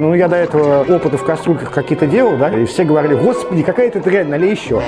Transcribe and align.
Ну, 0.00 0.14
я 0.14 0.28
до 0.28 0.36
этого 0.36 0.80
опыты 0.88 1.18
в 1.18 1.24
кастрюльках 1.24 1.72
какие-то 1.72 2.06
делал, 2.06 2.34
да, 2.38 2.48
и 2.48 2.64
все 2.64 2.84
говорили, 2.84 3.14
господи, 3.14 3.62
какая 3.62 3.90
ты 3.90 4.00
дрянь, 4.00 4.28
налей 4.28 4.52
еще. 4.52 4.80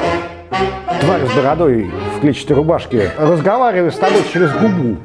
Тварь 1.02 1.26
с 1.26 1.36
бородой 1.36 1.90
в 2.16 2.20
клетчатой 2.20 2.56
рубашке 2.56 3.10
разговаривает 3.18 3.94
с 3.94 3.98
тобой 3.98 4.22
через 4.32 4.50
губу. 4.52 4.96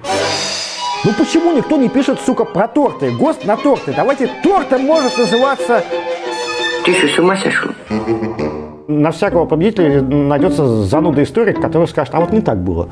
Ну 1.03 1.11
почему 1.17 1.51
никто 1.51 1.75
не 1.75 1.89
пишет, 1.89 2.21
сука, 2.25 2.45
про 2.45 2.69
торты? 2.69 3.11
ГОСТ 3.11 3.43
на 3.43 3.57
торты. 3.57 3.93
Давайте 3.93 4.29
тортом 4.41 4.83
может 4.83 5.17
называться... 5.17 5.83
Ты 6.85 6.93
что, 6.93 7.07
с 7.09 7.19
ума 7.19 7.35
сошел? 7.35 7.71
На 8.87 9.11
всякого 9.11 9.45
победителя 9.45 10.01
найдется 10.01 10.65
зануда 10.85 11.21
историк, 11.21 11.59
который 11.59 11.89
скажет, 11.89 12.15
а 12.15 12.21
вот 12.21 12.31
не 12.31 12.39
так 12.39 12.63
было. 12.63 12.87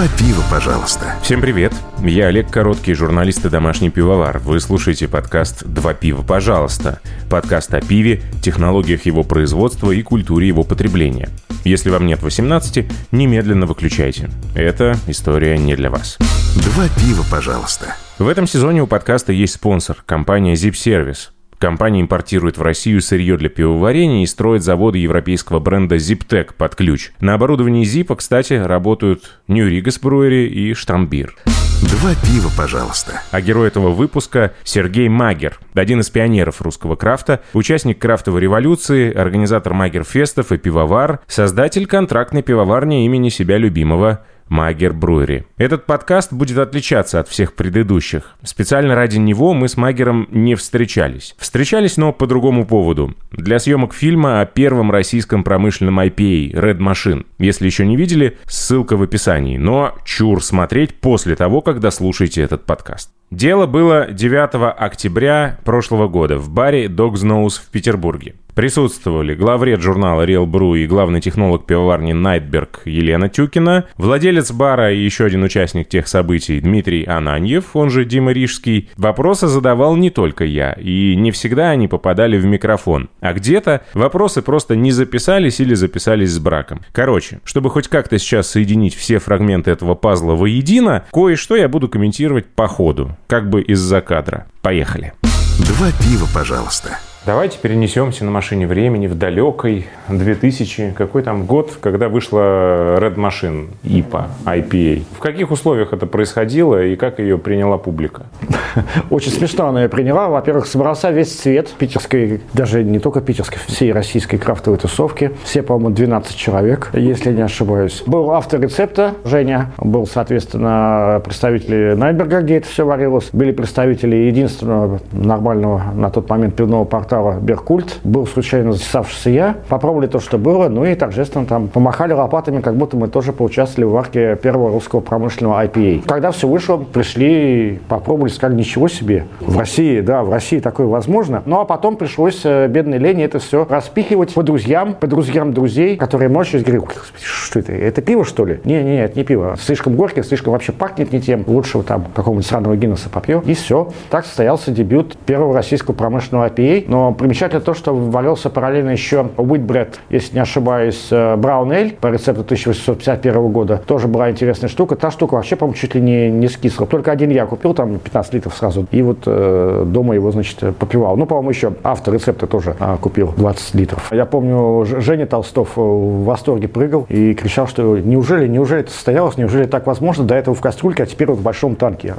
Два 0.00 0.08
пива, 0.16 0.42
пожалуйста. 0.50 1.14
Всем 1.22 1.42
привет! 1.42 1.74
Я 2.02 2.28
Олег 2.28 2.50
Короткий, 2.50 2.94
журналист 2.94 3.44
и 3.44 3.50
домашний 3.50 3.90
пивовар. 3.90 4.38
Вы 4.38 4.58
слушаете 4.58 5.08
подкаст 5.08 5.62
«Два 5.66 5.92
пива, 5.92 6.22
пожалуйста». 6.22 7.00
Подкаст 7.28 7.74
о 7.74 7.82
пиве, 7.82 8.22
технологиях 8.42 9.04
его 9.04 9.24
производства 9.24 9.90
и 9.90 10.00
культуре 10.00 10.48
его 10.48 10.62
потребления. 10.62 11.28
Если 11.64 11.90
вам 11.90 12.06
нет 12.06 12.22
18, 12.22 12.90
немедленно 13.12 13.66
выключайте. 13.66 14.30
Эта 14.54 14.96
история 15.06 15.58
не 15.58 15.76
для 15.76 15.90
вас. 15.90 16.16
Два 16.56 16.88
пива, 16.98 17.22
пожалуйста. 17.30 17.94
В 18.18 18.26
этом 18.26 18.46
сезоне 18.46 18.82
у 18.82 18.86
подкаста 18.86 19.34
есть 19.34 19.52
спонсор– 19.52 20.02
компания 20.06 20.54
Zip 20.54 20.72
Service. 20.72 21.28
Компания 21.60 22.00
импортирует 22.00 22.56
в 22.56 22.62
Россию 22.62 23.02
сырье 23.02 23.36
для 23.36 23.50
пивоварения 23.50 24.22
и 24.22 24.26
строит 24.26 24.62
заводы 24.62 24.96
европейского 24.96 25.60
бренда 25.60 25.96
Ziptec 25.96 26.54
под 26.56 26.74
ключ. 26.74 27.12
На 27.20 27.34
оборудовании 27.34 27.84
Zip, 27.84 28.16
кстати, 28.16 28.54
работают 28.54 29.38
Rigas 29.46 30.00
Brewery 30.00 30.46
и 30.46 30.72
Штамбир. 30.72 31.34
Два 31.82 32.14
пива, 32.14 32.50
пожалуйста. 32.56 33.20
А 33.30 33.42
герой 33.42 33.68
этого 33.68 33.90
выпуска– 33.90 34.54
Сергей 34.64 35.10
Магер, 35.10 35.60
один 35.74 36.00
из 36.00 36.08
пионеров 36.08 36.62
русского 36.62 36.96
крафта, 36.96 37.42
участник 37.52 37.98
крафтовой 37.98 38.40
революции, 38.40 39.12
организатор 39.12 39.74
Магер-фестов 39.74 40.52
и 40.52 40.56
пивовар, 40.56 41.20
создатель 41.26 41.84
контрактной 41.86 42.42
пивоварни 42.42 43.04
имени 43.04 43.28
себя 43.28 43.58
любимого 43.58 44.24
Магер 44.50 44.92
Бруери. 44.92 45.44
Этот 45.56 45.86
подкаст 45.86 46.32
будет 46.32 46.58
отличаться 46.58 47.20
от 47.20 47.28
всех 47.28 47.54
предыдущих. 47.54 48.34
Специально 48.42 48.96
ради 48.96 49.16
него 49.16 49.54
мы 49.54 49.68
с 49.68 49.76
Магером 49.76 50.26
не 50.32 50.56
встречались. 50.56 51.36
Встречались, 51.38 51.96
но 51.96 52.12
по 52.12 52.26
другому 52.26 52.66
поводу. 52.66 53.14
Для 53.30 53.60
съемок 53.60 53.94
фильма 53.94 54.40
о 54.40 54.46
первом 54.46 54.90
российском 54.90 55.44
промышленном 55.44 56.00
IPA 56.00 56.52
Red 56.52 56.78
Machine. 56.78 57.26
Если 57.38 57.66
еще 57.66 57.86
не 57.86 57.96
видели, 57.96 58.38
ссылка 58.46 58.96
в 58.96 59.02
описании. 59.02 59.56
Но 59.56 59.94
чур 60.04 60.42
смотреть 60.42 60.96
после 60.96 61.36
того, 61.36 61.60
как 61.60 61.78
дослушаете 61.78 62.42
этот 62.42 62.66
подкаст. 62.66 63.12
Дело 63.30 63.66
было 63.66 64.08
9 64.10 64.74
октября 64.76 65.60
прошлого 65.64 66.08
года 66.08 66.36
в 66.36 66.50
баре 66.50 66.86
Dog's 66.86 67.22
Nose 67.22 67.60
в 67.64 67.70
Петербурге. 67.70 68.34
Присутствовали 68.60 69.34
главред 69.34 69.80
журнала 69.80 70.26
Real 70.26 70.44
Brew 70.44 70.76
и 70.76 70.86
главный 70.86 71.22
технолог 71.22 71.64
пивоварни 71.64 72.12
Найтберг 72.12 72.82
Елена 72.84 73.30
Тюкина, 73.30 73.86
владелец 73.96 74.52
бара 74.52 74.92
и 74.92 75.02
еще 75.02 75.24
один 75.24 75.42
участник 75.44 75.88
тех 75.88 76.06
событий 76.06 76.60
Дмитрий 76.60 77.04
Ананьев, 77.04 77.74
он 77.74 77.88
же 77.88 78.04
Дима 78.04 78.32
Рижский. 78.32 78.90
Вопросы 78.98 79.46
задавал 79.46 79.96
не 79.96 80.10
только 80.10 80.44
я, 80.44 80.72
и 80.74 81.16
не 81.16 81.30
всегда 81.30 81.70
они 81.70 81.88
попадали 81.88 82.36
в 82.36 82.44
микрофон. 82.44 83.08
А 83.20 83.32
где-то 83.32 83.80
вопросы 83.94 84.42
просто 84.42 84.76
не 84.76 84.92
записались 84.92 85.58
или 85.60 85.72
записались 85.72 86.32
с 86.32 86.38
браком. 86.38 86.82
Короче, 86.92 87.40
чтобы 87.44 87.70
хоть 87.70 87.88
как-то 87.88 88.18
сейчас 88.18 88.50
соединить 88.50 88.94
все 88.94 89.20
фрагменты 89.20 89.70
этого 89.70 89.94
пазла 89.94 90.34
воедино, 90.34 91.06
кое-что 91.12 91.56
я 91.56 91.70
буду 91.70 91.88
комментировать 91.88 92.44
по 92.44 92.68
ходу, 92.68 93.16
как 93.26 93.48
бы 93.48 93.62
из-за 93.62 94.02
кадра. 94.02 94.48
Поехали. 94.60 95.14
Два 95.60 95.86
пива, 95.98 96.28
пожалуйста. 96.34 96.98
Давайте 97.30 97.60
перенесемся 97.60 98.24
на 98.24 98.32
машине 98.32 98.66
времени 98.66 99.06
в 99.06 99.16
далекой 99.16 99.86
2000, 100.08 100.94
какой 100.98 101.22
там 101.22 101.46
год, 101.46 101.78
когда 101.80 102.08
вышла 102.08 102.98
Red 102.98 103.14
Machine, 103.14 103.68
IPA, 103.84 104.24
IPA. 104.46 105.04
В 105.16 105.20
каких 105.20 105.52
условиях 105.52 105.92
это 105.92 106.06
происходило 106.06 106.82
и 106.82 106.96
как 106.96 107.20
ее 107.20 107.38
приняла 107.38 107.78
публика? 107.78 108.24
Очень 109.10 109.30
смешно 109.30 109.68
она 109.68 109.84
ее 109.84 109.88
приняла. 109.88 110.28
Во-первых, 110.28 110.66
собрался 110.66 111.12
весь 111.12 111.32
цвет 111.32 111.68
питерской, 111.68 112.40
даже 112.52 112.82
не 112.82 112.98
только 112.98 113.20
питерской, 113.20 113.58
всей 113.64 113.92
российской 113.92 114.36
крафтовой 114.36 114.80
тусовки. 114.80 115.30
Все, 115.44 115.62
по-моему, 115.62 115.94
12 115.94 116.34
человек, 116.34 116.90
если 116.94 117.32
не 117.32 117.42
ошибаюсь. 117.42 118.02
Был 118.06 118.32
автор 118.32 118.60
рецепта, 118.60 119.14
Женя. 119.24 119.70
Был, 119.78 120.08
соответственно, 120.08 121.22
представители 121.24 121.94
Найберга, 121.94 122.40
где 122.40 122.56
это 122.56 122.66
все 122.66 122.84
варилось. 122.84 123.28
Были 123.32 123.52
представители 123.52 124.16
единственного 124.16 124.98
нормального 125.12 125.92
на 125.94 126.10
тот 126.10 126.28
момент 126.28 126.56
пивного 126.56 126.84
порта 126.84 127.19
портала 127.20 127.40
Беркульт. 127.40 128.00
Был 128.04 128.26
случайно 128.26 128.72
засавшийся 128.72 129.30
я. 129.30 129.56
Попробовали 129.68 130.06
то, 130.06 130.20
что 130.20 130.38
было, 130.38 130.68
ну 130.68 130.84
и 130.84 130.94
торжественно 130.94 131.46
там 131.46 131.68
помахали 131.68 132.12
лопатами, 132.12 132.60
как 132.60 132.76
будто 132.76 132.96
мы 132.96 133.08
тоже 133.08 133.32
поучаствовали 133.32 133.88
в 133.88 133.92
варке 133.92 134.36
первого 134.36 134.70
русского 134.70 135.00
промышленного 135.00 135.64
IPA. 135.64 136.04
Когда 136.06 136.30
все 136.30 136.48
вышло, 136.48 136.78
пришли, 136.78 137.80
попробовали, 137.88 138.30
сказали, 138.30 138.58
ничего 138.58 138.88
себе. 138.88 139.26
В 139.40 139.58
России, 139.58 140.00
да, 140.00 140.22
в 140.22 140.30
России 140.30 140.60
такое 140.60 140.86
возможно. 140.86 141.42
Ну 141.46 141.60
а 141.60 141.64
потом 141.64 141.96
пришлось 141.96 142.40
э, 142.44 142.68
бедной 142.68 142.98
Лене 142.98 143.24
это 143.24 143.38
все 143.38 143.66
распихивать 143.68 144.34
по 144.34 144.42
друзьям, 144.42 144.94
по 144.94 145.06
друзьям 145.06 145.52
друзей, 145.52 145.96
которые 145.96 146.28
мочились, 146.28 146.64
говорили, 146.64 146.86
что 147.22 147.58
это, 147.58 147.72
это 147.72 148.00
пиво 148.02 148.24
что 148.24 148.44
ли? 148.44 148.60
Не, 148.64 148.82
не, 148.82 149.02
это 149.04 149.18
не 149.18 149.24
пиво. 149.24 149.56
Слишком 149.60 149.94
горькое, 149.94 150.24
слишком 150.24 150.52
вообще 150.52 150.72
пахнет 150.72 151.12
не 151.12 151.20
тем. 151.20 151.44
Лучше 151.46 151.82
там 151.82 152.06
какого-нибудь 152.14 152.46
сраного 152.46 152.76
Гиннесса 152.76 153.08
попьем. 153.10 153.40
И 153.40 153.54
все. 153.54 153.90
Так 154.10 154.24
состоялся 154.24 154.70
дебют 154.70 155.16
первого 155.26 155.54
российского 155.54 155.94
промышленного 155.94 156.48
IPA. 156.48 156.84
Но 156.88 156.99
но 157.00 157.12
примечательно 157.12 157.62
то, 157.62 157.72
что 157.72 157.94
ввалился 157.94 158.50
параллельно 158.50 158.90
еще 158.90 159.30
Уитбред, 159.38 160.00
если 160.10 160.34
не 160.34 160.40
ошибаюсь, 160.40 161.08
Браун 161.10 161.72
Эль 161.72 161.94
по 161.98 162.08
рецепту 162.08 162.42
1851 162.42 163.48
года. 163.48 163.80
Тоже 163.86 164.06
была 164.06 164.30
интересная 164.30 164.68
штука. 164.68 164.96
Та 164.96 165.10
штука 165.10 165.32
вообще, 165.36 165.56
по-моему, 165.56 165.78
чуть 165.78 165.94
ли 165.94 166.02
не, 166.02 166.30
не 166.30 166.48
скисла. 166.48 166.86
Только 166.86 167.10
один 167.10 167.30
я 167.30 167.46
купил, 167.46 167.72
там 167.72 167.98
15 167.98 168.34
литров 168.34 168.54
сразу. 168.54 168.86
И 168.90 169.00
вот 169.00 169.20
э, 169.24 169.84
дома 169.86 170.14
его, 170.14 170.30
значит, 170.30 170.76
попивал. 170.76 171.16
Ну, 171.16 171.24
по-моему, 171.24 171.48
еще 171.48 171.72
автор 171.82 172.12
рецепта 172.12 172.46
тоже 172.46 172.76
э, 172.78 172.96
купил 173.00 173.32
20 173.34 173.74
литров. 173.76 174.12
Я 174.12 174.26
помню, 174.26 174.84
Женя 174.84 175.24
Толстов 175.24 175.76
в 175.76 176.24
восторге 176.24 176.68
прыгал 176.68 177.06
и 177.08 177.32
кричал, 177.32 177.66
что 177.66 177.96
неужели, 177.96 178.46
неужели 178.46 178.82
это 178.82 178.90
состоялось, 178.90 179.38
неужели 179.38 179.64
так 179.64 179.86
возможно, 179.86 180.24
до 180.24 180.34
этого 180.34 180.54
в 180.54 180.60
кастрюльке, 180.60 181.04
а 181.04 181.06
теперь 181.06 181.28
вот 181.28 181.38
в 181.38 181.42
большом 181.42 181.76
танке. 181.76 182.14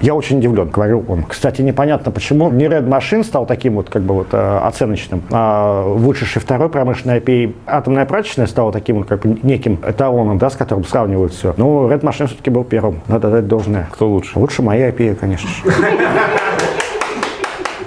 Я 0.00 0.14
очень 0.14 0.38
удивлен, 0.38 0.68
говорил 0.68 1.04
он. 1.08 1.24
Кстати, 1.24 1.62
непонятно, 1.62 2.12
почему 2.12 2.50
не 2.50 2.66
Red 2.66 2.86
Machine 2.88 3.24
стал 3.24 3.46
таким 3.46 3.74
вот 3.74 3.90
как 3.90 4.02
бы 4.02 4.14
вот 4.14 4.28
э, 4.32 4.58
оценочным, 4.58 5.22
а 5.30 5.82
вышедший 5.82 6.40
второй 6.40 6.68
промышленный 6.68 7.18
IPA, 7.18 7.54
атомная 7.66 8.06
прачечная 8.06 8.46
стала 8.46 8.72
таким 8.72 8.98
вот 8.98 9.06
как 9.06 9.22
бы 9.22 9.38
неким 9.42 9.78
эталоном, 9.86 10.38
да, 10.38 10.50
с 10.50 10.56
которым 10.56 10.84
сравнивают 10.84 11.32
все. 11.32 11.54
Ну, 11.56 11.88
Red 11.88 12.00
Machine 12.00 12.26
все-таки 12.26 12.50
был 12.50 12.64
первым, 12.64 13.00
надо 13.08 13.30
дать 13.30 13.48
должное. 13.48 13.88
Кто 13.92 14.08
лучше? 14.08 14.38
Лучше 14.38 14.62
моя 14.62 14.90
IPA, 14.90 15.16
конечно 15.16 15.48
же. 15.48 15.62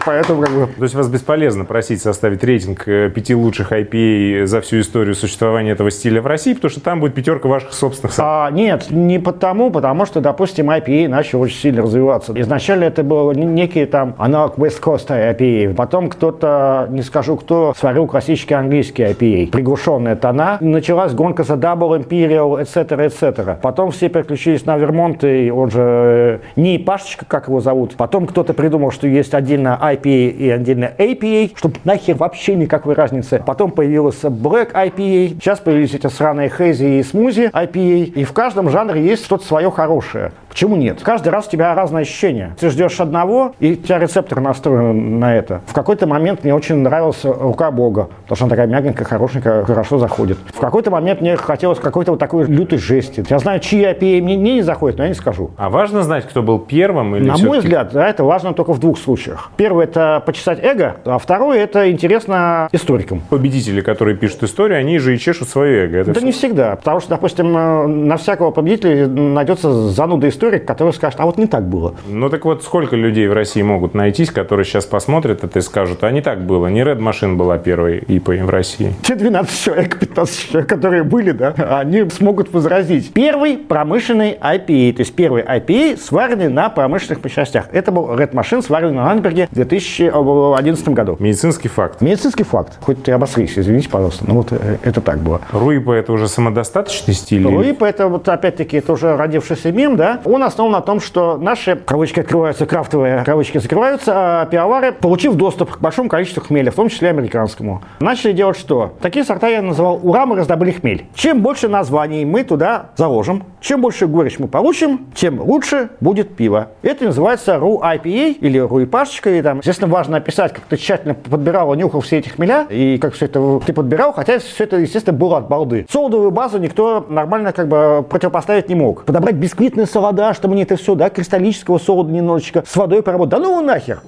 Поэтому 0.06 0.42
как 0.42 0.52
бы... 0.52 0.68
То 0.68 0.84
есть 0.84 0.96
вас 0.96 1.08
бесполезно 1.08 1.66
просить 1.66 2.02
составить 2.02 2.44
рейтинг 2.44 2.88
э, 2.88 3.10
пяти 3.10 3.36
лучших 3.36 3.72
IPA 3.72 4.46
за 4.46 4.62
всю 4.62 4.80
историю 4.80 5.16
существования 5.16 5.72
этого 5.72 5.92
стиля 5.92 6.22
в 6.22 6.28
России, 6.28 6.54
потому 6.54 6.72
что 6.72 6.82
там 6.82 7.00
будет 7.00 7.14
пятерка 7.14 7.48
ваших 7.48 7.74
собственных. 7.74 8.14
А, 8.18 8.50
нет, 8.52 8.88
не 8.90 9.20
потому, 9.20 9.72
потому 9.72 10.06
что, 10.06 10.22
допустим, 10.22 10.70
IPA 10.70 11.08
начал 11.08 11.42
очень 11.42 11.58
сильно 11.58 11.82
развиваться. 11.82 12.34
Изначально 12.36 12.86
это 12.86 13.04
был 13.04 13.32
некий 13.34 13.86
там 13.86 14.16
аналог 14.18 14.58
West 14.58 14.82
Coast 14.82 15.08
IPA. 15.10 15.76
Потом 15.76 16.10
кто-то, 16.10 16.88
не 16.90 17.02
скажу 17.02 17.38
кто, 17.38 17.74
сварил 17.78 18.08
классический 18.08 18.54
английский 18.54 19.04
IPA. 19.04 19.52
Приглушенные 19.52 20.16
тона. 20.16 20.58
Началась 20.62 21.14
гонка 21.14 21.44
за 21.44 21.54
Double 21.54 22.04
Imperial, 22.04 22.62
etc., 22.62 23.08
etc. 23.08 23.58
Потом 23.62 23.92
все 23.92 24.10
переключились 24.10 24.66
на 24.66 24.78
Вермонт, 24.78 25.24
и 25.24 25.52
он 25.52 25.70
же 25.70 25.82
э, 25.82 26.40
не 26.56 26.78
Пашечка, 26.80 27.26
как 27.26 27.48
его 27.48 27.60
зовут. 27.60 27.96
Потом 27.96 28.28
кто-то 28.28 28.54
придумал, 28.54 28.92
что 28.92 29.08
есть 29.08 29.34
отдельно 29.34 29.78
IPA 29.96 30.30
и 30.32 30.50
отдельно 30.50 30.92
APA, 30.98 31.52
чтобы 31.56 31.76
нахер 31.84 32.16
вообще 32.16 32.56
никакой 32.56 32.96
разницы. 32.96 33.42
Потом 33.46 33.72
появился 33.72 34.28
Black 34.28 34.74
IPA, 34.74 35.36
сейчас 35.36 35.60
появились 35.60 35.94
эти 35.94 36.08
сраные 36.08 36.50
Hazy 36.50 37.00
и 37.00 37.02
Smoothie 37.02 37.52
IPA, 37.52 38.04
и 38.14 38.24
в 38.24 38.34
каждом 38.34 38.70
жанре 38.70 39.04
есть 39.04 39.26
что-то 39.26 39.46
свое 39.46 39.72
хорошее. 39.72 40.32
Почему 40.52 40.76
нет? 40.76 41.00
Каждый 41.02 41.30
раз 41.30 41.48
у 41.48 41.50
тебя 41.50 41.74
разное 41.74 42.02
ощущение. 42.02 42.56
Ты 42.60 42.70
ждешь 42.70 43.00
одного, 43.00 43.54
и 43.60 43.72
у 43.72 43.76
тебя 43.78 44.00
рецептор 44.00 44.42
настроен 44.42 45.18
на 45.20 45.34
это. 45.34 45.62
В 45.66 45.74
какой-то 45.74 46.08
момент 46.08 46.44
мне 46.44 46.54
очень 46.54 46.76
нравилась 46.76 47.24
рука 47.24 47.72
Бога, 47.72 48.10
потому 48.24 48.36
что 48.36 48.46
она 48.46 48.50
такая 48.50 48.68
мягенькая, 48.68 49.06
хорошенькая, 49.06 49.64
хорошо 49.64 49.98
заходит. 49.98 50.38
В 50.54 50.60
какой-то 50.60 50.92
момент 50.92 51.22
мне 51.22 51.38
хотелось 51.38 51.80
какой-то 51.80 52.12
вот 52.12 52.20
такой 52.20 52.46
лютой 52.48 52.80
жести. 52.80 53.24
Я 53.30 53.40
знаю, 53.40 53.62
чьи 53.62 53.82
IPA 53.82 54.22
мне 54.22 54.36
не 54.36 54.62
заходят, 54.62 54.98
но 54.98 55.04
я 55.06 55.10
не 55.10 55.16
скажу. 55.16 55.52
А 55.58 55.70
важно 55.70 56.04
знать, 56.04 56.28
кто 56.28 56.42
был 56.44 56.60
первым? 56.60 57.16
Или 57.16 57.28
На 57.30 57.38
мой 57.38 57.60
взгляд, 57.60 57.92
да, 57.94 58.06
это 58.08 58.26
важно 58.26 58.54
только 58.54 58.74
в 58.74 58.80
двух 58.80 58.98
случаях. 58.98 59.52
Первый– 59.56 59.86
это 59.86 60.22
почесать 60.26 60.60
эго, 60.62 60.98
а 61.06 61.18
второй– 61.18 61.60
это 61.60 61.90
интересно 61.90 62.68
историкам. 62.74 63.22
Победители, 63.30 63.80
которые 63.80 64.18
пишут 64.18 64.44
историю, 64.44 64.80
они 64.80 64.98
же 65.00 65.16
и 65.16 65.18
чешут 65.18 65.48
свое 65.48 65.86
эго. 65.86 65.98
Это 66.00 66.12
Это 66.12 66.20
всё. 66.20 66.26
не 66.26 66.34
всегда, 66.34 66.76
потому 66.76 67.00
что, 67.00 67.12
допустим, 67.12 67.56
э, 67.58 67.88
на 67.88 68.18
всякого 68.18 68.52
победителя 68.52 69.08
найдется 69.08 69.72
зануда 69.90 70.28
историк, 70.42 70.66
который 70.66 70.92
скажет, 70.94 71.20
а 71.20 71.26
вот 71.26 71.38
не 71.38 71.46
так 71.46 71.68
было. 71.68 71.94
Ну 72.08 72.30
так 72.30 72.46
вот, 72.46 72.64
сколько 72.64 72.96
людей 72.96 73.28
в 73.28 73.34
России 73.34 73.62
могут 73.62 73.94
найтись, 73.94 74.32
которые 74.32 74.66
сейчас 74.66 74.86
посмотрят 74.86 75.44
это 75.44 75.60
и 75.60 75.62
скажут, 75.62 76.04
а 76.04 76.12
не 76.12 76.22
так 76.22 76.42
было, 76.42 76.68
не 76.68 76.82
Red 76.82 76.98
Machine 76.98 77.36
была 77.36 77.60
первой 77.60 78.00
ИПой 78.00 78.42
в 78.42 78.50
России. 78.50 78.94
Те 79.04 79.16
12 79.16 79.64
человек, 79.64 80.00
15 80.00 80.50
человек, 80.50 80.70
которые 80.70 81.04
были, 81.04 81.32
да, 81.32 81.54
они 81.80 82.10
смогут 82.10 82.52
возразить. 82.54 83.14
Первый 83.14 83.58
промышленный 83.58 84.32
IPA, 84.32 84.94
то 84.94 85.02
есть 85.02 85.14
первый 85.14 85.44
IPA, 85.44 85.98
сваренный 85.98 86.50
на 86.50 86.70
промышленных 86.70 87.24
мощностях. 87.24 87.66
Это 87.72 87.92
был 87.92 88.16
Red 88.16 88.32
Machine, 88.32 88.64
сваренный 88.64 88.96
на 88.96 89.06
Ландберге 89.06 89.48
в 89.52 89.54
2011 89.54 90.90
году. 90.90 91.18
Медицинский 91.20 91.68
факт. 91.68 92.02
Медицинский 92.02 92.44
факт. 92.44 92.80
Хоть 92.82 93.04
ты 93.04 93.12
обосрись, 93.12 93.54
извините, 93.58 93.90
пожалуйста, 93.90 94.26
но 94.28 94.36
вот 94.36 94.48
э, 94.52 94.78
это 94.84 95.02
так 95.02 95.20
было. 95.20 95.42
Руипа 95.52 95.92
это 95.92 96.14
уже 96.14 96.28
самодостаточный 96.28 97.14
стиль? 97.14 97.46
Луип, 97.46 97.84
это 97.84 98.08
вот 98.08 98.28
опять-таки 98.28 98.78
это 98.78 98.94
уже 98.94 99.16
родившийся 99.16 99.72
мем, 99.72 99.96
да, 99.96 100.20
он 100.32 100.44
основан 100.44 100.72
на 100.72 100.82
том, 100.82 101.00
что 101.00 101.38
наши 101.38 101.76
кавычки 101.76 102.22
открываются, 102.22 102.66
крафтовые 102.66 103.24
кавычки 103.24 103.58
закрываются, 103.58 104.14
а 104.16 104.46
пивовары, 104.46 104.92
получив 104.92 105.36
доступ 105.36 105.72
к 105.72 105.80
большому 105.80 106.10
количеству 106.10 106.42
хмеля, 106.42 106.72
в 106.72 106.76
том 106.76 106.90
числе 106.90 107.10
американскому, 107.10 107.82
начали 108.00 108.32
делать 108.32 108.58
что? 108.58 108.94
Такие 109.02 109.26
сорта 109.26 109.48
я 109.48 109.62
называл 109.62 110.00
«Ура, 110.04 110.26
мы 110.26 110.36
раздобыли 110.36 110.72
хмель». 110.72 111.06
Чем 111.14 111.42
больше 111.42 111.68
названий 111.68 112.26
мы 112.26 112.44
туда 112.44 112.92
заложим, 112.96 113.44
чем 113.60 113.82
больше 113.82 114.08
горечь 114.08 114.40
мы 114.40 114.48
получим, 114.48 115.08
тем 115.14 115.40
лучше 115.40 115.90
будет 116.00 116.36
пиво. 116.36 116.70
Это 116.82 117.06
называется 117.06 117.56
RU 117.56 117.82
IPA 117.82 118.32
или 118.40 118.58
руипашечка. 118.58 119.30
И 119.32 119.42
там, 119.42 119.60
естественно, 119.60 119.92
важно 119.92 120.18
описать, 120.18 120.54
как 120.54 120.64
ты 120.66 120.78
тщательно 120.78 121.14
подбирал 121.14 121.74
и 121.74 121.78
нюхал 121.78 122.02
все 122.02 122.18
эти 122.18 122.30
хмеля, 122.30 122.66
и 122.70 122.98
как 122.98 123.14
все 123.14 123.26
это 123.26 123.60
ты 123.66 123.74
подбирал, 123.74 124.14
хотя 124.14 124.40
все 124.40 124.64
это, 124.64 124.78
естественно, 124.78 125.18
было 125.18 125.38
от 125.38 125.48
балды. 125.48 125.86
Солодовую 125.90 126.32
базу 126.32 126.58
никто 126.58 127.06
нормально 127.08 127.54
как 127.54 127.68
бы 127.68 128.06
противопоставить 128.10 128.70
не 128.70 128.76
мог. 128.76 129.04
Подобрать 129.06 129.36
бисквитный 129.36 129.86
солода, 129.86 130.21
чтобы 130.34 130.56
не 130.56 130.64
это 130.64 130.76
все, 130.76 130.96
да, 130.96 131.10
кристаллического 131.10 131.78
солода 131.78 132.12
немножечко, 132.12 132.64
с 132.68 132.76
водой 132.76 133.04
поработать. 133.04 133.32
Да 133.32 133.40
ну 133.40 133.62
нахер! 133.62 134.02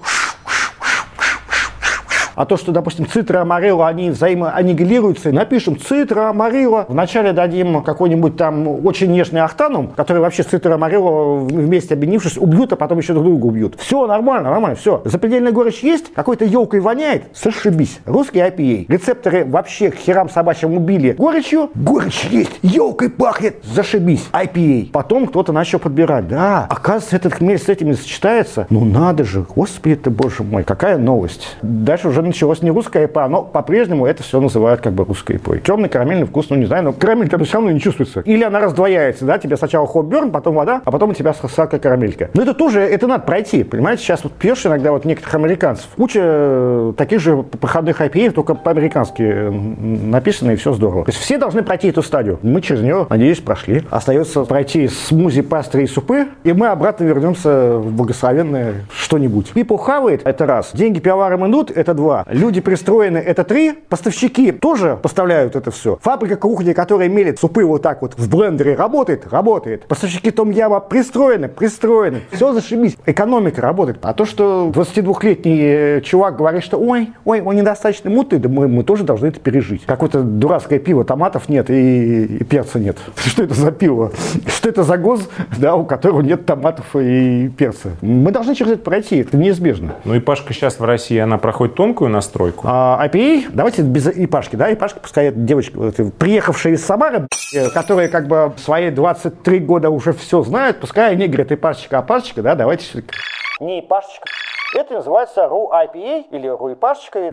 А 2.35 2.45
то, 2.45 2.57
что, 2.57 2.71
допустим, 2.71 3.07
цитра 3.07 3.41
амарилла, 3.41 3.87
они 3.87 4.09
взаимоаннигилируются, 4.09 5.31
напишем 5.31 5.79
цитра 5.79 6.29
амарилла. 6.29 6.85
Вначале 6.87 7.33
дадим 7.33 7.83
какой-нибудь 7.83 8.37
там 8.37 8.85
очень 8.85 9.11
нежный 9.11 9.41
ахтанум, 9.41 9.89
который 9.95 10.21
вообще 10.21 10.43
с 10.43 10.47
цитра 10.47 10.73
амарилла 10.75 11.39
вместе 11.39 11.93
объединившись 11.93 12.37
убьют, 12.37 12.73
а 12.73 12.75
потом 12.75 12.97
еще 12.97 13.13
друг 13.13 13.25
друга 13.25 13.45
убьют. 13.45 13.75
Все 13.77 14.07
нормально, 14.07 14.49
нормально, 14.49 14.75
все. 14.75 15.01
Запредельная 15.05 15.51
горечь 15.51 15.79
есть, 15.79 16.13
какой-то 16.13 16.45
елкой 16.45 16.79
воняет, 16.79 17.23
сошибись. 17.33 17.99
Русский 18.05 18.39
IPA. 18.39 18.85
Рецепторы 18.87 19.45
вообще 19.45 19.91
к 19.91 19.95
херам 19.95 20.29
собачьим 20.29 20.75
убили 20.75 21.11
горечью. 21.11 21.69
Горечь 21.75 22.25
есть, 22.31 22.51
елкой 22.61 23.09
пахнет, 23.09 23.57
зашибись. 23.63 24.27
IPA. 24.31 24.91
Потом 24.91 25.27
кто-то 25.27 25.51
начал 25.51 25.79
подбирать. 25.79 26.27
Да, 26.27 26.65
оказывается, 26.69 27.15
этот 27.15 27.35
хмель 27.35 27.59
с 27.59 27.69
этими 27.69 27.93
сочетается. 27.93 28.65
Ну 28.69 28.85
надо 28.85 29.23
же, 29.23 29.45
господи 29.55 29.95
ты, 29.95 30.09
боже 30.09 30.43
мой, 30.43 30.63
какая 30.63 30.97
новость. 30.97 31.57
Дальше 31.61 32.07
уже 32.09 32.22
началось 32.27 32.61
не 32.61 32.71
русская 32.71 33.05
ИПА, 33.05 33.27
но 33.27 33.43
по-прежнему 33.43 34.05
это 34.05 34.23
все 34.23 34.39
называют 34.39 34.81
как 34.81 34.93
бы 34.93 35.05
русской 35.05 35.37
ИПой. 35.37 35.59
Темный 35.59 35.89
карамельный 35.89 36.25
вкус, 36.25 36.49
ну 36.49 36.55
не 36.55 36.65
знаю, 36.65 36.83
но 36.83 36.93
карамель 36.93 37.29
там 37.29 37.43
все 37.43 37.55
равно 37.55 37.71
не 37.71 37.79
чувствуется. 37.79 38.21
Или 38.21 38.43
она 38.43 38.59
раздвояется, 38.59 39.25
да, 39.25 39.37
тебе 39.37 39.57
сначала 39.57 39.87
хопберн, 39.87 40.31
потом 40.31 40.55
вода, 40.55 40.81
а 40.83 40.91
потом 40.91 41.11
у 41.11 41.13
тебя 41.13 41.33
сладкая 41.33 41.79
карамелька. 41.79 42.29
Но 42.33 42.41
это 42.41 42.53
тоже, 42.53 42.81
это 42.81 43.07
надо 43.07 43.23
пройти, 43.23 43.63
понимаете, 43.63 44.03
сейчас 44.03 44.23
вот 44.23 44.33
пьешь 44.33 44.65
иногда 44.65 44.91
вот 44.91 45.05
некоторых 45.05 45.35
американцев, 45.35 45.87
куча 45.95 46.19
э, 46.21 46.93
таких 46.97 47.19
же 47.19 47.43
проходных 47.43 48.01
IPA, 48.01 48.31
только 48.31 48.55
по-американски 48.55 49.23
э, 49.23 49.49
написано 49.49 50.51
и 50.51 50.55
все 50.55 50.73
здорово. 50.73 51.05
То 51.05 51.11
есть 51.11 51.21
все 51.21 51.37
должны 51.37 51.63
пройти 51.63 51.89
эту 51.89 52.01
стадию. 52.01 52.39
Мы 52.41 52.61
через 52.61 52.81
нее, 52.81 53.07
надеюсь, 53.09 53.39
прошли. 53.39 53.83
Остается 53.89 54.43
пройти 54.45 54.87
смузи, 54.87 55.41
пастры 55.41 55.83
и 55.83 55.87
супы, 55.87 56.27
и 56.43 56.53
мы 56.53 56.67
обратно 56.67 57.03
вернемся 57.03 57.77
в 57.77 57.91
благословенное 57.91 58.85
что-нибудь. 58.93 59.51
People 59.53 59.77
хавает, 59.77 60.21
это 60.25 60.45
раз. 60.45 60.71
Деньги 60.73 60.99
пивоварам 60.99 61.49
идут, 61.49 61.71
это 61.71 61.93
два. 61.93 62.12
Люди 62.27 62.61
пристроены, 62.61 63.17
это 63.17 63.43
три. 63.43 63.73
Поставщики 63.89 64.51
тоже 64.51 64.97
поставляют 65.01 65.55
это 65.55 65.71
все. 65.71 65.97
Фабрика 66.01 66.35
кухни, 66.35 66.73
которая 66.73 67.09
мелит 67.09 67.39
супы 67.39 67.65
вот 67.65 67.81
так 67.81 68.01
вот 68.01 68.13
в 68.17 68.29
блендере, 68.29 68.75
работает? 68.75 69.27
Работает. 69.31 69.85
Поставщики 69.85 70.31
том 70.31 70.51
яма 70.51 70.79
пристроены? 70.79 71.47
Пристроены. 71.49 72.21
Все 72.31 72.53
зашибись. 72.53 72.97
Экономика 73.05 73.61
работает. 73.61 73.99
А 74.01 74.13
то, 74.13 74.25
что 74.25 74.71
22-летний 74.73 75.59
э, 75.61 76.01
чувак 76.01 76.37
говорит, 76.37 76.63
что 76.63 76.77
ой, 76.77 77.09
ой, 77.25 77.41
он 77.41 77.55
недостаточно 77.55 78.09
мутный, 78.09 78.39
да 78.39 78.49
мы, 78.49 78.67
мы 78.67 78.83
тоже 78.83 79.03
должны 79.03 79.27
это 79.27 79.39
пережить. 79.39 79.83
Какое-то 79.85 80.21
дурацкое 80.21 80.79
пиво, 80.79 81.03
томатов 81.03 81.49
нет 81.49 81.69
и, 81.69 82.25
и 82.25 82.43
перца 82.43 82.79
нет. 82.79 82.97
Что 83.15 83.43
это 83.43 83.53
за 83.53 83.71
пиво? 83.71 84.11
Что 84.47 84.69
это 84.69 84.83
за 84.83 84.97
гоз, 84.97 85.27
да, 85.57 85.75
у 85.75 85.85
которого 85.85 86.21
нет 86.21 86.45
томатов 86.45 86.95
и 86.95 87.49
перца? 87.49 87.91
Мы 88.01 88.31
должны 88.31 88.55
через 88.55 88.73
это 88.73 88.83
пройти, 88.83 89.17
это 89.17 89.37
неизбежно. 89.37 89.95
Ну 90.03 90.15
и 90.15 90.19
Пашка 90.19 90.53
сейчас 90.53 90.79
в 90.79 90.83
России, 90.83 91.17
она 91.17 91.37
проходит 91.37 91.75
тонкую 91.75 92.02
настройку. 92.09 92.67
А 92.69 92.99
IPA, 93.07 93.49
давайте 93.53 93.81
без 93.81 94.07
ипашки, 94.07 94.55
да, 94.55 94.73
ипашка, 94.73 94.99
пускай 94.99 95.27
эта 95.27 95.39
девочка, 95.39 95.79
приехавшая 96.17 96.73
из 96.73 96.85
Самары, 96.85 97.27
э, 97.53 97.69
которая 97.69 98.07
как 98.07 98.27
бы 98.27 98.53
в 98.55 98.59
свои 98.59 98.89
23 98.89 99.59
года 99.59 99.89
уже 99.89 100.13
все 100.13 100.41
знает, 100.41 100.79
пускай 100.79 101.11
они 101.11 101.27
говорят 101.27 101.51
ипашечка, 101.51 101.99
апашечка, 101.99 102.41
да, 102.41 102.55
давайте 102.55 102.85
все 102.85 103.03
Не 103.59 103.79
ипашечка. 103.79 104.25
Это 104.75 104.95
называется 104.95 105.41
RU 105.41 105.69
IPA 105.69 106.25
или 106.31 106.49
RU 106.49 106.73
ипашечка. 106.73 107.31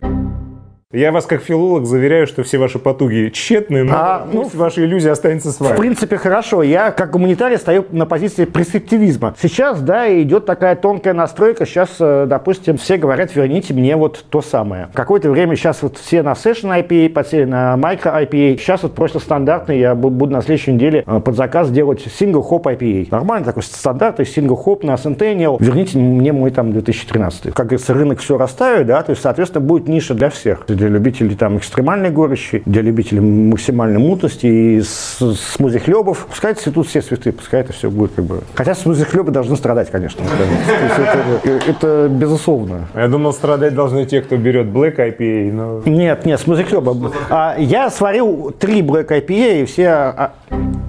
Я 0.93 1.13
вас 1.13 1.25
как 1.25 1.41
филолог 1.41 1.85
заверяю, 1.85 2.27
что 2.27 2.43
все 2.43 2.57
ваши 2.57 2.77
потуги 2.77 3.29
тщетны, 3.33 3.85
но 3.85 3.93
А, 3.95 4.27
ну, 4.29 4.43
пусть 4.43 4.55
ваши 4.55 4.83
иллюзии 4.83 5.07
останется 5.09 5.51
с 5.53 5.55
В 5.55 5.61
вами. 5.61 5.77
принципе, 5.77 6.17
хорошо. 6.17 6.63
Я, 6.63 6.91
как 6.91 7.11
гуманитарий, 7.11 7.55
стою 7.57 7.85
на 7.93 8.05
позиции 8.05 8.43
пресептивизма. 8.43 9.33
Сейчас, 9.41 9.81
да, 9.81 10.11
идет 10.21 10.45
такая 10.45 10.75
тонкая 10.75 11.13
настройка. 11.13 11.65
Сейчас, 11.65 11.91
э, 12.01 12.25
допустим, 12.27 12.75
все 12.77 12.97
говорят, 12.97 13.33
верните 13.33 13.73
мне 13.73 13.95
вот 13.95 14.25
то 14.29 14.41
самое. 14.41 14.89
Какое-то 14.93 15.29
время 15.31 15.55
сейчас 15.55 15.81
вот 15.81 15.97
все 15.97 16.23
на 16.23 16.33
Session 16.33 16.77
IPA, 16.85 17.07
подсели 17.09 17.45
на 17.45 17.75
Micro 17.77 18.13
IPA. 18.27 18.57
Сейчас 18.57 18.83
вот 18.83 18.93
просто 18.93 19.19
стандартный. 19.19 19.79
Я 19.79 19.93
бу- 19.93 20.09
буду 20.09 20.33
на 20.33 20.41
следующей 20.41 20.73
неделе 20.73 21.05
э, 21.07 21.19
под 21.21 21.37
заказ 21.37 21.71
делать 21.71 22.05
Single 22.19 22.43
Hop 22.49 22.63
IPA. 22.63 23.07
Нормальный 23.11 23.45
такой 23.45 23.63
стандартный 23.63 24.25
Single 24.25 24.59
Hop 24.65 24.85
на 24.85 24.95
Centennial. 24.95 25.55
Верните 25.61 25.97
мне 25.99 26.33
мой 26.33 26.51
там 26.51 26.73
2013. 26.73 27.53
Как 27.53 27.67
говорится, 27.67 27.93
рынок 27.93 28.19
все 28.19 28.37
расставит, 28.37 28.87
да, 28.87 29.01
то 29.03 29.11
есть, 29.11 29.21
соответственно, 29.21 29.65
будет 29.65 29.87
ниша 29.87 30.13
для 30.13 30.29
всех. 30.29 30.65
Для 30.81 30.89
любителей 30.89 31.35
там 31.35 31.59
экстремальной 31.59 32.09
горечи, 32.09 32.63
для 32.65 32.81
любителей 32.81 33.21
максимальной 33.21 33.99
мутности 33.99 34.47
и 34.47 34.81
с- 34.81 35.19
смузи-хлебов. 35.19 36.25
Пускай 36.27 36.55
цветут 36.55 36.87
все 36.87 37.01
цветы, 37.01 37.31
пускай 37.31 37.61
это 37.61 37.71
все 37.71 37.91
будет 37.91 38.13
как 38.15 38.25
бы... 38.25 38.41
Хотя 38.55 38.73
смузи-хлебы 38.73 39.29
должны 39.29 39.55
страдать, 39.57 39.91
конечно. 39.91 40.23
Есть 40.23 40.97
это, 40.97 41.69
это 41.69 42.07
безусловно. 42.09 42.87
Я 42.95 43.07
думал, 43.09 43.31
страдать 43.31 43.75
должны 43.75 44.07
те, 44.07 44.21
кто 44.23 44.37
берет 44.37 44.69
Black 44.69 44.95
IPA, 44.95 45.51
но... 45.51 45.81
Нет, 45.85 46.25
нет, 46.25 46.39
смузи-хлеба. 46.39 47.11
А, 47.29 47.55
я 47.59 47.91
сварил 47.91 48.51
три 48.57 48.81
Black 48.81 49.09
IPA, 49.09 49.61
и 49.61 49.65
все 49.65 49.87
а, 49.87 50.33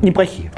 неплохие. 0.00 0.52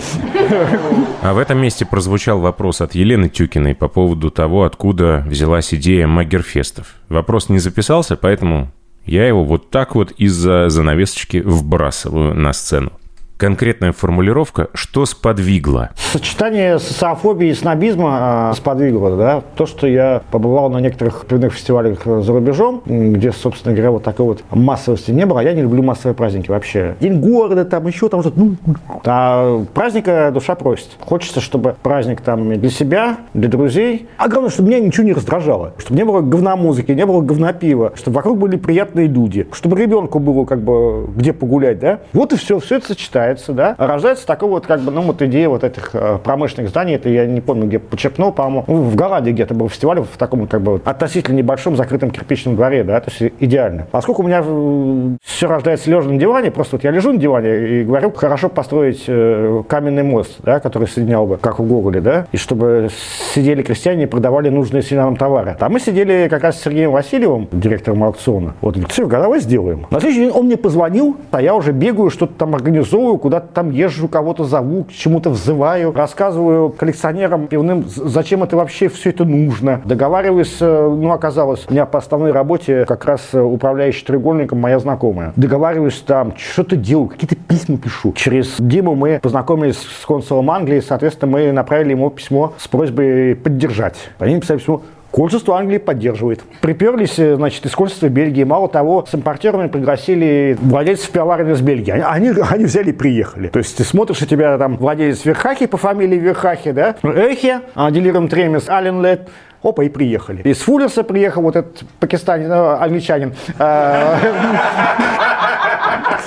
А 1.23 1.35
в 1.35 1.38
этом 1.38 1.59
месте 1.59 1.85
прозвучал 1.85 2.38
вопрос 2.38 2.81
от 2.81 2.95
Елены 2.95 3.29
Тюкиной 3.29 3.75
по 3.75 3.88
поводу 3.88 4.31
того, 4.31 4.62
откуда 4.62 5.25
взялась 5.26 5.75
идея 5.75 6.07
Магерфестов. 6.07 6.95
Вопрос 7.09 7.49
не 7.49 7.59
записался, 7.59 8.14
поэтому 8.14 8.69
я 9.07 9.27
его 9.27 9.45
вот 9.45 9.71
так 9.71 9.95
вот 9.95 10.13
из-за 10.13 10.69
занавесочки 10.69 11.39
вбрасываю 11.39 12.35
на 12.35 12.53
сцену. 12.53 12.93
Конкретная 13.37 13.91
формулировка 13.91 14.69
«что 14.75 15.07
сподвигло?» 15.07 15.91
Сочетание 16.12 16.79
социофобии 16.79 17.49
и 17.49 17.55
снобизма 17.55 18.53
э, 18.53 18.57
сподвигло, 18.57 19.17
да, 19.17 19.43
то, 19.57 19.67
что 19.67 19.88
я 19.88 20.23
побывал 20.31 20.71
на 20.71 20.79
некоторых 20.79 21.26
пивных 21.26 21.53
фестивалях 21.53 22.03
э, 22.05 22.21
за 22.23 22.33
рубежом, 22.33 22.83
где, 22.87 23.33
собственно 23.33 23.75
говоря, 23.75 23.91
вот 23.91 24.05
такой 24.05 24.26
вот 24.26 24.45
массовости 24.50 25.11
не 25.11 25.26
было, 25.26 25.41
а 25.41 25.43
я 25.43 25.53
не 25.53 25.62
люблю 25.62 25.83
массовые 25.83 26.14
праздники 26.14 26.49
вообще. 26.49 26.95
День 27.00 27.21
города, 27.21 27.64
там 27.64 27.85
еще 27.88 28.09
там 28.09 28.21
что-то, 28.21 28.38
ну, 28.38 28.57
а 29.05 29.64
праздника 29.75 30.31
душа 30.33 30.55
просит. 30.55 30.91
Хочется, 31.00 31.41
чтобы 31.41 31.75
праздник 31.83 32.21
там 32.21 32.57
для 32.57 32.71
себя, 32.71 33.17
для 33.35 33.49
друзей, 33.49 34.07
а 34.17 34.29
главное, 34.29 34.50
чтобы 34.50 34.69
меня 34.69 34.79
ничего 34.79 35.05
не 35.05 35.12
раздражало, 35.12 35.73
чтобы 35.79 35.99
не 35.99 36.05
было 36.05 36.21
говна 36.21 36.55
музыки, 36.55 36.93
не 36.93 37.05
было 37.05 37.21
говна 37.21 37.53
пива, 37.53 37.95
чтобы 37.97 38.14
вокруг 38.14 38.38
были 38.38 38.55
приятные 38.55 39.09
люди, 39.09 39.49
чтобы 39.50 39.76
ребенку 39.76 40.21
было 40.21 40.45
как 40.45 40.62
бы 40.62 41.09
где 41.17 41.33
погулять, 41.33 41.81
да. 41.81 41.99
Вот 42.12 42.33
и 42.33 42.37
все, 42.37 42.61
все 42.61 42.76
это 42.76 42.87
сочетается. 42.87 43.24
Рождается, 43.25 43.52
да, 43.52 43.75
рождается 43.78 44.26
такой 44.26 44.49
вот, 44.49 44.66
как 44.66 44.81
бы, 44.81 44.90
ну, 44.90 45.02
вот 45.02 45.23
идея 45.23 45.49
вот 45.49 45.64
этих 45.64 45.90
э, 45.95 46.19
промышленных 46.23 46.71
зданий, 46.71 46.95
это 46.95 47.09
я 47.09 47.26
не 47.26 47.40
помню, 47.40 47.66
где 47.66 47.78
почерпнул, 47.78 48.33
по-моему, 48.33 48.64
ну, 48.66 48.83
в 48.83 48.95
Голландии 48.95 49.31
где-то 49.31 49.54
был 49.54 49.69
фестиваль 49.69 50.00
в 50.00 50.16
таком, 50.16 50.47
как 50.47 50.61
бы, 50.61 50.81
относительно 50.85 51.37
небольшом 51.37 51.76
закрытом 51.76 52.11
кирпичном 52.11 52.57
дворе, 52.57 52.85
да, 52.85 53.00
то 53.00 53.11
есть 53.11 53.35
идеально. 53.40 53.87
Поскольку 53.90 54.23
у 54.23 54.26
меня 54.26 54.43
э, 54.45 55.16
все 55.23 55.49
рождается 55.49 55.90
лежа 55.90 56.09
на 56.09 56.19
диване, 56.19 56.50
просто 56.50 56.76
вот 56.76 56.85
я 56.85 56.90
лежу 56.90 57.12
на 57.12 57.19
диване 57.19 57.81
и 57.81 57.85
говорю, 57.85 58.12
хорошо 58.12 58.49
построить 58.49 59.04
э, 59.07 59.62
каменный 59.69 60.02
мост, 60.02 60.37
да, 60.43 60.61
который 60.61 60.88
соединял 60.88 61.26
бы, 61.26 61.37
как 61.37 61.59
в 61.59 61.66
Гоголе, 61.66 62.00
да, 62.00 62.26
и 62.33 62.37
чтобы 62.37 62.88
сидели 63.35 63.62
крестьяне 63.62 64.04
и 64.04 64.07
продавали 64.07 64.49
нужные 64.49 64.83
селянам 64.83 65.16
товары. 65.16 65.57
Там 65.59 65.73
мы 65.73 65.81
сидели 65.81 66.28
как 66.28 66.43
раз 66.43 66.59
с 66.59 66.62
Сергеем 66.62 66.93
Васильевым, 66.93 67.49
директором 67.52 68.04
аукциона. 68.04 68.54
Вот, 68.61 68.75
говорит, 68.75 68.93
Серега, 68.93 69.21
давай 69.21 69.40
сделаем. 69.40 69.87
На 69.90 70.00
следующий 70.00 70.26
день 70.26 70.31
он 70.31 70.47
мне 70.47 70.57
позвонил, 70.57 71.16
а 71.31 71.43
я 71.43 71.54
уже 71.54 71.73
бегаю, 71.73 72.11
что-то 72.11 72.35
там 72.35 72.54
организовываю, 72.54 73.13
куда-то 73.18 73.49
там 73.52 73.71
езжу, 73.71 74.09
кого-то 74.09 74.44
зову, 74.44 74.85
к 74.85 74.92
чему-то 74.92 75.30
взываю, 75.30 75.92
рассказываю 75.92 76.71
коллекционерам 76.71 77.47
пивным, 77.47 77.85
зачем 77.87 78.42
это 78.42 78.56
вообще 78.56 78.88
все 78.88 79.11
это 79.11 79.25
нужно. 79.25 79.80
Договариваюсь, 79.85 80.56
э, 80.61 80.88
ну, 80.88 81.11
оказалось, 81.12 81.66
у 81.68 81.73
меня 81.73 81.87
по 81.87 81.99
основной 81.99 82.33
работе 82.33 82.85
как 82.87 83.04
раз 83.04 83.21
э, 83.33 83.40
управляющий 83.40 84.04
треугольником 84.04 84.61
моя 84.61 84.78
знакомая. 84.78 85.33
Договариваюсь 85.37 86.00
там, 86.00 86.35
что-то 86.37 86.76
делаю, 86.76 87.09
какие-то 87.09 87.37
письма 87.37 87.78
пишу. 87.78 88.12
Через 88.12 88.56
Диму 88.59 88.94
мы 88.94 89.18
познакомились 89.23 89.78
с 89.78 90.04
консулом 90.04 90.50
Англии, 90.50 90.80
соответственно, 90.80 91.33
мы 91.33 91.52
направили 91.52 91.90
ему 91.90 92.11
письмо 92.11 92.52
с 92.59 92.68
просьбой 92.68 93.35
поддержать. 93.37 93.97
Они 94.18 94.35
написали 94.35 94.59
письмо, 94.59 94.83
Консульство 95.14 95.56
Англии 95.56 95.78
поддерживает. 95.78 96.42
Приперлись, 96.61 97.21
э, 97.21 97.37
значит, 97.37 97.64
из 97.64 97.73
консульства 97.76 98.09
Бельгии. 98.09 98.42
Мало 98.42 98.68
того, 98.68 99.06
с 99.09 99.14
импортерами 99.14 99.68
пригласили 99.68 100.59
владельцев 100.61 101.09
пивоварен 101.11 101.52
из 101.52 101.61
Бельгии. 101.61 101.92
Они, 101.92 102.02
они, 102.02 102.33
они 102.50 102.64
взяли 102.64 102.90
и 102.90 102.92
приехали. 102.92 103.47
То 103.47 103.61
есть 103.61 103.76
ты 103.76 103.85
смотришь, 103.85 104.23
у 104.23 104.26
тебя 104.26 104.59
там 104.59 104.76
владелец 104.76 105.25
Верхахи 105.25 105.66
по 105.66 105.76
фамилии 105.76 106.18
Верхахи, 106.18 106.73
да? 106.73 106.97
Эхе, 107.04 107.61
а, 107.76 107.92
делиром 107.92 108.26
Тремес, 108.26 108.68
Аленлет, 108.68 109.28
опа, 109.62 109.85
и 109.85 109.88
приехали. 109.88 110.42
Из 110.42 110.59
Фуллерса 110.59 111.04
приехал 111.04 111.42
вот 111.42 111.54
этот 111.54 111.85
пакистанин, 112.00 112.50
э, 112.50 112.76
англичанин. 112.80 113.35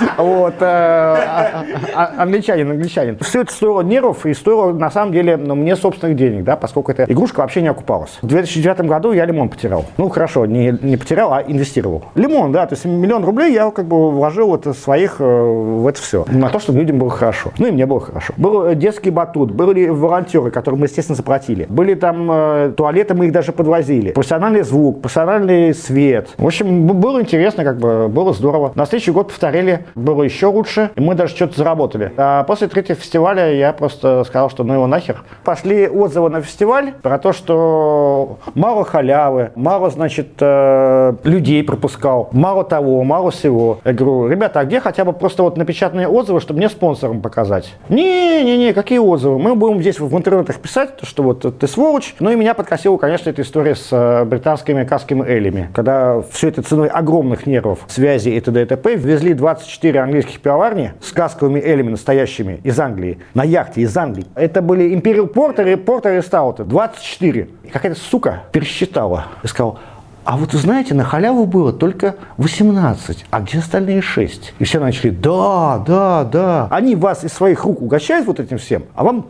Э, 0.00 0.22
вот, 0.22 0.54
э, 0.60 0.64
а, 0.64 1.64
а, 1.94 2.22
англичанин, 2.22 2.70
англичанин. 2.70 3.18
Все 3.20 3.42
это 3.42 3.52
стоило 3.52 3.80
нервов 3.82 4.26
и 4.26 4.34
стоило, 4.34 4.72
на 4.72 4.90
самом 4.90 5.12
деле, 5.12 5.36
ну, 5.36 5.54
мне 5.54 5.76
собственных 5.76 6.16
денег, 6.16 6.44
да, 6.44 6.56
поскольку 6.56 6.92
эта 6.92 7.04
игрушка 7.04 7.40
вообще 7.40 7.62
не 7.62 7.68
окупалась. 7.68 8.18
В 8.22 8.26
2009 8.26 8.80
году 8.82 9.12
я 9.12 9.24
лимон 9.24 9.48
потерял. 9.48 9.84
Ну, 9.96 10.08
хорошо, 10.08 10.46
не, 10.46 10.76
не 10.82 10.96
потерял, 10.96 11.32
а 11.32 11.42
инвестировал. 11.42 12.04
Лимон, 12.14 12.52
да, 12.52 12.66
то 12.66 12.74
есть 12.74 12.84
миллион 12.84 13.24
рублей 13.24 13.52
я 13.52 13.70
как 13.70 13.86
бы 13.86 14.10
вложил 14.10 14.48
вот 14.48 14.66
своих 14.76 15.16
э, 15.20 15.24
в 15.24 15.86
это 15.86 16.00
все. 16.00 16.24
На 16.28 16.48
то, 16.48 16.58
чтобы 16.58 16.78
людям 16.78 16.98
было 16.98 17.10
хорошо. 17.10 17.50
Ну, 17.58 17.66
и 17.66 17.70
мне 17.70 17.86
было 17.86 18.00
хорошо. 18.00 18.34
Был 18.36 18.74
детский 18.74 19.10
батут, 19.10 19.52
были 19.52 19.88
волонтеры, 19.88 20.50
которым 20.50 20.80
мы, 20.80 20.86
естественно, 20.86 21.16
заплатили. 21.16 21.66
Были 21.68 21.94
там 21.94 22.30
э, 22.30 22.72
туалеты, 22.76 23.14
мы 23.14 23.26
их 23.26 23.32
даже 23.32 23.52
подвозили. 23.52 24.12
Профессиональный 24.12 24.62
звук, 24.62 25.02
профессиональный 25.02 25.74
свет. 25.74 26.30
В 26.36 26.46
общем, 26.46 26.86
было 26.86 27.20
интересно, 27.20 27.64
как 27.64 27.78
бы, 27.78 28.08
было 28.08 28.32
здорово. 28.32 28.72
На 28.74 28.86
следующий 28.86 29.12
год 29.12 29.30
повторили 29.58 29.84
было 29.94 30.22
еще 30.22 30.46
лучше, 30.46 30.90
и 30.94 31.00
мы 31.00 31.14
даже 31.14 31.34
что-то 31.34 31.56
заработали. 31.56 32.12
А 32.16 32.44
после 32.44 32.68
третьего 32.68 32.98
фестиваля 32.98 33.52
я 33.52 33.72
просто 33.72 34.24
сказал, 34.24 34.50
что 34.50 34.64
ну 34.64 34.74
его 34.74 34.86
нахер. 34.86 35.22
Пошли 35.44 35.88
отзывы 35.88 36.30
на 36.30 36.40
фестиваль 36.40 36.92
про 37.02 37.18
то, 37.18 37.32
что 37.32 38.38
мало 38.54 38.84
халявы, 38.84 39.50
мало, 39.54 39.90
значит, 39.90 40.28
э, 40.40 41.14
людей 41.24 41.62
пропускал, 41.64 42.28
мало 42.32 42.64
того, 42.64 43.02
мало 43.04 43.30
всего. 43.30 43.78
Я 43.84 43.92
говорю, 43.92 44.28
ребята, 44.28 44.60
а 44.60 44.64
где 44.64 44.80
хотя 44.80 45.04
бы 45.04 45.12
просто 45.12 45.42
вот 45.42 45.56
напечатанные 45.56 46.08
отзывы, 46.08 46.40
чтобы 46.40 46.58
мне 46.58 46.68
спонсорам 46.68 47.20
показать? 47.20 47.74
Не-не-не, 47.88 48.72
какие 48.72 48.98
отзывы? 48.98 49.38
Мы 49.38 49.54
будем 49.54 49.80
здесь 49.80 49.98
в 49.98 50.16
интернетах 50.16 50.56
писать, 50.56 50.90
что 51.02 51.22
вот 51.22 51.58
ты 51.58 51.66
сволочь. 51.66 52.14
Ну 52.20 52.30
и 52.30 52.36
меня 52.36 52.54
подкосила, 52.54 52.96
конечно, 52.96 53.30
эта 53.30 53.42
история 53.42 53.74
с 53.74 53.88
э, 53.90 54.24
британскими 54.24 54.84
каскими 54.84 55.24
элями, 55.26 55.68
когда 55.74 56.22
все 56.30 56.48
это 56.48 56.62
ценой 56.62 56.88
огромных 56.88 57.46
нервов, 57.46 57.80
связи 57.88 58.30
и 58.30 58.40
т.д. 58.40 58.62
и 58.62 58.64
т.п. 58.64 58.94
ввезли 58.94 59.34
24 59.48 59.78
четыре 59.78 60.00
английских 60.00 60.40
пивоварни 60.40 60.92
с 61.00 61.10
касковыми 61.12 61.60
элями 61.60 61.90
настоящими 61.90 62.60
из 62.64 62.78
Англии, 62.78 63.18
на 63.32 63.44
яхте 63.44 63.80
из 63.80 63.96
Англии. 63.96 64.26
Это 64.34 64.60
были 64.60 64.94
Imperial 64.94 65.32
Porter 65.32 65.72
и 65.72 65.76
Porter 65.76 66.18
и 66.18 66.22
Стауты. 66.22 66.64
24. 66.64 67.48
И 67.64 67.68
какая-то 67.68 67.98
сука 67.98 68.42
пересчитала 68.52 69.26
и 69.42 69.46
сказала, 69.46 69.78
а 70.24 70.36
вот 70.36 70.52
знаете, 70.52 70.92
на 70.92 71.04
халяву 71.04 71.46
было 71.46 71.72
только 71.72 72.16
18, 72.36 73.24
а 73.30 73.40
где 73.40 73.58
остальные 73.60 74.02
6? 74.02 74.54
И 74.58 74.64
все 74.64 74.78
начали, 74.78 75.08
да, 75.08 75.82
да, 75.86 76.24
да. 76.24 76.68
Они 76.70 76.94
вас 76.94 77.24
из 77.24 77.32
своих 77.32 77.64
рук 77.64 77.80
угощают 77.80 78.26
вот 78.26 78.40
этим 78.40 78.58
всем, 78.58 78.82
а 78.94 79.04
вам 79.04 79.28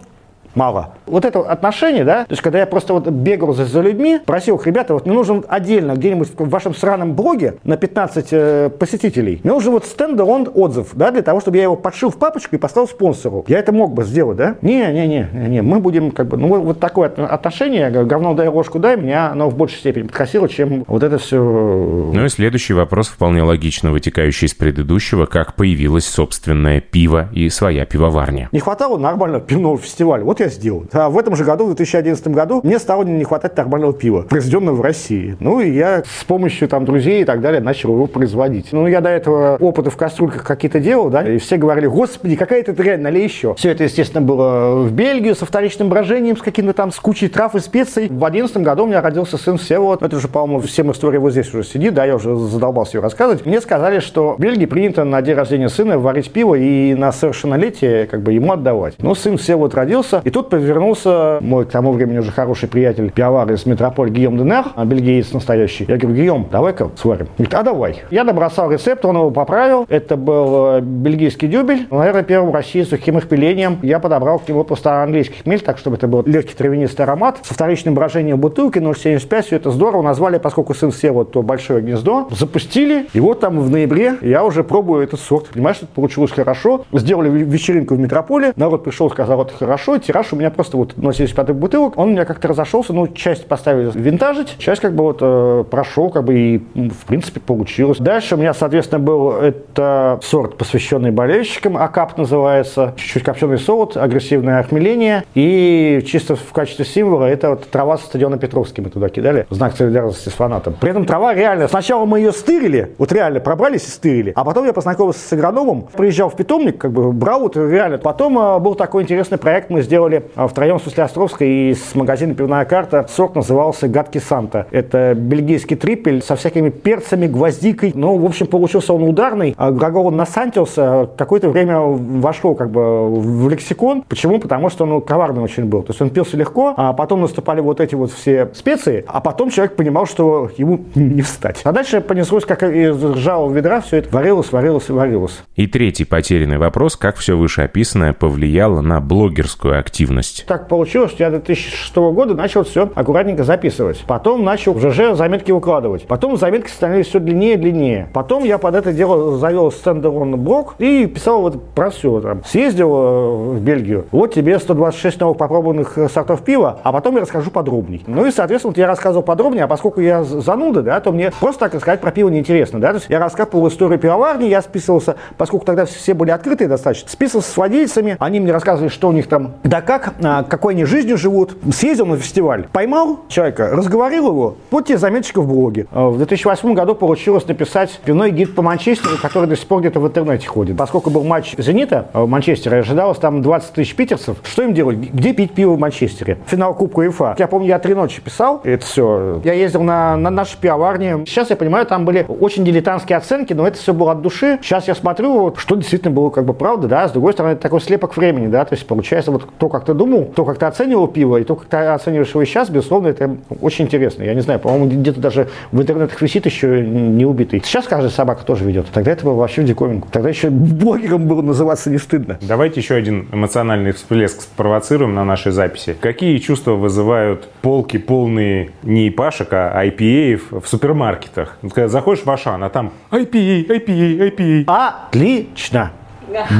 мало. 0.58 0.94
Вот 1.06 1.24
это 1.24 1.40
отношение, 1.40 2.04
да, 2.04 2.24
то 2.24 2.32
есть 2.32 2.42
когда 2.42 2.58
я 2.58 2.66
просто 2.66 2.92
вот 2.92 3.08
бегал 3.08 3.54
за, 3.54 3.64
за 3.64 3.80
людьми, 3.80 4.20
просил 4.26 4.56
их, 4.56 4.66
ребята, 4.66 4.92
вот 4.92 5.06
мне 5.06 5.14
нужен 5.14 5.44
отдельно 5.48 5.92
где-нибудь 5.92 6.28
в 6.36 6.48
вашем 6.48 6.74
сраном 6.74 7.14
блоге 7.14 7.54
на 7.64 7.76
15 7.76 8.28
э, 8.32 8.70
посетителей, 8.70 9.40
мне 9.44 9.52
нужен 9.52 9.72
вот 9.72 9.86
стендалон 9.86 10.48
отзыв, 10.52 10.90
да, 10.94 11.10
для 11.12 11.22
того, 11.22 11.40
чтобы 11.40 11.56
я 11.56 11.62
его 11.62 11.76
подшил 11.76 12.10
в 12.10 12.18
папочку 12.18 12.56
и 12.56 12.58
послал 12.58 12.88
спонсору. 12.88 13.44
Я 13.48 13.60
это 13.60 13.72
мог 13.72 13.94
бы 13.94 14.04
сделать, 14.04 14.36
да? 14.36 14.56
Не, 14.60 14.86
не, 14.92 15.06
не, 15.06 15.28
не, 15.48 15.62
мы 15.62 15.78
будем 15.78 16.10
как 16.10 16.26
бы, 16.26 16.36
ну 16.36 16.48
вот, 16.48 16.60
вот 16.62 16.80
такое 16.80 17.08
отношение, 17.08 17.90
говно 17.90 18.34
дай, 18.34 18.48
ложку 18.48 18.78
дай, 18.78 18.96
меня 18.96 19.30
оно 19.30 19.48
в 19.48 19.56
большей 19.56 19.78
степени 19.78 20.08
подкосило, 20.08 20.48
чем 20.48 20.84
вот 20.88 21.02
это 21.02 21.18
все. 21.18 21.38
Ну 21.38 22.24
и 22.24 22.28
следующий 22.28 22.74
вопрос 22.74 23.08
вполне 23.08 23.42
логично 23.42 23.92
вытекающий 23.92 24.46
из 24.46 24.54
предыдущего, 24.54 25.26
как 25.26 25.54
появилось 25.54 26.06
собственное 26.06 26.80
пиво 26.80 27.28
и 27.32 27.48
своя 27.48 27.86
пивоварня. 27.86 28.48
Не 28.52 28.60
хватало 28.60 28.98
нормального 28.98 29.40
пивного 29.40 29.78
фестиваля. 29.78 30.24
Вот 30.24 30.40
я 30.40 30.47
сделал. 30.48 30.84
А 30.92 31.10
в 31.10 31.18
этом 31.18 31.36
же 31.36 31.44
году, 31.44 31.64
в 31.64 31.74
2011 31.74 32.28
году, 32.28 32.60
мне 32.62 32.78
стало 32.78 33.04
не 33.04 33.24
хватать 33.24 33.56
нормального 33.56 33.92
пива, 33.92 34.22
произведенного 34.22 34.76
в 34.76 34.80
России. 34.80 35.36
Ну, 35.40 35.60
и 35.60 35.70
я 35.70 36.02
с 36.04 36.24
помощью 36.24 36.68
там 36.68 36.84
друзей 36.84 37.22
и 37.22 37.24
так 37.24 37.40
далее 37.40 37.60
начал 37.60 37.92
его 37.92 38.06
производить. 38.06 38.72
Ну, 38.72 38.86
я 38.86 39.00
до 39.00 39.10
этого 39.10 39.56
опыты 39.60 39.90
в 39.90 39.96
кастрюльках 39.96 40.44
какие-то 40.44 40.80
делал, 40.80 41.10
да, 41.10 41.22
и 41.22 41.38
все 41.38 41.56
говорили, 41.56 41.86
господи, 41.86 42.36
какая 42.36 42.60
это 42.60 42.72
дрянь, 42.72 43.00
налей 43.00 43.24
еще. 43.24 43.54
Все 43.54 43.70
это, 43.70 43.84
естественно, 43.84 44.20
было 44.20 44.82
в 44.82 44.92
Бельгию 44.92 45.34
со 45.34 45.46
вторичным 45.46 45.88
брожением, 45.88 46.36
с 46.36 46.42
какими-то 46.42 46.72
там, 46.72 46.92
с 46.92 46.96
кучей 46.96 47.28
трав 47.28 47.54
и 47.54 47.60
специй. 47.60 48.04
В 48.04 48.18
2011 48.18 48.56
году 48.58 48.84
у 48.84 48.86
меня 48.86 49.00
родился 49.00 49.36
сын 49.38 49.58
Всеволод. 49.58 50.02
Это 50.02 50.16
уже, 50.16 50.28
по-моему, 50.28 50.60
всем 50.60 50.90
история 50.92 51.18
вот 51.18 51.32
здесь 51.32 51.52
уже 51.52 51.64
сидит, 51.64 51.94
да, 51.94 52.04
я 52.04 52.16
уже 52.16 52.34
задолбался 52.36 52.98
ее 52.98 53.02
рассказывать. 53.02 53.46
Мне 53.46 53.60
сказали, 53.60 54.00
что 54.00 54.34
в 54.36 54.40
Бельгии 54.40 54.66
принято 54.66 55.04
на 55.04 55.20
день 55.22 55.34
рождения 55.34 55.68
сына 55.68 55.98
варить 55.98 56.30
пиво 56.30 56.54
и 56.54 56.94
на 56.94 57.12
совершеннолетие 57.12 58.06
как 58.06 58.22
бы 58.22 58.32
ему 58.32 58.52
отдавать. 58.52 58.94
Ну, 58.98 59.14
сын 59.14 59.36
Всеволод 59.36 59.74
родился, 59.74 60.22
и 60.24 60.30
тут 60.38 60.50
повернулся 60.50 61.38
мой 61.40 61.66
к 61.66 61.70
тому 61.70 61.90
времени 61.92 62.18
уже 62.18 62.30
хороший 62.30 62.68
приятель 62.68 63.10
пиавар 63.10 63.50
из 63.50 63.66
метрополь 63.66 64.10
Гийом 64.10 64.38
Денер, 64.38 64.66
а 64.76 64.84
бельгиец 64.84 65.32
настоящий. 65.32 65.84
Я 65.88 65.96
говорю, 65.96 66.16
Гийом, 66.16 66.46
давай-ка 66.50 66.90
сварим. 66.96 67.26
Говорит, 67.36 67.54
а 67.54 67.62
давай. 67.64 68.02
Я 68.10 68.22
набросал 68.22 68.70
рецепт, 68.70 69.04
он 69.04 69.16
его 69.16 69.32
поправил. 69.32 69.84
Это 69.88 70.16
был 70.16 70.76
э, 70.76 70.80
бельгийский 70.80 71.48
дюбель. 71.48 71.88
Наверное, 71.90 72.22
первым 72.22 72.50
в 72.50 72.54
России 72.54 72.82
с 72.82 72.90
сухим 72.90 73.20
пилением. 73.20 73.80
Я 73.82 73.98
подобрал 73.98 74.38
к 74.38 74.48
нему 74.48 74.62
просто 74.62 75.02
английский 75.02 75.42
хмель, 75.42 75.60
так 75.60 75.78
чтобы 75.78 75.96
это 75.96 76.06
был 76.06 76.22
легкий 76.24 76.54
травянистый 76.54 77.04
аромат. 77.04 77.38
Со 77.42 77.54
вторичным 77.54 77.94
брожением 77.94 78.38
бутылки 78.38 78.78
0,75. 78.78 79.42
Все 79.42 79.56
это 79.56 79.72
здорово. 79.72 80.02
Назвали, 80.02 80.38
поскольку 80.38 80.72
сын 80.72 80.92
сел 80.92 81.14
вот 81.14 81.32
то 81.32 81.42
большое 81.42 81.80
гнездо. 81.80 82.28
Запустили. 82.30 83.06
И 83.12 83.18
вот 83.18 83.40
там 83.40 83.58
в 83.58 83.70
ноябре 83.70 84.18
я 84.20 84.44
уже 84.44 84.62
пробую 84.62 85.02
этот 85.02 85.18
сорт. 85.18 85.48
Понимаешь, 85.48 85.78
это 85.78 85.88
получилось 85.88 86.30
хорошо. 86.30 86.84
Сделали 86.92 87.28
вечеринку 87.28 87.96
в 87.96 87.98
метрополе. 87.98 88.52
Народ 88.54 88.84
пришел, 88.84 89.10
сказал, 89.10 89.38
вот 89.38 89.52
хорошо. 89.52 89.98
Тираж 89.98 90.17
у 90.32 90.36
меня 90.36 90.50
просто 90.50 90.76
вот 90.76 90.94
0,75 90.94 91.52
бутылок, 91.52 91.98
он 91.98 92.08
у 92.08 92.12
меня 92.12 92.24
как-то 92.24 92.48
разошелся, 92.48 92.92
ну, 92.92 93.08
часть 93.08 93.46
поставили 93.46 93.90
винтажить, 93.94 94.56
часть 94.58 94.80
как 94.80 94.94
бы 94.94 95.04
вот 95.04 95.18
э, 95.20 95.64
прошел, 95.70 96.10
как 96.10 96.24
бы 96.24 96.34
и, 96.38 96.58
в 96.58 97.06
принципе, 97.06 97.40
получилось. 97.40 97.98
Дальше 97.98 98.34
у 98.34 98.38
меня, 98.38 98.54
соответственно, 98.54 99.00
был 99.00 99.32
это 99.32 100.18
сорт, 100.22 100.56
посвященный 100.56 101.10
болельщикам, 101.10 101.76
АКАП 101.76 102.18
называется, 102.18 102.94
чуть-чуть 102.96 103.22
копченый 103.22 103.58
солод, 103.58 103.96
агрессивное 103.96 104.60
охмеление, 104.60 105.24
и 105.34 106.02
чисто 106.06 106.36
в 106.36 106.52
качестве 106.52 106.84
символа 106.84 107.26
это 107.26 107.50
вот 107.50 107.68
трава 107.68 107.98
со 107.98 108.06
стадиона 108.06 108.38
Петровский 108.38 108.82
мы 108.82 108.90
туда 108.90 109.08
кидали, 109.08 109.46
знак 109.50 109.76
солидарности 109.76 110.28
с 110.28 110.32
фанатом. 110.32 110.74
При 110.80 110.90
этом 110.90 111.04
трава 111.04 111.34
реально, 111.34 111.68
сначала 111.68 112.04
мы 112.04 112.18
ее 112.18 112.32
стырили, 112.32 112.94
вот 112.98 113.12
реально 113.12 113.40
пробрались 113.40 113.84
и 113.86 113.90
стырили, 113.90 114.32
а 114.34 114.44
потом 114.44 114.64
я 114.66 114.72
познакомился 114.72 115.20
с 115.20 115.32
агрономом, 115.32 115.88
приезжал 115.96 116.30
в 116.30 116.36
питомник, 116.36 116.78
как 116.78 116.92
бы 116.92 117.12
брал 117.12 117.40
вот 117.40 117.56
реально. 117.56 117.98
Потом 117.98 118.38
э, 118.38 118.58
был 118.58 118.74
такой 118.74 119.02
интересный 119.02 119.38
проект, 119.38 119.70
мы 119.70 119.82
сделали 119.82 120.07
делали 120.08 120.24
а, 120.34 120.48
втроем 120.48 120.80
с 120.80 120.84
Сусле 120.84 121.04
Островской 121.04 121.48
и 121.48 121.74
с 121.74 121.94
магазина 121.94 122.34
«Пивная 122.34 122.64
карта». 122.64 123.06
Сорт 123.08 123.34
назывался 123.34 123.88
«Гадкий 123.88 124.20
Санта». 124.20 124.66
Это 124.70 125.14
бельгийский 125.14 125.76
трипель 125.76 126.22
со 126.22 126.36
всякими 126.36 126.70
перцами, 126.70 127.26
гвоздикой. 127.26 127.92
Ну, 127.94 128.16
в 128.16 128.24
общем, 128.24 128.46
получился 128.46 128.92
он 128.92 129.02
ударный. 129.02 129.54
А 129.56 129.70
глагол 129.70 130.10
«насантился» 130.10 131.08
какое-то 131.16 131.50
время 131.50 131.80
вошло 131.80 132.54
как 132.54 132.70
бы 132.70 133.08
в 133.20 133.48
лексикон. 133.48 134.02
Почему? 134.08 134.38
Потому 134.40 134.70
что 134.70 134.84
он 134.84 135.00
коварный 135.02 135.42
очень 135.42 135.64
был. 135.64 135.82
То 135.82 135.90
есть 135.90 136.00
он 136.00 136.10
пился 136.10 136.36
легко, 136.36 136.74
а 136.76 136.92
потом 136.92 137.20
наступали 137.20 137.60
вот 137.60 137.80
эти 137.80 137.94
вот 137.94 138.12
все 138.12 138.48
специи, 138.54 139.04
а 139.06 139.20
потом 139.20 139.50
человек 139.50 139.76
понимал, 139.76 140.06
что 140.06 140.50
ему 140.56 140.84
не 140.94 141.22
встать. 141.22 141.60
А 141.64 141.72
дальше 141.72 142.00
понеслось, 142.00 142.44
как 142.44 142.62
из 142.62 143.02
ржавого 143.02 143.52
ведра, 143.52 143.80
все 143.80 143.98
это 143.98 144.14
варилось, 144.14 144.52
варилось 144.52 144.88
и 144.88 144.92
варилось. 144.92 145.42
И 145.56 145.66
третий 145.66 146.04
потерянный 146.04 146.58
вопрос, 146.58 146.96
как 146.96 147.16
все 147.16 147.36
вышеописанное 147.36 148.12
повлияло 148.12 148.80
на 148.80 149.00
блогерскую 149.00 149.78
активность. 149.78 149.97
Так 150.46 150.68
получилось, 150.68 151.12
что 151.12 151.24
я 151.24 151.30
2006 151.30 151.96
года 151.96 152.34
начал 152.34 152.64
все 152.64 152.90
аккуратненько 152.94 153.44
записывать. 153.44 154.04
Потом 154.06 154.44
начал 154.44 154.72
в 154.72 154.80
ЖЖ 154.80 155.16
заметки 155.16 155.52
выкладывать. 155.52 156.06
Потом 156.06 156.36
заметки 156.36 156.70
становились 156.70 157.06
все 157.06 157.20
длиннее 157.20 157.54
и 157.54 157.56
длиннее. 157.56 158.08
Потом 158.12 158.44
я 158.44 158.58
под 158.58 158.74
это 158.74 158.92
дело 158.92 159.38
завел 159.38 159.72
стендалон 159.72 160.36
блог 160.36 160.74
и 160.78 161.06
писал 161.06 161.42
вот 161.42 161.70
про 161.74 161.90
все. 161.90 162.20
Там. 162.20 162.42
Съездил 162.44 162.94
э, 162.94 163.36
в 163.54 163.60
Бельгию, 163.60 164.06
вот 164.12 164.34
тебе 164.34 164.58
126 164.58 165.20
новых 165.20 165.38
попробованных 165.38 165.98
э, 165.98 166.08
сортов 166.08 166.42
пива, 166.42 166.80
а 166.82 166.92
потом 166.92 167.16
я 167.16 167.22
расскажу 167.22 167.50
подробней. 167.50 168.02
Ну 168.06 168.26
и, 168.26 168.30
соответственно, 168.30 168.70
вот 168.70 168.78
я 168.78 168.86
рассказывал 168.86 169.22
подробнее, 169.22 169.64
а 169.64 169.68
поскольку 169.68 170.00
я 170.00 170.22
зануда, 170.24 170.82
да, 170.82 171.00
то 171.00 171.12
мне 171.12 171.30
просто 171.40 171.60
так 171.60 171.74
рассказать 171.74 172.00
про 172.00 172.10
пиво 172.10 172.28
неинтересно. 172.28 172.80
Да? 172.80 172.88
То 172.90 172.94
есть 172.96 173.06
я 173.08 173.18
рассказывал 173.18 173.68
историю 173.68 173.98
пивоварни, 173.98 174.46
я 174.46 174.62
списывался, 174.62 175.16
поскольку 175.36 175.66
тогда 175.66 175.84
все 175.86 176.14
были 176.14 176.30
открытые 176.30 176.68
достаточно, 176.68 177.08
списывался 177.08 177.50
с 177.50 177.56
владельцами, 177.56 178.16
они 178.18 178.40
мне 178.40 178.52
рассказывали, 178.52 178.90
что 178.90 179.08
у 179.08 179.12
них 179.12 179.28
там, 179.28 179.54
да 179.64 179.80
как, 179.88 180.12
а, 180.22 180.42
какой 180.42 180.74
они 180.74 180.84
жизнью 180.84 181.16
живут. 181.16 181.56
Съездил 181.72 182.04
на 182.04 182.18
фестиваль, 182.18 182.66
поймал 182.70 183.20
человека, 183.28 183.70
разговорил 183.72 184.28
его, 184.28 184.56
вот 184.70 184.84
тебе 184.84 184.98
заметочка 184.98 185.40
в 185.40 185.48
блоге. 185.48 185.86
А, 185.92 186.10
в 186.10 186.18
2008 186.18 186.74
году 186.74 186.94
получилось 186.94 187.48
написать 187.48 187.98
пивной 188.04 188.30
гид 188.30 188.54
по 188.54 188.60
Манчестеру, 188.60 189.16
который 189.16 189.48
до 189.48 189.56
сих 189.56 189.66
пор 189.66 189.80
где-то 189.80 190.00
в 190.00 190.06
интернете 190.06 190.46
ходит. 190.46 190.76
Поскольку 190.76 191.08
был 191.08 191.24
матч 191.24 191.54
«Зенита» 191.56 192.08
в 192.12 192.26
Манчестере, 192.26 192.80
ожидалось 192.80 193.16
там 193.16 193.40
20 193.40 193.72
тысяч 193.72 193.94
питерцев. 193.94 194.36
Что 194.42 194.62
им 194.62 194.74
делать? 194.74 194.98
Где 194.98 195.32
пить 195.32 195.52
пиво 195.52 195.72
в 195.72 195.78
Манчестере? 195.78 196.36
Финал 196.46 196.74
Кубка 196.74 196.98
УЕФА. 196.98 197.36
Я 197.38 197.46
помню, 197.48 197.68
я 197.68 197.78
три 197.78 197.94
ночи 197.94 198.20
писал 198.20 198.60
это 198.64 198.84
все. 198.84 199.40
Я 199.42 199.54
ездил 199.54 199.82
на, 199.82 200.16
на 200.16 200.28
наши 200.28 200.58
пивоварни. 200.58 201.24
Сейчас 201.24 201.48
я 201.48 201.56
понимаю, 201.56 201.86
там 201.86 202.04
были 202.04 202.26
очень 202.28 202.62
дилетантские 202.62 203.16
оценки, 203.16 203.54
но 203.54 203.66
это 203.66 203.78
все 203.78 203.94
было 203.94 204.12
от 204.12 204.20
души. 204.20 204.58
Сейчас 204.60 204.86
я 204.86 204.94
смотрю, 204.94 205.32
вот, 205.32 205.58
что 205.58 205.76
действительно 205.76 206.10
было 206.10 206.28
как 206.28 206.44
бы 206.44 206.52
правда, 206.52 206.88
да. 206.88 207.08
С 207.08 207.12
другой 207.12 207.32
стороны, 207.32 207.52
это 207.52 207.62
такой 207.62 207.80
слепок 207.80 208.18
времени, 208.18 208.48
да. 208.48 208.66
То 208.66 208.74
есть 208.74 208.86
получается 208.86 209.32
вот 209.32 209.48
то, 209.58 209.68
как 209.70 209.77
ты 209.84 209.94
думал, 209.94 210.32
то, 210.34 210.44
как 210.44 210.58
ты 210.58 210.66
оценивал 210.66 211.08
пиво, 211.08 211.36
и 211.38 211.44
то, 211.44 211.56
как 211.56 211.68
ты 211.68 211.76
оцениваешь 211.76 212.30
его 212.30 212.44
сейчас, 212.44 212.70
безусловно, 212.70 213.08
это 213.08 213.36
очень 213.60 213.86
интересно. 213.86 214.22
Я 214.22 214.34
не 214.34 214.40
знаю, 214.40 214.60
по-моему, 214.60 214.86
где-то 214.86 215.20
даже 215.20 215.48
в 215.72 215.80
интернетах 215.80 216.20
висит 216.20 216.46
еще 216.46 216.82
не 216.82 217.24
убитый. 217.24 217.62
Сейчас 217.64 217.86
каждая 217.86 218.10
собака 218.10 218.44
тоже 218.44 218.64
ведет. 218.64 218.86
Тогда 218.92 219.12
это 219.12 219.24
было 219.24 219.34
вообще 219.34 219.62
в 219.62 219.64
диковинку. 219.64 220.08
Тогда 220.10 220.28
еще 220.28 220.50
блогером 220.50 221.26
было 221.26 221.42
называться 221.42 221.90
не 221.90 221.98
стыдно. 221.98 222.38
Давайте 222.40 222.80
еще 222.80 222.94
один 222.94 223.28
эмоциональный 223.32 223.92
всплеск 223.92 224.42
спровоцируем 224.42 225.14
на 225.14 225.24
нашей 225.24 225.52
записи. 225.52 225.96
Какие 226.00 226.38
чувства 226.38 226.72
вызывают 226.72 227.48
полки 227.62 227.98
полные 227.98 228.70
не 228.82 229.08
ипашек, 229.08 229.48
а 229.52 229.84
IPA 229.84 230.60
в 230.60 230.68
супермаркетах? 230.68 231.58
Когда 231.62 231.88
заходишь 231.88 232.24
в 232.24 232.30
Ашан, 232.30 232.62
а 232.64 232.70
там 232.70 232.92
IPA, 233.10 233.66
IPA, 233.68 234.36
IPA. 234.36 234.64
Отлично. 234.66 235.92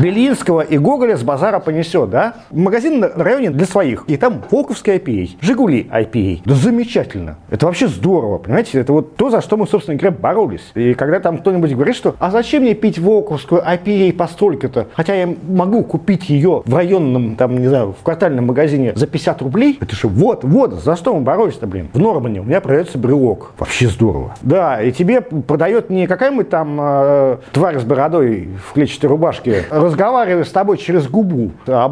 Белинского 0.02 0.60
и 0.60 0.78
Гоголя 0.78 1.16
с 1.16 1.22
базара 1.22 1.58
понесет, 1.58 2.10
да? 2.10 2.34
Магазин 2.50 3.00
на 3.00 3.08
районе 3.08 3.50
для 3.50 3.66
своих. 3.66 4.04
И 4.06 4.16
там 4.16 4.42
Волковская 4.50 4.98
IPA, 4.98 5.30
Жигули 5.40 5.88
IPA. 5.90 6.42
Да 6.44 6.54
замечательно. 6.54 7.37
Это 7.50 7.66
вообще 7.66 7.88
здорово, 7.88 8.38
понимаете? 8.38 8.80
Это 8.80 8.92
вот 8.92 9.16
то, 9.16 9.30
за 9.30 9.40
что 9.40 9.56
мы, 9.56 9.66
собственно 9.66 9.96
говоря, 9.98 10.16
боролись. 10.16 10.70
И 10.75 10.94
когда 10.94 11.20
там 11.20 11.38
кто-нибудь 11.38 11.72
говорит, 11.75 11.96
что 11.96 12.14
а 12.18 12.30
зачем 12.30 12.62
мне 12.62 12.75
пить 12.75 12.98
Волковскую 12.98 13.62
IPA 13.62 14.12
по 14.14 14.26
столько-то? 14.26 14.88
Хотя 14.94 15.14
я 15.14 15.34
могу 15.48 15.82
купить 15.82 16.28
ее 16.28 16.62
в 16.64 16.75
районном, 16.75 17.37
там, 17.37 17.58
не 17.58 17.68
знаю, 17.68 17.94
в 17.98 18.02
квартальном 18.02 18.46
магазине 18.46 18.92
за 18.94 19.06
50 19.06 19.42
рублей. 19.42 19.78
Это 19.80 19.94
же 19.94 20.08
вот, 20.08 20.44
вот, 20.44 20.75
за 20.75 20.96
что 20.96 21.14
мы 21.14 21.20
боролись-то, 21.20 21.66
блин? 21.66 21.88
В 21.92 21.98
Нормане 21.98 22.40
у 22.40 22.44
меня 22.44 22.60
продается 22.60 22.98
брелок. 22.98 23.52
Вообще 23.58 23.88
здорово. 23.88 24.34
Да, 24.42 24.82
и 24.82 24.92
тебе 24.92 25.20
продает 25.20 25.90
не 25.90 26.06
какая-нибудь 26.06 26.48
там 26.48 26.78
э, 26.80 27.37
тварь 27.52 27.78
с 27.78 27.84
бородой 27.84 28.48
в 28.66 28.72
клетчатой 28.72 29.10
рубашке, 29.10 29.57
разговаривает 29.70 30.46
с 30.46 30.50
тобой 30.50 30.78
через 30.78 31.08
губу. 31.08 31.52
А 31.66 31.88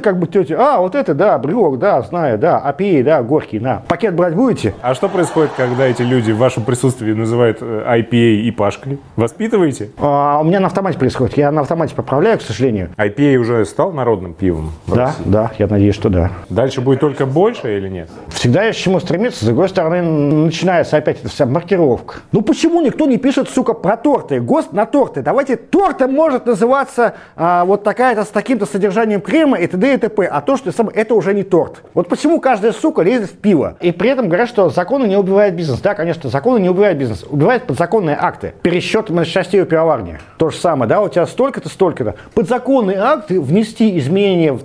как 0.00 0.18
бы 0.18 0.26
тетя, 0.26 0.56
а, 0.58 0.80
вот 0.80 0.94
это, 0.94 1.14
да, 1.14 1.38
брелок, 1.38 1.78
да, 1.78 2.02
знаю, 2.02 2.38
да, 2.38 2.58
апей, 2.58 3.02
да, 3.02 3.22
горький, 3.22 3.60
на. 3.60 3.82
Пакет 3.88 4.14
брать 4.14 4.34
будете? 4.34 4.74
А 4.82 4.94
что 4.94 5.08
происходит, 5.08 5.52
когда 5.56 5.86
эти 5.86 6.02
люди 6.02 6.32
в 6.32 6.38
вашем 6.38 6.64
присутствии 6.64 7.12
называют 7.12 7.58
э, 7.60 7.84
IPA 7.98 8.36
и 8.42 8.50
пашкой? 8.50 8.98
Воспитываете? 9.16 9.90
А, 9.98 10.38
у 10.40 10.44
меня 10.44 10.60
на 10.60 10.66
автомате 10.66 10.98
происходит. 10.98 11.36
Я 11.36 11.50
на 11.50 11.62
автомате 11.62 11.94
поправляю, 11.94 12.38
к 12.38 12.42
сожалению. 12.42 12.90
IPA 12.96 13.36
уже 13.36 13.64
стал 13.64 13.92
народным 13.92 14.34
пивом? 14.34 14.72
Да, 14.86 15.06
России? 15.06 15.22
да, 15.24 15.52
я 15.58 15.66
надеюсь, 15.66 15.94
что 15.94 16.08
да. 16.08 16.30
Дальше 16.48 16.80
будет 16.80 17.00
только 17.00 17.26
больше 17.26 17.76
или 17.76 17.88
нет? 17.88 18.08
Всегда 18.28 18.64
есть 18.64 18.78
к 18.78 18.82
чему 18.82 19.00
стремиться. 19.00 19.44
С 19.44 19.46
другой 19.46 19.68
стороны, 19.68 20.02
начинается 20.02 20.96
опять 20.96 21.20
эта 21.20 21.28
вся 21.28 21.46
маркировка. 21.46 22.16
Ну 22.32 22.42
почему 22.42 22.80
никто 22.80 23.06
не 23.06 23.18
пишет, 23.18 23.48
сука, 23.48 23.72
про 23.72 23.96
торты? 23.96 24.40
ГОСТ 24.40 24.72
на 24.72 24.86
торты. 24.86 25.22
Давайте 25.22 25.56
тортом 25.56 26.12
может 26.12 26.46
называться 26.46 27.05
а, 27.36 27.64
вот 27.64 27.84
такая-то 27.84 28.24
с 28.24 28.28
таким-то 28.28 28.66
содержанием 28.66 29.20
крема 29.20 29.58
и 29.58 29.66
т.д. 29.66 29.94
и 29.94 29.96
т.п. 29.96 30.24
А 30.24 30.40
то, 30.40 30.56
что 30.56 30.72
сам, 30.72 30.88
это 30.88 31.14
уже 31.14 31.34
не 31.34 31.42
торт. 31.42 31.82
Вот 31.94 32.08
почему 32.08 32.40
каждая 32.40 32.72
сука 32.72 33.02
лезет 33.02 33.30
в 33.30 33.36
пиво. 33.38 33.76
И 33.80 33.92
при 33.92 34.10
этом 34.10 34.28
говорят, 34.28 34.48
что 34.48 34.70
законы 34.70 35.06
не 35.06 35.16
убивают 35.16 35.54
бизнес. 35.54 35.80
Да, 35.80 35.94
конечно, 35.94 36.30
законы 36.30 36.58
не 36.58 36.70
убивают 36.70 36.98
бизнес. 36.98 37.24
Убивают 37.28 37.66
подзаконные 37.66 38.16
акты. 38.20 38.54
Пересчет 38.62 39.10
частей 39.26 39.60
у 39.60 39.66
пивоварни. 39.66 40.18
То 40.38 40.50
же 40.50 40.56
самое, 40.56 40.88
да, 40.88 41.02
у 41.02 41.08
тебя 41.08 41.26
столько-то, 41.26 41.68
столько-то. 41.68 42.14
Подзаконные 42.34 42.98
акты 42.98 43.40
внести 43.40 43.98
изменения 43.98 44.52
в 44.52 44.62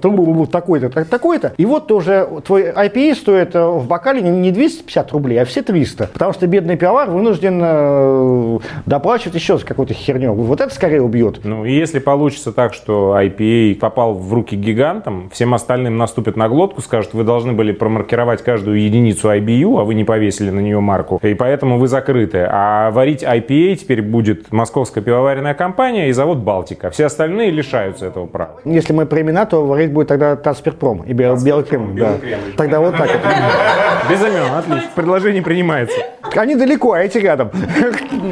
такой-то, 0.48 0.90
такой-то. 1.06 1.54
И 1.58 1.66
вот 1.66 1.88
тоже 1.88 2.28
твой 2.46 2.70
IPA 2.70 3.16
стоит 3.16 3.56
э, 3.56 3.66
в 3.66 3.88
бокале 3.88 4.22
не 4.22 4.52
250 4.52 5.12
рублей, 5.12 5.42
а 5.42 5.46
все 5.46 5.62
300. 5.62 6.08
Потому 6.14 6.34
что 6.34 6.48
бедный 6.48 6.78
пивовар 6.78 7.10
вынужден 7.10 7.62
э, 7.62 8.60
доплачивать 8.86 9.36
еще 9.36 9.58
за 9.58 9.66
какую-то 9.66 9.94
херню. 9.94 10.34
Вот 10.34 10.62
это 10.62 10.74
скорее 10.74 11.02
убьет. 11.02 11.42
Ну, 11.44 11.66
и 11.66 11.74
если 11.74 12.00
получится 12.00 12.31
так, 12.38 12.74
что 12.74 13.18
IPA 13.20 13.76
попал 13.76 14.14
в 14.14 14.34
руки 14.34 14.56
гигантам, 14.56 15.30
всем 15.32 15.54
остальным 15.54 15.98
наступят 15.98 16.36
на 16.36 16.48
глотку, 16.48 16.82
скажут, 16.82 17.14
вы 17.14 17.24
должны 17.24 17.54
были 17.54 17.72
промаркировать 17.72 18.44
каждую 18.44 18.82
единицу 18.82 19.30
IBU, 19.30 19.80
а 19.80 19.84
вы 19.84 19.94
не 19.94 20.04
повесили 20.04 20.50
на 20.50 20.60
нее 20.60 20.80
марку, 20.80 21.20
и 21.22 21.34
поэтому 21.34 21.78
вы 21.78 21.88
закрыты. 21.88 22.48
А 22.50 22.92
варить 22.92 23.24
IPA 23.24 23.76
теперь 23.76 24.02
будет 24.02 24.52
Московская 24.52 25.02
пивоваренная 25.02 25.54
компания 25.54 26.10
и 26.10 26.12
завод 26.12 26.40
Балтика. 26.40 26.90
Все 26.90 27.06
остальные 27.06 27.52
лишаются 27.52 28.06
этого 28.06 28.26
права. 28.26 28.56
Если 28.66 28.94
мы 28.94 29.06
про 29.06 29.22
имена, 29.22 29.46
то 29.46 29.66
варить 29.66 29.92
будет 29.92 30.08
тогда 30.08 30.36
Таспирпром 30.36 31.04
и 31.04 31.14
Белый, 31.14 31.64
крем. 31.64 31.96
Да. 31.96 32.16
Тогда 32.58 32.80
вот 32.80 32.96
так. 32.98 33.10
Без 34.10 34.20
имен, 34.22 34.54
отлично. 34.54 34.90
Предложение 34.96 35.42
принимается. 35.42 35.96
Они 36.36 36.56
далеко, 36.56 36.94
а 36.94 37.00
эти 37.00 37.18
рядом. 37.18 37.52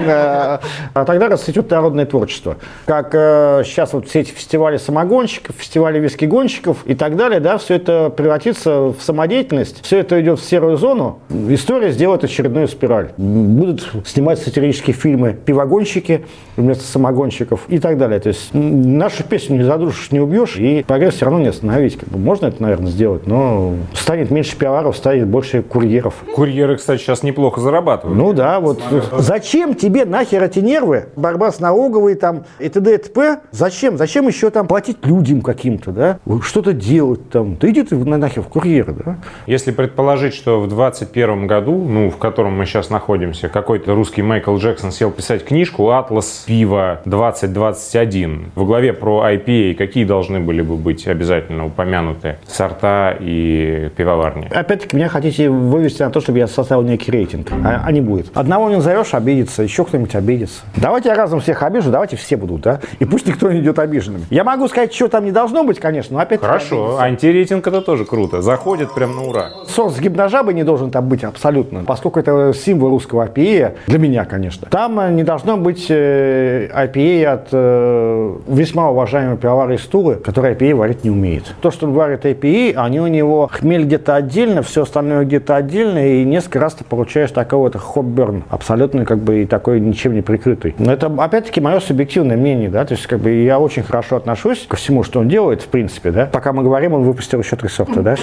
А 0.10 1.06
тогда 1.06 1.30
расцветет 1.30 1.70
народное 1.70 2.06
творчество. 2.06 2.58
Как 2.86 3.12
сейчас 3.12 3.79
вот 3.94 4.08
все 4.08 4.22
эти 4.22 4.32
фестивали 4.32 4.78
самогонщиков, 4.78 5.56
фестивали 5.58 6.00
виски-гонщиков 6.00 6.86
и 6.86 6.96
так 6.96 7.16
далее, 7.16 7.40
да, 7.40 7.58
все 7.58 7.76
это 7.76 8.10
превратится 8.10 8.88
в 8.88 8.98
самодеятельность, 9.00 9.84
все 9.84 10.00
это 10.00 10.20
идет 10.22 10.40
в 10.40 10.44
серую 10.44 10.78
зону. 10.78 11.20
История 11.50 11.92
сделает 11.92 12.24
очередную 12.24 12.68
спираль. 12.68 13.12
Будут 13.18 13.90
снимать 14.06 14.40
сатирические 14.40 14.96
фильмы 14.96 15.38
«Пивогонщики» 15.46 16.26
вместо 16.58 16.84
самогонщиков 16.84 17.62
и 17.68 17.80
так 17.80 17.98
далее. 17.98 18.20
То 18.20 18.30
есть 18.30 18.50
нашу 18.54 19.24
песню 19.24 19.58
не 19.58 19.64
задушишь, 19.64 20.12
не 20.12 20.20
убьешь, 20.20 20.58
и 20.58 20.84
прогресс 20.84 21.16
все 21.16 21.26
равно 21.26 21.40
не 21.40 21.48
остановить. 21.48 21.98
Как 21.98 22.10
бы 22.10 22.18
можно 22.18 22.48
это, 22.48 22.62
наверное, 22.62 22.92
сделать, 22.92 23.28
но 23.28 23.76
станет 23.94 24.32
меньше 24.32 24.58
пивоваров, 24.58 24.98
станет 24.98 25.28
больше 25.28 25.62
курьеров. 25.62 26.16
Курьеры, 26.36 26.78
кстати, 26.78 27.02
сейчас 27.02 27.24
неплохо 27.24 27.62
зарабатывают. 27.62 28.18
Ну 28.18 28.34
да, 28.34 28.60
вот. 28.60 28.82
Зачем 29.18 29.74
тебе 29.76 30.06
нахер 30.06 30.44
эти 30.44 30.60
нервы? 30.60 31.06
Борьба 31.16 31.52
с 31.52 31.60
налоговой 31.60 32.16
там 32.16 32.46
и 32.60 32.70
т.д. 32.70 32.96
и 32.96 32.98
т.п. 32.98 33.40
Зачем? 33.52 33.69
Зачем 33.98 34.28
еще 34.28 34.50
там 34.50 34.68
платить 34.68 35.06
людям 35.06 35.42
каким-то, 35.42 35.92
да? 35.92 36.20
Что-то 36.42 36.74
делать 36.74 37.30
там. 37.30 37.56
Да 37.58 37.70
иди 37.70 37.84
ты 37.84 37.96
нахер 37.96 38.44
в 38.44 38.48
курьеры, 38.48 38.94
да? 38.94 39.18
Если 39.48 39.72
предположить, 39.72 40.34
что 40.34 40.60
в 40.60 40.68
21 40.68 41.48
году, 41.48 41.76
ну, 41.76 42.10
в 42.10 42.18
котором 42.18 42.58
мы 42.58 42.66
сейчас 42.66 42.90
находимся, 42.90 43.50
какой-то 43.50 43.96
русский 43.96 44.22
Майкл 44.22 44.56
Джексон 44.58 44.92
сел 44.92 45.12
писать 45.12 45.46
книжку 45.46 45.90
«Атлас 45.90 46.44
пива 46.46 47.02
2021». 47.06 48.52
В 48.56 48.66
главе 48.66 48.94
про 48.94 49.30
IPA 49.32 49.76
какие 49.76 50.06
должны 50.06 50.40
были 50.40 50.62
бы 50.62 50.76
быть 50.76 51.08
обязательно 51.08 51.66
упомянуты 51.66 52.38
сорта 52.48 53.16
и 53.20 53.90
пивоварни? 53.96 54.48
Опять-таки, 54.52 54.96
меня 54.96 55.08
хотите 55.08 55.50
вывести 55.50 56.02
на 56.02 56.10
то, 56.10 56.22
чтобы 56.22 56.40
я 56.40 56.48
составил 56.48 56.84
некий 56.84 57.12
рейтинг. 57.12 57.52
А, 57.52 57.84
а 57.86 57.92
не 57.92 58.02
будет. 58.02 58.36
Одного 58.36 58.70
не 58.70 58.76
назовешь, 58.76 59.14
обидится, 59.14 59.64
еще 59.64 59.86
кто-нибудь 59.86 60.16
обидится. 60.16 60.62
Давайте 60.76 61.10
я 61.10 61.16
разом 61.16 61.40
всех 61.40 61.64
обижу, 61.64 61.92
давайте 61.92 62.16
все 62.16 62.38
будут, 62.38 62.62
да? 62.62 62.80
И 63.00 63.06
пусть 63.06 63.28
никто 63.28 63.52
не 63.52 63.59
идет 63.60 63.80
обиженными. 63.80 64.26
Я 64.30 64.44
могу 64.44 64.68
сказать, 64.68 64.94
что 64.94 65.08
там 65.08 65.26
не 65.26 65.32
должно 65.32 65.64
быть, 65.64 65.80
конечно, 65.80 66.18
но 66.18 66.22
опять 66.22 66.42
Хорошо, 66.42 66.98
антирейтинг 67.00 67.66
это 67.68 67.82
тоже 67.82 68.06
круто. 68.06 68.42
Заходит 68.42 68.94
прям 68.94 69.16
на 69.16 69.24
ура. 69.24 69.50
Сорт 69.68 70.00
гипножабы 70.00 70.54
не 70.54 70.64
должен 70.64 70.92
там 70.92 71.08
быть 71.08 71.24
абсолютно, 71.24 71.84
поскольку 71.84 72.20
это 72.20 72.54
символ 72.54 72.90
русского 72.90 73.28
IPA, 73.28 73.74
для 73.88 74.00
меня, 74.00 74.26
конечно. 74.26 74.68
Там 74.70 75.00
э, 75.00 75.12
не 75.12 75.24
должно 75.24 75.58
быть 75.58 75.88
э, 75.90 76.70
IPA 76.74 77.26
от 77.26 77.48
э, 77.52 78.36
весьма 78.48 78.90
уважаемого 78.92 79.38
пивовара 79.38 79.76
из 79.76 79.82
Тулы, 79.82 80.16
который 80.16 80.54
IPA 80.54 80.76
варить 80.76 81.04
не 81.04 81.10
умеет. 81.10 81.54
То, 81.62 81.72
что 81.72 81.88
он 81.88 81.94
варит 81.94 82.26
IPA, 82.26 82.74
они 82.76 83.00
у 83.00 83.08
него 83.08 83.50
хмель 83.52 83.84
где-то 83.84 84.16
отдельно, 84.16 84.62
все 84.62 84.84
остальное 84.84 85.26
где-то 85.26 85.56
отдельно, 85.56 86.20
и 86.20 86.24
несколько 86.24 86.60
раз 86.60 86.74
ты 86.76 86.84
получаешь 86.84 87.32
такой 87.32 87.60
вот 87.60 87.76
хопберн, 87.76 88.44
абсолютно 88.50 89.06
как 89.06 89.20
бы 89.20 89.44
и 89.44 89.46
такой 89.46 89.80
ничем 89.80 90.14
не 90.14 90.22
прикрытый. 90.22 90.76
Но 90.78 90.92
это, 90.92 91.08
опять-таки, 91.08 91.62
мое 91.62 91.80
субъективное 91.80 92.38
мнение, 92.38 92.70
да, 92.70 92.86
то 92.86 92.94
есть 92.94 93.08
как 93.08 93.20
бы 93.20 93.30
я 93.50 93.60
очень 93.60 93.82
хорошо 93.82 94.16
отношусь 94.18 94.68
ко 94.68 94.78
всему, 94.78 95.04
что 95.04 95.20
он 95.20 95.28
делает, 95.28 95.64
в 95.64 95.68
принципе, 95.68 96.12
да. 96.12 96.28
Пока 96.28 96.54
мы 96.54 96.62
говорим, 96.62 96.94
он 96.94 97.02
выпустил 97.02 97.40
еще 97.40 97.56
три 97.56 97.68
сорта, 97.68 98.02
да. 98.02 98.16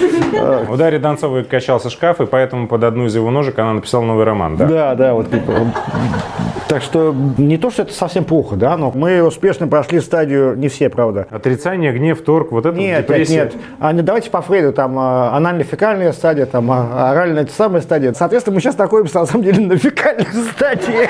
У 0.69 0.75
Дарьи 0.77 0.99
Донцовой 0.99 1.43
качался 1.43 1.89
шкаф, 1.89 2.21
и 2.21 2.25
поэтому 2.25 2.67
под 2.67 2.85
одну 2.85 3.07
из 3.07 3.15
его 3.15 3.29
ножек 3.29 3.59
она 3.59 3.73
написала 3.73 4.05
новый 4.05 4.23
роман, 4.23 4.55
да? 4.55 4.65
Да, 4.65 4.95
да, 4.95 5.13
вот. 5.13 5.27
Так 6.69 6.81
что 6.81 7.13
не 7.37 7.57
то, 7.57 7.69
что 7.71 7.83
это 7.83 7.93
совсем 7.93 8.23
плохо, 8.23 8.55
да, 8.55 8.75
но 8.77 8.91
мы 8.93 9.21
успешно 9.21 9.67
прошли 9.67 9.99
стадию, 9.99 10.57
не 10.57 10.69
все, 10.69 10.89
правда. 10.89 11.27
Отрицание, 11.29 11.91
гнев, 11.93 12.21
торг, 12.21 12.51
вот 12.51 12.65
это 12.65 12.77
Нет, 12.77 12.87
нет, 12.89 13.07
депрессия. 13.07 13.35
нет. 13.35 13.53
А, 13.79 13.93
не, 13.93 14.01
давайте 14.01 14.29
по 14.29 14.41
Фрейду, 14.41 14.71
там 14.73 14.97
а, 14.97 15.35
анально-фекальная 15.35 16.11
стадия, 16.13 16.45
там 16.45 16.69
а, 16.71 17.11
оральная 17.11 17.43
это 17.43 17.53
самая 17.53 17.81
стадия. 17.81 18.13
Соответственно, 18.13 18.55
мы 18.55 18.61
сейчас 18.61 18.77
находимся, 18.77 19.19
на 19.19 19.25
самом 19.25 19.43
деле, 19.43 19.65
на 19.65 19.77
фекальной 19.77 20.25
стадии. 20.55 21.09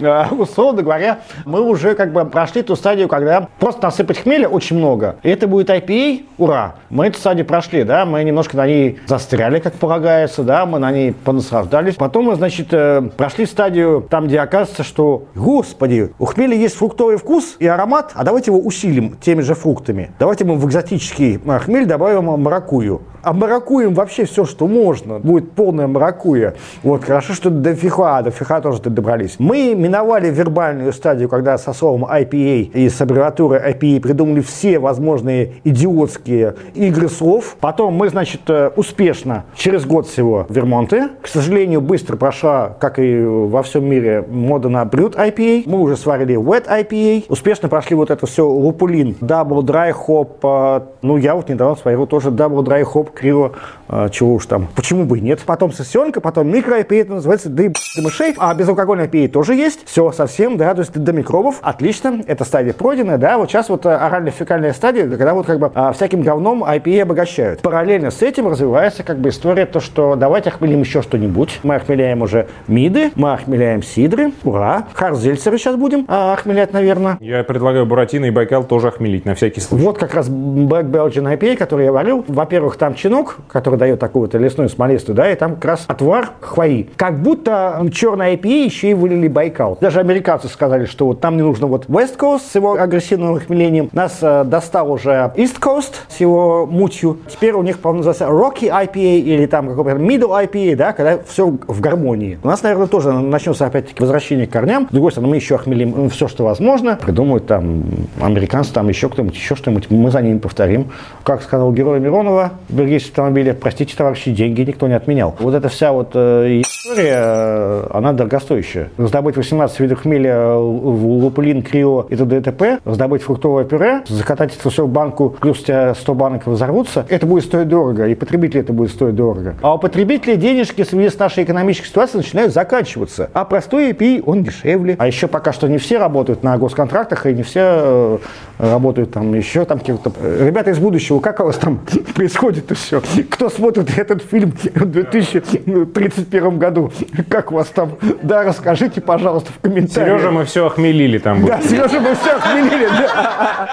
А, 0.00 0.28
Условно 0.32 0.82
говоря, 0.82 1.20
мы 1.44 1.60
уже 1.60 1.94
как 1.94 2.12
бы 2.12 2.24
прошли 2.24 2.62
ту 2.62 2.76
стадию, 2.76 3.08
когда 3.08 3.48
просто 3.58 3.82
насыпать 3.82 4.18
хмеля 4.18 4.48
очень 4.48 4.76
много. 4.76 5.16
И 5.22 5.28
это 5.28 5.46
будет 5.46 5.70
IPA, 5.70 6.24
ура. 6.38 6.74
Мы 6.90 7.06
эту 7.06 7.18
стадию 7.18 7.46
прошли, 7.46 7.84
да, 7.84 8.04
мы 8.04 8.22
немножко 8.24 8.56
на 8.56 8.66
ней 8.66 9.00
застряли, 9.06 9.58
как 9.58 9.74
полагается, 9.74 10.42
да, 10.42 10.66
мы 10.66 10.78
на 10.78 10.90
ней 10.90 11.12
понаслаждались. 11.12 11.94
Потом 11.94 12.26
мы, 12.26 12.34
значит, 12.36 12.68
э, 12.72 13.02
прошли 13.16 13.46
стадию 13.46 14.06
там, 14.08 14.26
где 14.26 14.40
оказывается, 14.40 14.82
что, 14.84 15.24
господи, 15.34 16.12
у 16.18 16.24
хмеля 16.24 16.56
есть 16.56 16.76
фруктовый 16.76 17.16
вкус 17.16 17.56
и 17.58 17.66
аромат, 17.66 18.12
а 18.14 18.24
давайте 18.24 18.50
его 18.50 18.60
усилим 18.60 19.16
теми 19.20 19.42
же 19.42 19.54
фруктами. 19.54 20.10
Давайте 20.18 20.44
мы 20.44 20.56
в 20.56 20.66
экзотический 20.66 21.40
а, 21.46 21.58
хмель 21.58 21.86
добавим 21.86 22.24
маракую. 22.40 23.02
Обмаракуем 23.22 23.92
вообще 23.94 24.24
все, 24.24 24.44
что 24.44 24.68
можно. 24.68 25.18
Будет 25.18 25.50
полная 25.52 25.88
маракуя. 25.88 26.54
Вот, 26.84 27.04
хорошо, 27.04 27.32
что 27.32 27.50
до 27.50 27.74
фиха, 27.74 28.22
до 28.22 28.30
фиха 28.30 28.60
тоже 28.60 28.80
добрались. 28.82 29.36
Мы 29.38 29.74
миновали 29.86 30.30
вербальную 30.30 30.92
стадию, 30.92 31.28
когда 31.28 31.58
со 31.58 31.72
словом 31.72 32.04
IPA 32.04 32.70
и 32.72 32.88
с 32.88 33.00
аббревиатурой 33.00 33.60
IPA 33.72 34.00
придумали 34.00 34.40
все 34.40 34.78
возможные 34.78 35.54
идиотские 35.64 36.56
игры 36.74 37.08
слов. 37.08 37.56
Потом 37.60 37.94
мы, 37.94 38.08
значит, 38.08 38.40
э, 38.48 38.70
успешно 38.74 39.44
через 39.54 39.84
год 39.86 40.06
всего 40.08 40.46
Вермонты. 40.48 41.08
К 41.22 41.28
сожалению, 41.28 41.80
быстро 41.80 42.16
прошла, 42.16 42.76
как 42.80 42.98
и 42.98 43.22
во 43.24 43.62
всем 43.62 43.84
мире, 43.86 44.24
мода 44.28 44.68
на 44.68 44.84
брют 44.84 45.14
IPA. 45.14 45.62
Мы 45.66 45.80
уже 45.80 45.96
сварили 45.96 46.36
wet 46.36 46.66
IPA. 46.68 47.26
Успешно 47.28 47.68
прошли 47.68 47.94
вот 47.94 48.10
это 48.10 48.26
все 48.26 48.46
лупулин, 48.46 49.16
double 49.20 49.62
dry 49.62 49.94
hop. 49.94 50.38
э, 50.42 50.86
Ну, 51.02 51.16
я 51.16 51.36
вот 51.36 51.48
недавно 51.48 51.76
сварил 51.76 52.06
тоже 52.06 52.30
double 52.30 52.64
dry 52.64 52.82
hop 52.82 53.12
криво, 53.12 53.52
э, 53.88 54.08
чего 54.10 54.34
уж 54.34 54.46
там, 54.46 54.66
почему 54.74 55.04
бы 55.04 55.18
и 55.18 55.20
нет. 55.20 55.40
Потом 55.46 55.72
сессионка, 55.72 56.20
потом 56.20 56.48
микро 56.48 56.80
IPA, 56.80 57.00
это 57.00 57.12
называется 57.12 57.48
до 57.48 57.70
мышей. 58.02 58.34
А 58.38 58.52
безалкогольный 58.54 59.06
IPA 59.06 59.28
тоже 59.28 59.54
есть. 59.54 59.75
Все 59.84 60.12
совсем, 60.12 60.56
да, 60.56 60.74
то 60.74 60.80
есть 60.80 60.92
до 60.92 61.12
микробов. 61.12 61.58
Отлично, 61.62 62.20
эта 62.26 62.44
стадия 62.44 62.72
пройдена, 62.72 63.18
да. 63.18 63.38
Вот 63.38 63.50
сейчас 63.50 63.68
вот 63.68 63.86
э, 63.86 63.90
орально-фекальная 63.90 64.72
стадия, 64.72 65.08
когда 65.08 65.34
вот 65.34 65.46
как 65.46 65.58
бы 65.58 65.70
а, 65.74 65.92
всяким 65.92 66.22
говном 66.22 66.64
IPA 66.64 67.02
обогащают. 67.02 67.60
Параллельно 67.62 68.10
с 68.10 68.22
этим 68.22 68.48
развивается 68.48 69.02
как 69.02 69.18
бы 69.18 69.28
история, 69.28 69.66
то, 69.66 69.80
что 69.80 70.16
давайте 70.16 70.50
охмелим 70.50 70.80
еще 70.80 71.02
что-нибудь. 71.02 71.60
Мы 71.62 71.76
охмеляем 71.76 72.22
уже 72.22 72.48
миды, 72.68 73.12
мы 73.14 73.32
охмеляем 73.32 73.82
сидры, 73.82 74.32
ура. 74.44 74.86
Харзельцеры 74.94 75.58
сейчас 75.58 75.76
будем 75.76 76.04
а, 76.08 76.32
охмелять, 76.32 76.72
наверное. 76.72 77.16
Я 77.20 77.44
предлагаю 77.44 77.86
Буратино 77.86 78.26
и 78.26 78.30
Байкал 78.30 78.64
тоже 78.64 78.88
охмелить 78.88 79.24
на 79.24 79.34
всякий 79.34 79.60
случай. 79.60 79.84
Вот 79.84 79.98
как 79.98 80.14
раз 80.14 80.28
Black 80.28 80.90
Belgian 80.90 81.32
IPA, 81.36 81.56
который 81.56 81.86
я 81.86 81.92
варил. 81.92 82.24
Во-первых, 82.26 82.76
там 82.76 82.94
чинок, 82.94 83.38
который 83.48 83.78
дает 83.78 84.00
такую 84.00 84.22
вот 84.22 84.34
лесную 84.34 84.68
смолистую, 84.68 85.16
да, 85.16 85.30
и 85.30 85.34
там 85.34 85.54
как 85.56 85.64
раз 85.64 85.84
отвар 85.86 86.30
хвои. 86.40 86.88
Как 86.96 87.20
будто 87.20 87.84
черный 87.92 88.34
IPA 88.34 88.64
еще 88.64 88.90
и 88.90 88.94
вылили 88.94 89.28
Байкал. 89.28 89.65
Даже 89.74 90.00
американцы 90.00 90.48
сказали, 90.48 90.84
что 90.84 91.06
вот 91.06 91.22
нам 91.22 91.36
не 91.36 91.42
нужно 91.42 91.66
вот 91.66 91.86
West 91.86 92.16
Coast 92.16 92.42
с 92.50 92.54
его 92.54 92.74
агрессивным 92.74 93.38
хмелением. 93.40 93.90
Нас 93.92 94.18
э, 94.22 94.44
достал 94.44 94.92
уже 94.92 95.32
East 95.36 95.58
Coast 95.60 95.94
с 96.08 96.20
его 96.20 96.66
мутью. 96.66 97.18
Теперь 97.28 97.52
у 97.52 97.62
них, 97.62 97.78
по-моему, 97.80 98.04
называется 98.04 98.24
Rocky 98.24 98.70
IPA 98.70 99.18
или 99.18 99.46
там 99.46 99.68
какой-то 99.68 99.98
Middle 99.98 100.46
IPA, 100.46 100.76
да, 100.76 100.92
когда 100.92 101.18
все 101.26 101.46
в 101.66 101.80
гармонии. 101.80 102.38
У 102.42 102.46
нас, 102.46 102.62
наверное, 102.62 102.86
тоже 102.86 103.12
начнется 103.12 103.66
опять-таки 103.66 104.00
возвращение 104.00 104.46
к 104.46 104.50
корням. 104.50 104.86
С 104.88 104.92
другой 104.92 105.12
стороны, 105.12 105.30
мы 105.30 105.36
еще 105.36 105.56
охмелим 105.56 106.08
все, 106.10 106.28
что 106.28 106.44
возможно. 106.44 106.96
Придумают 106.96 107.46
там 107.46 107.84
американцы, 108.20 108.72
там 108.72 108.88
еще 108.88 109.08
кто-нибудь, 109.08 109.34
еще 109.34 109.56
что-нибудь. 109.56 109.90
Мы 109.90 110.10
за 110.10 110.22
ними 110.22 110.38
повторим. 110.38 110.92
Как 111.24 111.42
сказал 111.42 111.72
герой 111.72 112.00
Миронова, 112.00 112.52
берегись 112.68 113.06
автомобиля, 113.06 113.54
простите, 113.54 113.96
товарищи, 113.96 114.30
деньги 114.30 114.62
никто 114.62 114.86
не 114.88 114.94
отменял. 114.94 115.34
Вот 115.38 115.54
эта 115.54 115.68
вся 115.68 115.92
вот 115.92 116.10
э, 116.14 116.60
история, 116.60 117.22
э, 117.24 117.86
она 117.92 118.12
дорогостоящая. 118.12 118.90
Раздобыть 118.96 119.36
18 119.36 119.55
видов 119.78 120.02
хмеля 120.02 120.54
в 120.56 121.06
лупулин, 121.06 121.62
крио 121.62 122.06
и 122.08 122.16
т.д. 122.16 122.38
и 122.38 122.40
т.п., 122.40 122.78
раздобыть 122.84 123.22
фруктовое 123.22 123.64
пюре, 123.64 124.02
закатать 124.08 124.52
все 124.52 124.86
в 124.86 124.88
банку, 124.88 125.36
плюс 125.40 125.60
у 125.60 125.64
тебя 125.64 125.94
100 125.94 126.14
банок 126.14 126.46
взорвутся, 126.46 127.06
это 127.08 127.26
будет 127.26 127.44
стоить 127.44 127.68
дорого, 127.68 128.06
и 128.06 128.14
потребителю 128.14 128.62
это 128.62 128.72
будет 128.72 128.90
стоить 128.90 129.14
дорого. 129.14 129.54
А 129.62 129.74
у 129.74 129.78
потребителей 129.78 130.36
денежки 130.36 130.82
в 130.82 130.88
связи 130.88 131.10
с 131.10 131.18
нашей 131.18 131.44
экономической 131.44 131.86
ситуацией 131.86 132.22
начинают 132.22 132.52
заканчиваться. 132.52 133.30
А 133.32 133.44
простой 133.44 133.90
API, 133.90 134.22
он 134.24 134.42
дешевле. 134.42 134.96
А 134.98 135.06
еще 135.06 135.26
пока 135.26 135.52
что 135.52 135.68
не 135.68 135.78
все 135.78 135.98
работают 135.98 136.42
на 136.42 136.56
госконтрактах, 136.58 137.26
и 137.26 137.34
не 137.34 137.42
все 137.42 137.60
э, 137.60 138.18
работают 138.58 139.12
там 139.12 139.34
еще 139.34 139.64
там 139.64 139.78
какие-то... 139.78 140.12
Ребята 140.40 140.70
из 140.70 140.78
будущего, 140.78 141.20
как 141.20 141.40
у 141.40 141.44
вас 141.44 141.56
там 141.56 141.80
происходит 142.14 142.70
все? 142.76 143.02
Кто 143.30 143.48
смотрит 143.48 143.96
этот 143.96 144.22
фильм 144.22 144.52
в 144.74 144.86
2031 144.86 146.58
году? 146.58 146.92
Как 147.28 147.52
у 147.52 147.56
вас 147.56 147.68
там? 147.68 147.92
Да, 148.22 148.42
расскажите, 148.44 149.00
пожалуйста, 149.00 149.45
в 149.48 149.60
комментариях. 149.60 150.18
Сережа, 150.18 150.30
мы 150.30 150.44
все 150.44 150.66
охмелили 150.66 151.18
там. 151.18 151.44
Да, 151.44 151.56
будет. 151.56 151.70
Сережа, 151.70 152.00
мы 152.00 152.14
все 152.14 152.32
отменили. 152.32 152.88
Да. 152.88 153.68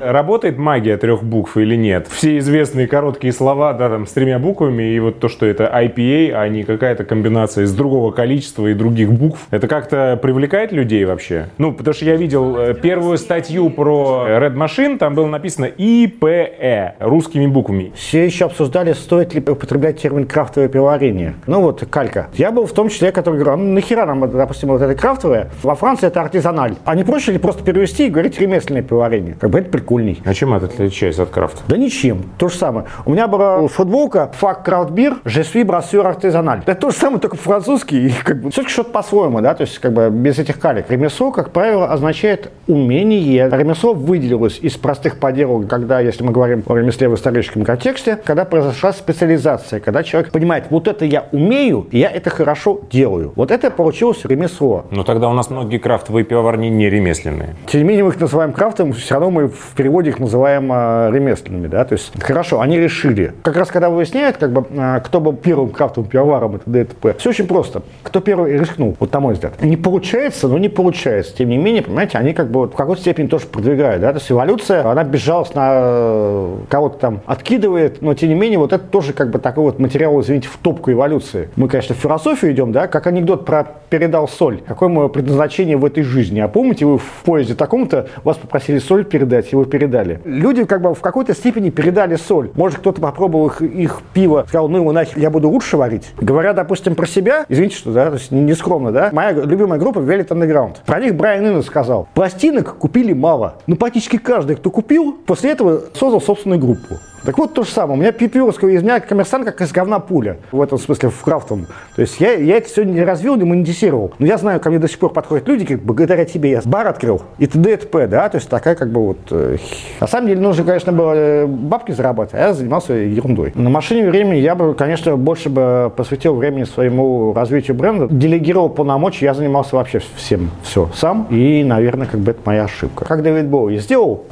Работает 0.00 0.58
магия 0.58 0.96
трех 0.96 1.24
букв 1.24 1.56
или 1.56 1.74
нет? 1.74 2.06
Все 2.08 2.38
известные 2.38 2.86
короткие 2.86 3.32
слова, 3.32 3.72
да, 3.72 3.88
там, 3.88 4.06
с 4.06 4.12
тремя 4.12 4.38
буквами, 4.38 4.84
и 4.94 5.00
вот 5.00 5.18
то, 5.18 5.28
что 5.28 5.44
это 5.44 5.64
IPA, 5.64 6.32
а 6.34 6.48
не 6.48 6.62
какая-то 6.62 7.04
комбинация 7.04 7.64
из 7.64 7.74
другого 7.74 8.12
количества 8.12 8.68
и 8.68 8.74
других 8.74 9.12
букв, 9.12 9.46
это 9.50 9.66
как-то 9.66 10.18
привлекает 10.20 10.70
людей 10.70 11.04
вообще? 11.04 11.48
Ну, 11.58 11.72
потому 11.72 11.94
что 11.94 12.04
я 12.04 12.14
видел 12.14 12.56
э, 12.56 12.74
первую 12.74 13.18
статью 13.18 13.70
про 13.70 14.26
Red 14.28 14.54
Machine, 14.54 14.98
там 14.98 15.14
было 15.14 15.26
написано 15.26 15.66
IPE 15.66 16.92
русскими 17.00 17.46
буквами. 17.46 17.92
Все 17.96 18.24
еще 18.24 18.44
обсуждали, 18.44 18.92
стоит 18.92 19.34
ли 19.34 19.40
употреблять 19.40 20.00
термин 20.00 20.26
крафтовое 20.26 20.68
пивоварение. 20.68 21.34
Ну 21.46 21.60
вот, 21.60 21.84
калька. 21.90 22.28
Я 22.34 22.52
был 22.52 22.66
в 22.66 22.72
том 22.72 22.88
числе, 22.88 23.10
который 23.10 23.40
говорил, 23.40 23.64
ну 23.64 23.67
нахера 23.74 24.06
нам, 24.06 24.30
допустим, 24.30 24.68
вот 24.68 24.82
это 24.82 24.94
крафтовое? 24.94 25.50
Во 25.62 25.74
Франции 25.74 26.06
это 26.06 26.20
артизаналь. 26.20 26.74
А 26.84 26.94
не 26.94 27.04
проще 27.04 27.32
ли 27.32 27.38
просто 27.38 27.62
перевести 27.62 28.06
и 28.06 28.10
говорить 28.10 28.38
ремесленное 28.40 28.82
пивоварение? 28.82 29.36
Как 29.40 29.50
бы 29.50 29.58
это 29.58 29.70
прикольней. 29.70 30.20
А 30.24 30.34
чем 30.34 30.54
это 30.54 30.66
отличается 30.66 31.22
от 31.22 31.30
крафта? 31.30 31.62
Да 31.68 31.76
ничем. 31.76 32.24
То 32.38 32.48
же 32.48 32.56
самое. 32.56 32.86
У 33.04 33.12
меня 33.12 33.28
была 33.28 33.66
футболка 33.68 34.30
«Фак 34.34 34.64
крафтбир, 34.64 35.18
je 35.24 35.42
suis 35.42 35.64
brasseur 35.64 36.04
artisanal». 36.04 36.62
Это 36.66 36.74
то 36.74 36.90
же 36.90 36.96
самое, 36.96 37.20
только 37.20 37.36
французский. 37.36 38.08
И 38.08 38.12
как 38.24 38.42
бы 38.42 38.50
все-таки 38.50 38.72
что-то 38.72 38.90
по-своему, 38.90 39.40
да, 39.40 39.54
то 39.54 39.62
есть 39.62 39.78
как 39.78 39.92
бы 39.92 40.10
без 40.10 40.38
этих 40.38 40.58
калек. 40.58 40.90
Ремесло, 40.90 41.30
как 41.30 41.50
правило, 41.50 41.86
означает 41.86 42.50
умение. 42.66 43.48
Ремесло 43.50 43.94
выделилось 43.94 44.58
из 44.60 44.76
простых 44.76 45.18
поделок, 45.18 45.68
когда, 45.68 46.00
если 46.00 46.24
мы 46.24 46.32
говорим 46.32 46.62
о 46.66 46.76
ремесле 46.76 47.08
в 47.08 47.14
историческом 47.14 47.64
контексте, 47.64 48.16
когда 48.16 48.44
произошла 48.44 48.92
специализация, 48.92 49.80
когда 49.80 50.02
человек 50.02 50.32
понимает, 50.32 50.64
вот 50.70 50.88
это 50.88 51.04
я 51.04 51.26
умею, 51.32 51.86
и 51.90 51.98
я 51.98 52.10
это 52.10 52.30
хорошо 52.30 52.80
делаю. 52.90 53.32
Вот 53.36 53.47
это 53.50 53.70
получилось 53.70 54.24
ремесло. 54.24 54.84
Ну 54.90 55.04
тогда 55.04 55.28
у 55.28 55.32
нас 55.32 55.50
многие 55.50 55.78
крафтовые 55.78 56.24
пивоварни 56.24 56.68
не 56.68 56.88
ремесленные. 56.90 57.56
Тем 57.66 57.82
не 57.82 57.88
менее, 57.88 58.04
мы 58.04 58.10
их 58.10 58.20
называем 58.20 58.52
крафтом, 58.52 58.92
все 58.92 59.14
равно 59.14 59.30
мы 59.30 59.48
в 59.48 59.74
переводе 59.76 60.10
их 60.10 60.18
называем 60.18 60.70
э, 60.72 61.10
ремесленными, 61.12 61.66
да, 61.66 61.84
то 61.84 61.94
есть 61.94 62.12
хорошо, 62.20 62.60
они 62.60 62.78
решили. 62.78 63.32
Как 63.42 63.56
раз 63.56 63.68
когда 63.68 63.90
выясняют, 63.90 64.36
как 64.36 64.52
бы, 64.52 64.64
э, 64.70 65.00
кто 65.04 65.20
был 65.20 65.32
первым 65.32 65.70
крафтовым 65.70 66.08
пивоваром, 66.08 66.56
это 66.56 66.70
ДТП, 66.70 67.18
все 67.18 67.30
очень 67.30 67.46
просто. 67.46 67.82
Кто 68.02 68.20
первый 68.20 68.58
рискнул, 68.58 68.96
вот 68.98 69.12
на 69.12 69.20
мой 69.20 69.34
взгляд. 69.34 69.62
Не 69.62 69.76
получается, 69.76 70.48
но 70.48 70.58
не 70.58 70.68
получается. 70.68 71.36
Тем 71.36 71.48
не 71.48 71.58
менее, 71.58 71.82
понимаете, 71.82 72.18
они 72.18 72.32
как 72.34 72.50
бы 72.50 72.60
вот 72.60 72.72
в 72.72 72.76
какой-то 72.76 73.00
степени 73.00 73.26
тоже 73.26 73.46
продвигают, 73.46 74.00
да, 74.00 74.12
то 74.12 74.18
есть 74.18 74.30
эволюция, 74.30 74.90
она 74.90 75.04
безжалостно 75.04 75.68
э, 75.72 76.56
кого-то 76.68 76.98
там 76.98 77.20
откидывает, 77.26 78.02
но 78.02 78.14
тем 78.14 78.28
не 78.30 78.34
менее, 78.34 78.58
вот 78.58 78.72
это 78.72 78.84
тоже 78.84 79.12
как 79.12 79.30
бы 79.30 79.38
такой 79.38 79.64
вот 79.64 79.78
материал, 79.78 80.20
извините, 80.20 80.48
в 80.48 80.58
топку 80.58 80.90
эволюции. 80.92 81.48
Мы, 81.56 81.68
конечно, 81.68 81.94
в 81.94 81.98
философию 81.98 82.52
идем, 82.52 82.72
да, 82.72 82.86
как 82.86 83.06
анекдот 83.06 83.37
про 83.38 83.66
передал 83.88 84.28
соль. 84.28 84.60
Какое 84.66 84.88
мое 84.88 85.08
предназначение 85.08 85.76
в 85.76 85.84
этой 85.84 86.02
жизни? 86.02 86.40
А 86.40 86.48
помните, 86.48 86.84
вы 86.84 86.98
в 86.98 87.22
поезде 87.24 87.54
таком-то 87.54 88.08
вас 88.24 88.36
попросили 88.36 88.78
соль 88.78 89.04
передать, 89.04 89.52
вы 89.52 89.64
передали. 89.64 90.20
Люди 90.24 90.64
как 90.64 90.82
бы 90.82 90.94
в 90.94 91.00
какой-то 91.00 91.34
степени 91.34 91.70
передали 91.70 92.16
соль. 92.16 92.50
Может, 92.54 92.80
кто-то 92.80 93.00
попробовал 93.00 93.48
их, 93.48 93.62
их 93.62 94.00
пиво, 94.12 94.44
сказал, 94.46 94.68
ну 94.68 94.78
его 94.78 94.92
нахер, 94.92 95.18
я 95.18 95.30
буду 95.30 95.48
лучше 95.48 95.76
варить. 95.76 96.12
Говоря, 96.20 96.52
допустим, 96.52 96.94
про 96.94 97.06
себя, 97.06 97.46
извините, 97.48 97.76
что, 97.76 97.92
да, 97.92 98.08
то 98.10 98.14
есть 98.16 98.30
не, 98.30 98.54
скромно, 98.54 98.92
да, 98.92 99.10
моя 99.12 99.32
любимая 99.32 99.78
группа 99.78 100.00
Velvet 100.00 100.28
Underground. 100.28 100.76
Про 100.84 101.00
них 101.00 101.14
Брайан 101.14 101.46
Иннес 101.46 101.66
сказал, 101.66 102.08
пластинок 102.14 102.76
купили 102.76 103.12
мало. 103.12 103.54
Ну, 103.66 103.76
практически 103.76 104.18
каждый, 104.18 104.56
кто 104.56 104.70
купил, 104.70 105.16
после 105.26 105.50
этого 105.50 105.82
создал 105.94 106.20
собственную 106.20 106.60
группу. 106.60 106.96
Так 107.24 107.38
вот 107.38 107.54
то 107.54 107.62
же 107.62 107.70
самое. 107.70 107.98
У 107.98 108.00
меня 108.00 108.12
пипюрского 108.12 108.68
из 108.68 108.82
меня 108.82 109.00
коммерсант 109.00 109.44
как 109.44 109.60
из 109.60 109.72
говна 109.72 109.98
пуля. 109.98 110.38
В 110.52 110.60
этом 110.62 110.78
смысле, 110.78 111.10
в 111.10 111.20
крафтовом. 111.22 111.66
То 111.96 112.02
есть 112.02 112.20
я, 112.20 112.32
я 112.32 112.56
это 112.56 112.68
все 112.68 112.84
не 112.84 113.02
развил, 113.02 113.36
не 113.36 113.44
монетизировал. 113.44 114.12
Но 114.18 114.26
я 114.26 114.38
знаю, 114.38 114.60
ко 114.60 114.70
мне 114.70 114.78
до 114.78 114.88
сих 114.88 114.98
пор 114.98 115.12
подходят 115.12 115.48
люди, 115.48 115.64
как 115.64 115.80
благодаря 115.80 116.24
тебе 116.24 116.50
я 116.50 116.62
бар 116.64 116.86
открыл 116.86 117.22
и 117.38 117.46
т.д. 117.46 117.72
и 117.72 117.76
т.п. 117.76 118.06
Да? 118.06 118.28
То 118.28 118.36
есть 118.36 118.48
такая 118.48 118.74
как 118.74 118.90
бы 118.90 119.06
вот... 119.06 119.18
Э, 119.30 119.56
на 120.00 120.06
самом 120.06 120.28
деле 120.28 120.40
нужно, 120.40 120.64
конечно, 120.64 120.92
было 120.92 121.12
э, 121.14 121.46
бабки 121.46 121.92
зарабатывать, 121.92 122.34
а 122.34 122.48
я 122.48 122.52
занимался 122.52 122.94
ерундой. 122.94 123.52
На 123.54 123.70
машине 123.70 124.08
времени 124.08 124.38
я 124.38 124.54
бы, 124.54 124.74
конечно, 124.74 125.16
больше 125.16 125.48
бы 125.48 125.92
посвятил 125.96 126.34
времени 126.34 126.64
своему 126.64 127.32
развитию 127.32 127.76
бренда. 127.76 128.08
Делегировал 128.08 128.68
полномочия, 128.68 129.26
я 129.26 129.34
занимался 129.34 129.76
вообще 129.76 130.00
всем, 130.16 130.50
все 130.62 130.88
сам. 130.94 131.26
И, 131.30 131.64
наверное, 131.64 132.06
как 132.06 132.20
бы 132.20 132.30
это 132.30 132.40
моя 132.44 132.64
ошибка. 132.64 133.04
Как 133.04 133.22
Дэвид 133.22 133.48
Боуи 133.48 133.78
сделал, 133.78 134.24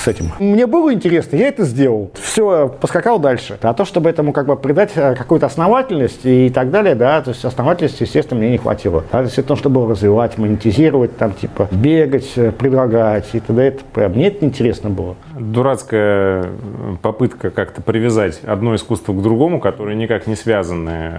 с 0.00 0.08
этим. 0.08 0.32
Мне 0.38 0.66
было 0.66 0.92
интересно, 0.92 1.36
я 1.36 1.48
это 1.48 1.64
сделал. 1.64 2.10
Все, 2.14 2.68
поскакал 2.80 3.18
дальше. 3.18 3.58
А 3.60 3.74
то, 3.74 3.84
чтобы 3.84 4.10
этому 4.10 4.32
как 4.32 4.46
бы 4.46 4.56
придать 4.56 4.92
э, 4.94 5.14
какую-то 5.14 5.46
основательность 5.46 6.20
и 6.24 6.50
так 6.50 6.70
далее, 6.70 6.94
да, 6.94 7.20
то 7.20 7.30
есть 7.30 7.44
основательности, 7.44 8.02
естественно, 8.02 8.40
мне 8.40 8.50
не 8.50 8.58
хватило. 8.58 9.04
А 9.12 9.22
если 9.22 9.42
то, 9.42 9.56
чтобы 9.56 9.88
развивать, 9.88 10.38
монетизировать, 10.38 11.16
там, 11.16 11.32
типа, 11.32 11.68
бегать, 11.70 12.32
э, 12.36 12.52
предлагать 12.52 13.26
и 13.32 13.40
т.д. 13.40 13.70
и. 13.92 14.08
Мне 14.08 14.28
это 14.28 14.44
неинтересно 14.44 14.90
было. 14.90 15.16
Дурацкая 15.40 16.46
попытка 17.02 17.50
как-то 17.50 17.82
привязать 17.82 18.40
одно 18.44 18.74
искусство 18.74 19.12
к 19.12 19.22
другому, 19.22 19.58
которые 19.58 19.96
никак 19.96 20.26
не 20.26 20.36
связаны. 20.36 21.12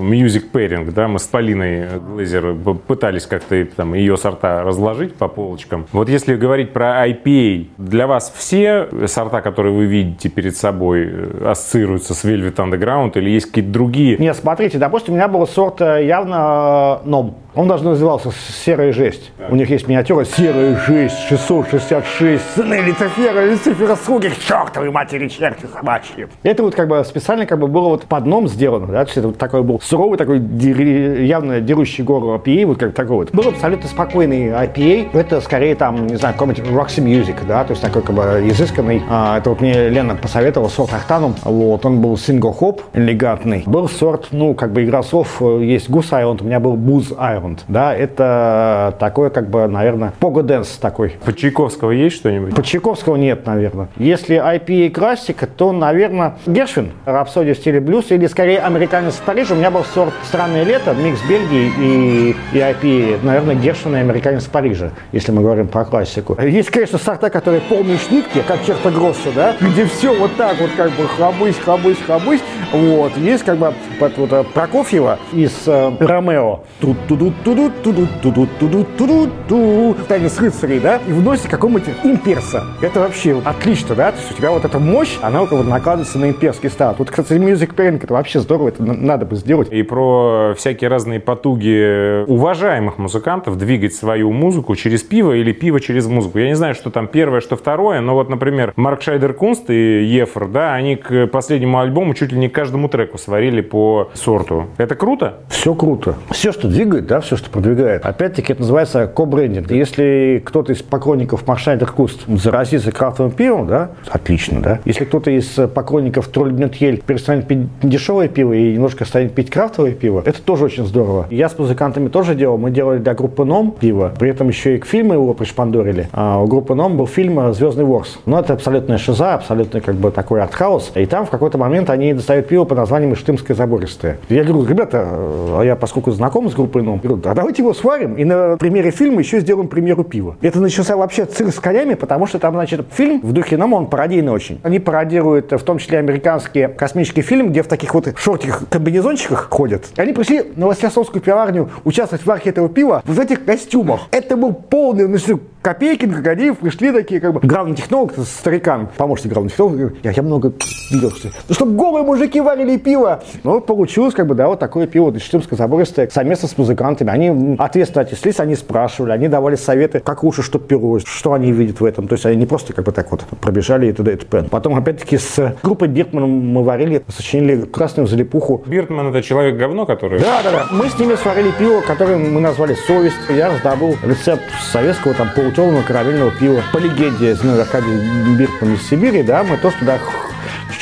Music 0.00 0.50
pairing, 0.52 0.90
да, 0.90 1.06
мы 1.06 1.18
с 1.18 1.24
Полиной 1.24 1.98
Глазер 1.98 2.54
пытались 2.86 3.26
как-то 3.26 3.64
там 3.76 3.94
ее 3.94 4.16
сорта 4.16 4.62
разложить 4.62 5.14
по 5.14 5.28
полочкам. 5.28 5.86
Вот 5.92 6.08
если 6.08 6.34
говорить 6.34 6.72
про 6.72 7.06
IPA, 7.08 7.66
для 7.78 8.06
вас 8.06 8.32
все 8.34 8.88
сорта, 9.06 9.40
которые 9.42 9.74
вы 9.74 9.84
видите 9.84 10.28
перед 10.28 10.56
собой, 10.56 11.08
э, 11.10 11.50
ассоциируются 11.50 12.14
с 12.14 12.24
Velvet 12.24 12.56
Underground 12.56 13.12
или 13.16 13.30
есть 13.30 13.46
какие-то 13.46 13.70
другие? 13.70 14.16
Нет, 14.16 14.36
смотрите, 14.36 14.78
допустим, 14.78 15.14
у 15.14 15.16
меня 15.16 15.28
был 15.28 15.46
сорт 15.46 15.80
э, 15.80 16.06
явно 16.06 17.00
э, 17.04 17.08
ном. 17.08 17.36
Он 17.54 17.68
даже 17.68 17.84
назывался 17.84 18.30
«Серая 18.64 18.92
жесть». 18.92 19.30
Да. 19.38 19.48
У 19.50 19.56
них 19.56 19.68
есть 19.68 19.86
миниатюра 19.86 20.24
«Серая 20.24 20.74
жесть», 20.86 21.18
666, 21.28 22.42
сыны 22.54 22.80
Люцифера, 22.80 23.41
Люцифера 23.46 23.96
слуги, 23.96 24.28
к 24.28 24.38
чертовой 24.38 24.90
матери 24.90 25.28
черти 25.28 25.66
собачьи. 25.66 26.26
Это 26.42 26.62
вот 26.62 26.74
как 26.74 26.88
бы 26.88 27.04
специально 27.04 27.46
как 27.46 27.58
бы 27.58 27.66
было 27.66 27.88
вот 27.88 28.04
под 28.04 28.26
ном 28.26 28.48
сделано, 28.48 28.86
да, 28.86 29.04
то 29.04 29.08
есть 29.08 29.16
это 29.16 29.28
вот 29.28 29.38
такой 29.38 29.62
был 29.62 29.80
суровый, 29.80 30.18
такой 30.18 30.38
дери, 30.38 31.24
явно 31.24 31.60
дерущий 31.60 32.04
гору 32.04 32.34
IPA, 32.34 32.66
вот 32.66 32.78
как 32.78 32.94
такой 32.94 33.16
вот. 33.16 33.32
Был 33.32 33.48
абсолютно 33.48 33.88
спокойный 33.88 34.48
IPA, 34.48 35.10
это 35.12 35.40
скорее 35.40 35.74
там, 35.74 36.06
не 36.06 36.16
знаю, 36.16 36.34
какой-нибудь 36.34 36.70
Roxy 36.70 37.02
Music, 37.02 37.36
да, 37.46 37.64
то 37.64 37.72
есть 37.72 37.82
такой 37.82 38.02
как 38.02 38.14
бы 38.14 38.22
изысканный. 38.46 39.02
А, 39.08 39.38
это 39.38 39.50
вот 39.50 39.60
мне 39.60 39.88
Лена 39.88 40.14
посоветовала 40.14 40.68
сорт 40.68 40.92
Ахтанум, 40.94 41.34
вот, 41.42 41.84
он 41.84 42.00
был 42.00 42.14
single 42.14 42.58
hop, 42.58 42.80
элегантный. 42.94 43.64
Был 43.66 43.88
сорт, 43.88 44.28
ну, 44.30 44.54
как 44.54 44.72
бы 44.72 44.84
игра 44.84 45.02
слов, 45.02 45.40
э, 45.40 45.62
есть 45.62 45.88
Goose 45.88 46.10
Island, 46.10 46.42
у 46.42 46.44
меня 46.44 46.60
был 46.60 46.76
Booze 46.76 47.16
Island. 47.16 47.60
Да, 47.68 47.94
это 47.94 48.94
такой, 48.98 49.30
как 49.30 49.48
бы, 49.48 49.66
наверное, 49.66 50.12
погоденс 50.18 50.68
такой. 50.80 51.16
По 51.24 51.32
Чайковского 51.32 51.90
есть 51.90 52.16
что-нибудь? 52.16 52.54
По 52.54 52.62
Чайковского 52.62 53.16
нет, 53.16 53.31
наверное. 53.46 53.88
Если 53.96 54.36
IPA 54.36 54.90
классика, 54.90 55.46
то, 55.46 55.72
наверное, 55.72 56.34
Гершвин, 56.46 56.92
рапсодия 57.04 57.54
в 57.54 57.58
стиле 57.58 57.80
блюз, 57.80 58.10
или 58.10 58.26
скорее 58.26 58.60
американец 58.60 59.14
в 59.14 59.22
Париже. 59.22 59.54
У 59.54 59.56
меня 59.56 59.70
был 59.70 59.84
сорт 59.84 60.12
«Странное 60.24 60.64
лето», 60.64 60.94
микс 60.94 61.20
Бельгии 61.28 61.72
и, 61.78 62.36
и 62.52 62.58
IPA. 62.58 63.18
Наверное, 63.22 63.54
Гершвин 63.54 63.96
и 63.96 63.98
американец 64.00 64.44
в 64.44 64.50
Париже, 64.50 64.90
если 65.12 65.32
мы 65.32 65.42
говорим 65.42 65.68
про 65.68 65.84
классику. 65.84 66.36
Есть, 66.40 66.70
конечно, 66.70 66.98
сорта, 66.98 67.30
которые 67.30 67.60
полные 67.62 67.98
шнитки, 67.98 68.42
как 68.46 68.64
черта 68.64 68.90
Гросса, 68.90 69.30
да, 69.34 69.56
где 69.60 69.84
все 69.86 70.14
вот 70.14 70.34
так 70.36 70.60
вот 70.60 70.70
как 70.76 70.90
бы 70.92 71.06
хлобысь, 71.08 71.58
хлобысь, 71.58 71.98
хлобысь. 72.04 72.40
Вот. 72.72 73.16
Есть 73.16 73.44
как 73.44 73.58
бы 73.58 73.74
вот, 74.00 74.12
вот 74.16 74.48
Прокофьева 74.48 75.18
из 75.32 75.52
э, 75.66 75.92
Ромео. 76.00 76.60
Тут 76.80 76.96
туду 77.06 77.32
туду 77.44 77.70
туду 77.82 78.08
туду 78.22 78.48
туду 78.58 78.84
туду 78.96 79.30
ту 79.48 79.96
танец 80.08 80.38
рыцарей, 80.38 80.80
да, 80.80 81.00
и 81.06 81.12
вносит 81.12 81.48
какому-нибудь 81.48 81.94
имперса. 82.04 82.64
Это 82.80 83.00
вообще 83.12 83.42
отлично, 83.44 83.94
да, 83.94 84.10
то 84.10 84.18
есть 84.18 84.32
у 84.32 84.34
тебя 84.34 84.50
вот 84.50 84.64
эта 84.64 84.78
мощь, 84.78 85.18
она 85.20 85.40
вот, 85.40 85.50
вот 85.50 85.66
накладывается 85.66 86.18
на 86.18 86.30
имперский 86.30 86.70
стат. 86.70 86.98
Вот, 86.98 87.10
кстати, 87.10 87.32
Music 87.34 87.74
Pairing, 87.74 88.02
это 88.02 88.14
вообще 88.14 88.40
здорово, 88.40 88.68
это 88.68 88.82
надо 88.82 89.26
бы 89.26 89.36
сделать. 89.36 89.70
И 89.70 89.82
про 89.82 90.54
всякие 90.56 90.88
разные 90.88 91.20
потуги 91.20 92.24
уважаемых 92.26 92.96
музыкантов 92.96 93.58
двигать 93.58 93.94
свою 93.94 94.32
музыку 94.32 94.74
через 94.76 95.02
пиво 95.02 95.32
или 95.32 95.52
пиво 95.52 95.78
через 95.78 96.06
музыку. 96.06 96.38
Я 96.38 96.48
не 96.48 96.54
знаю, 96.54 96.74
что 96.74 96.88
там 96.90 97.06
первое, 97.06 97.42
что 97.42 97.56
второе, 97.56 98.00
но 98.00 98.14
вот, 98.14 98.30
например, 98.30 98.72
Маркшейдер 98.76 99.34
Кунст 99.34 99.68
и 99.68 100.04
Ефр, 100.04 100.48
да, 100.48 100.72
они 100.72 100.96
к 100.96 101.26
последнему 101.26 101.80
альбому 101.80 102.14
чуть 102.14 102.32
ли 102.32 102.38
не 102.38 102.48
каждому 102.48 102.88
треку 102.88 103.18
сварили 103.18 103.60
по 103.60 104.10
сорту. 104.14 104.68
Это 104.78 104.94
круто? 104.94 105.34
Все 105.48 105.74
круто. 105.74 106.14
Все, 106.30 106.50
что 106.50 106.66
двигает, 106.66 107.06
да, 107.06 107.20
все, 107.20 107.36
что 107.36 107.50
продвигает. 107.50 108.06
Опять-таки, 108.06 108.54
это 108.54 108.62
называется 108.62 109.06
ко-брендинг. 109.06 109.70
Если 109.70 110.42
кто-то 110.42 110.72
из 110.72 110.80
поклонников 110.80 111.46
Маркшейдер 111.46 111.90
Кунст 111.92 112.22
заразится 112.26 112.90
крафтовым 113.02 113.32
пивом, 113.32 113.66
да, 113.66 113.90
отлично, 114.08 114.60
да. 114.60 114.78
Если 114.84 115.04
кто-то 115.04 115.28
из 115.32 115.58
поклонников 115.74 116.28
Тролль 116.28 116.55
Гнёт 116.55 116.78
перестанет 116.78 117.48
пить 117.48 117.66
дешевое 117.82 118.28
пиво 118.28 118.52
и 118.52 118.74
немножко 118.74 119.04
станет 119.04 119.34
пить 119.34 119.50
крафтовое 119.50 119.90
пиво, 119.90 120.22
это 120.24 120.40
тоже 120.40 120.66
очень 120.66 120.86
здорово. 120.86 121.26
Я 121.28 121.48
с 121.48 121.58
музыкантами 121.58 122.06
тоже 122.08 122.36
делал. 122.36 122.58
Мы 122.58 122.70
делали 122.70 122.98
для 122.98 123.14
группы 123.14 123.44
НОМ 123.44 123.72
пиво, 123.72 124.12
при 124.16 124.30
этом 124.30 124.46
еще 124.46 124.76
и 124.76 124.78
к 124.78 124.86
фильму 124.86 125.14
его 125.14 125.34
пришпандорили. 125.34 126.08
А 126.12 126.40
у 126.40 126.46
группы 126.46 126.76
НОМ 126.76 126.96
был 126.96 127.08
фильм 127.08 127.52
«Звездный 127.52 127.84
ворс». 127.84 128.20
Но 128.24 128.38
это 128.38 128.52
абсолютная 128.52 128.98
шиза, 128.98 129.34
абсолютно 129.34 129.80
как 129.80 129.96
бы 129.96 130.12
такой 130.12 130.40
артхаус. 130.40 130.92
И 130.94 131.04
там 131.06 131.26
в 131.26 131.30
какой-то 131.30 131.58
момент 131.58 131.90
они 131.90 132.14
достают 132.14 132.46
пиво 132.46 132.64
под 132.64 132.78
названием 132.78 133.16
«Штымское 133.16 133.56
забористое». 133.56 134.18
Я 134.28 134.44
говорю, 134.44 134.64
ребята, 134.64 135.08
а 135.08 135.62
я 135.62 135.74
поскольку 135.74 136.12
знаком 136.12 136.48
с 136.48 136.54
группой 136.54 136.82
НОМ, 136.82 137.00
говорю, 137.02 137.20
а 137.24 137.34
давайте 137.34 137.62
его 137.62 137.74
сварим 137.74 138.14
и 138.14 138.22
на 138.22 138.56
примере 138.58 138.92
фильма 138.92 139.18
еще 139.18 139.40
сделаем 139.40 139.66
примеру 139.66 140.04
пива. 140.04 140.36
Это 140.40 140.60
начался 140.60 140.96
вообще 140.96 141.24
цирк 141.24 141.52
с 141.52 141.58
конями, 141.58 141.94
потому 141.94 142.26
что 142.26 142.38
там, 142.38 142.54
значит, 142.54 142.91
фильм 142.92 143.20
в 143.20 143.32
духе 143.32 143.56
Нома, 143.56 143.76
он 143.76 143.86
пародийный 143.86 144.32
очень. 144.32 144.60
Они 144.62 144.78
пародируют 144.78 145.52
в 145.52 145.62
том 145.62 145.78
числе 145.78 145.98
американский 145.98 146.68
космический 146.68 147.22
фильм, 147.22 147.50
где 147.50 147.62
в 147.62 147.68
таких 147.68 147.94
вот 147.94 148.12
шортиках 148.16 148.68
комбинезончиках 148.68 149.48
ходят. 149.50 149.86
И 149.96 150.00
они 150.00 150.12
пришли 150.12 150.52
на 150.56 150.66
Василосовскую 150.66 151.22
пиварню 151.22 151.70
участвовать 151.84 152.24
в 152.24 152.30
архе 152.30 152.50
этого 152.50 152.68
пива 152.68 153.02
в 153.04 153.18
этих 153.18 153.44
костюмах. 153.44 154.02
Это 154.10 154.36
был 154.36 154.52
полный, 154.52 155.08
ну, 155.08 155.18
Копейкин, 155.62 156.12
Крокодилов 156.12 156.58
пришли 156.58 156.90
такие, 156.90 157.20
как 157.20 157.32
бы, 157.32 157.40
главный 157.40 157.76
технолог, 157.76 158.12
старикан, 158.26 158.88
помощник 158.96 159.32
главного 159.32 159.50
технолога, 159.50 159.92
я, 160.02 160.10
я 160.10 160.22
много 160.24 160.52
видел, 160.90 161.12
что, 161.12 161.28
ну, 161.48 161.54
чтобы 161.54 161.76
голые 161.76 162.04
мужики 162.04 162.40
варили 162.40 162.76
пиво. 162.78 163.22
Ну, 163.44 163.60
получилось, 163.60 164.12
как 164.12 164.26
бы, 164.26 164.34
да, 164.34 164.48
вот 164.48 164.58
такое 164.58 164.88
пиво, 164.88 165.16
Штымское 165.16 165.56
забористое, 165.56 166.08
совместно 166.12 166.48
с 166.48 166.58
музыкантами. 166.58 167.10
Они 167.10 167.56
ответственно 167.60 168.02
отнеслись, 168.02 168.40
они 168.40 168.56
спрашивали, 168.56 169.12
они 169.12 169.28
давали 169.28 169.54
советы, 169.54 170.00
как 170.00 170.24
лучше, 170.24 170.42
что 170.42 170.58
пилось, 170.58 171.04
что 171.06 171.32
они 171.32 171.52
видят 171.52 171.80
в 171.80 171.84
этом. 171.84 172.08
То 172.08 172.14
есть 172.14 172.26
они 172.26 172.36
не 172.36 172.46
просто 172.46 172.72
как 172.72 172.84
бы 172.84 172.90
так 172.90 173.12
вот 173.12 173.22
пробежали 173.40 173.86
и 173.86 173.92
туда 173.92 174.12
и 174.12 174.16
т.п. 174.16 174.48
Потом, 174.50 174.74
опять-таки, 174.74 175.16
с 175.16 175.56
группой 175.62 175.86
Биртмана 175.86 176.26
мы 176.26 176.64
варили, 176.64 177.04
сочинили 177.06 177.66
красную 177.66 178.08
залипуху. 178.08 178.64
Биртман 178.66 179.08
это 179.14 179.22
человек-говно, 179.22 179.86
который... 179.86 180.18
Да, 180.18 180.42
да, 180.42 180.50
да. 180.50 180.66
Мы 180.72 180.88
с 180.88 180.98
ними 180.98 181.14
сварили 181.14 181.52
пиво, 181.56 181.82
которое 181.82 182.16
мы 182.16 182.40
назвали 182.40 182.74
«Совесть». 182.74 183.16
Я 183.30 183.50
раздобыл 183.50 183.94
рецепт 184.02 184.42
советского 184.72 185.14
там 185.14 185.30
пол 185.36 185.51
темного 185.52 185.82
карамельного 185.82 186.30
пива. 186.30 186.62
По 186.72 186.78
легенде, 186.78 187.36
Аркадий 187.60 188.36
Биркман 188.36 188.74
из 188.74 188.88
Сибири, 188.88 189.22
да, 189.22 189.42
мы 189.44 189.56
тоже 189.56 189.76
туда 189.78 189.98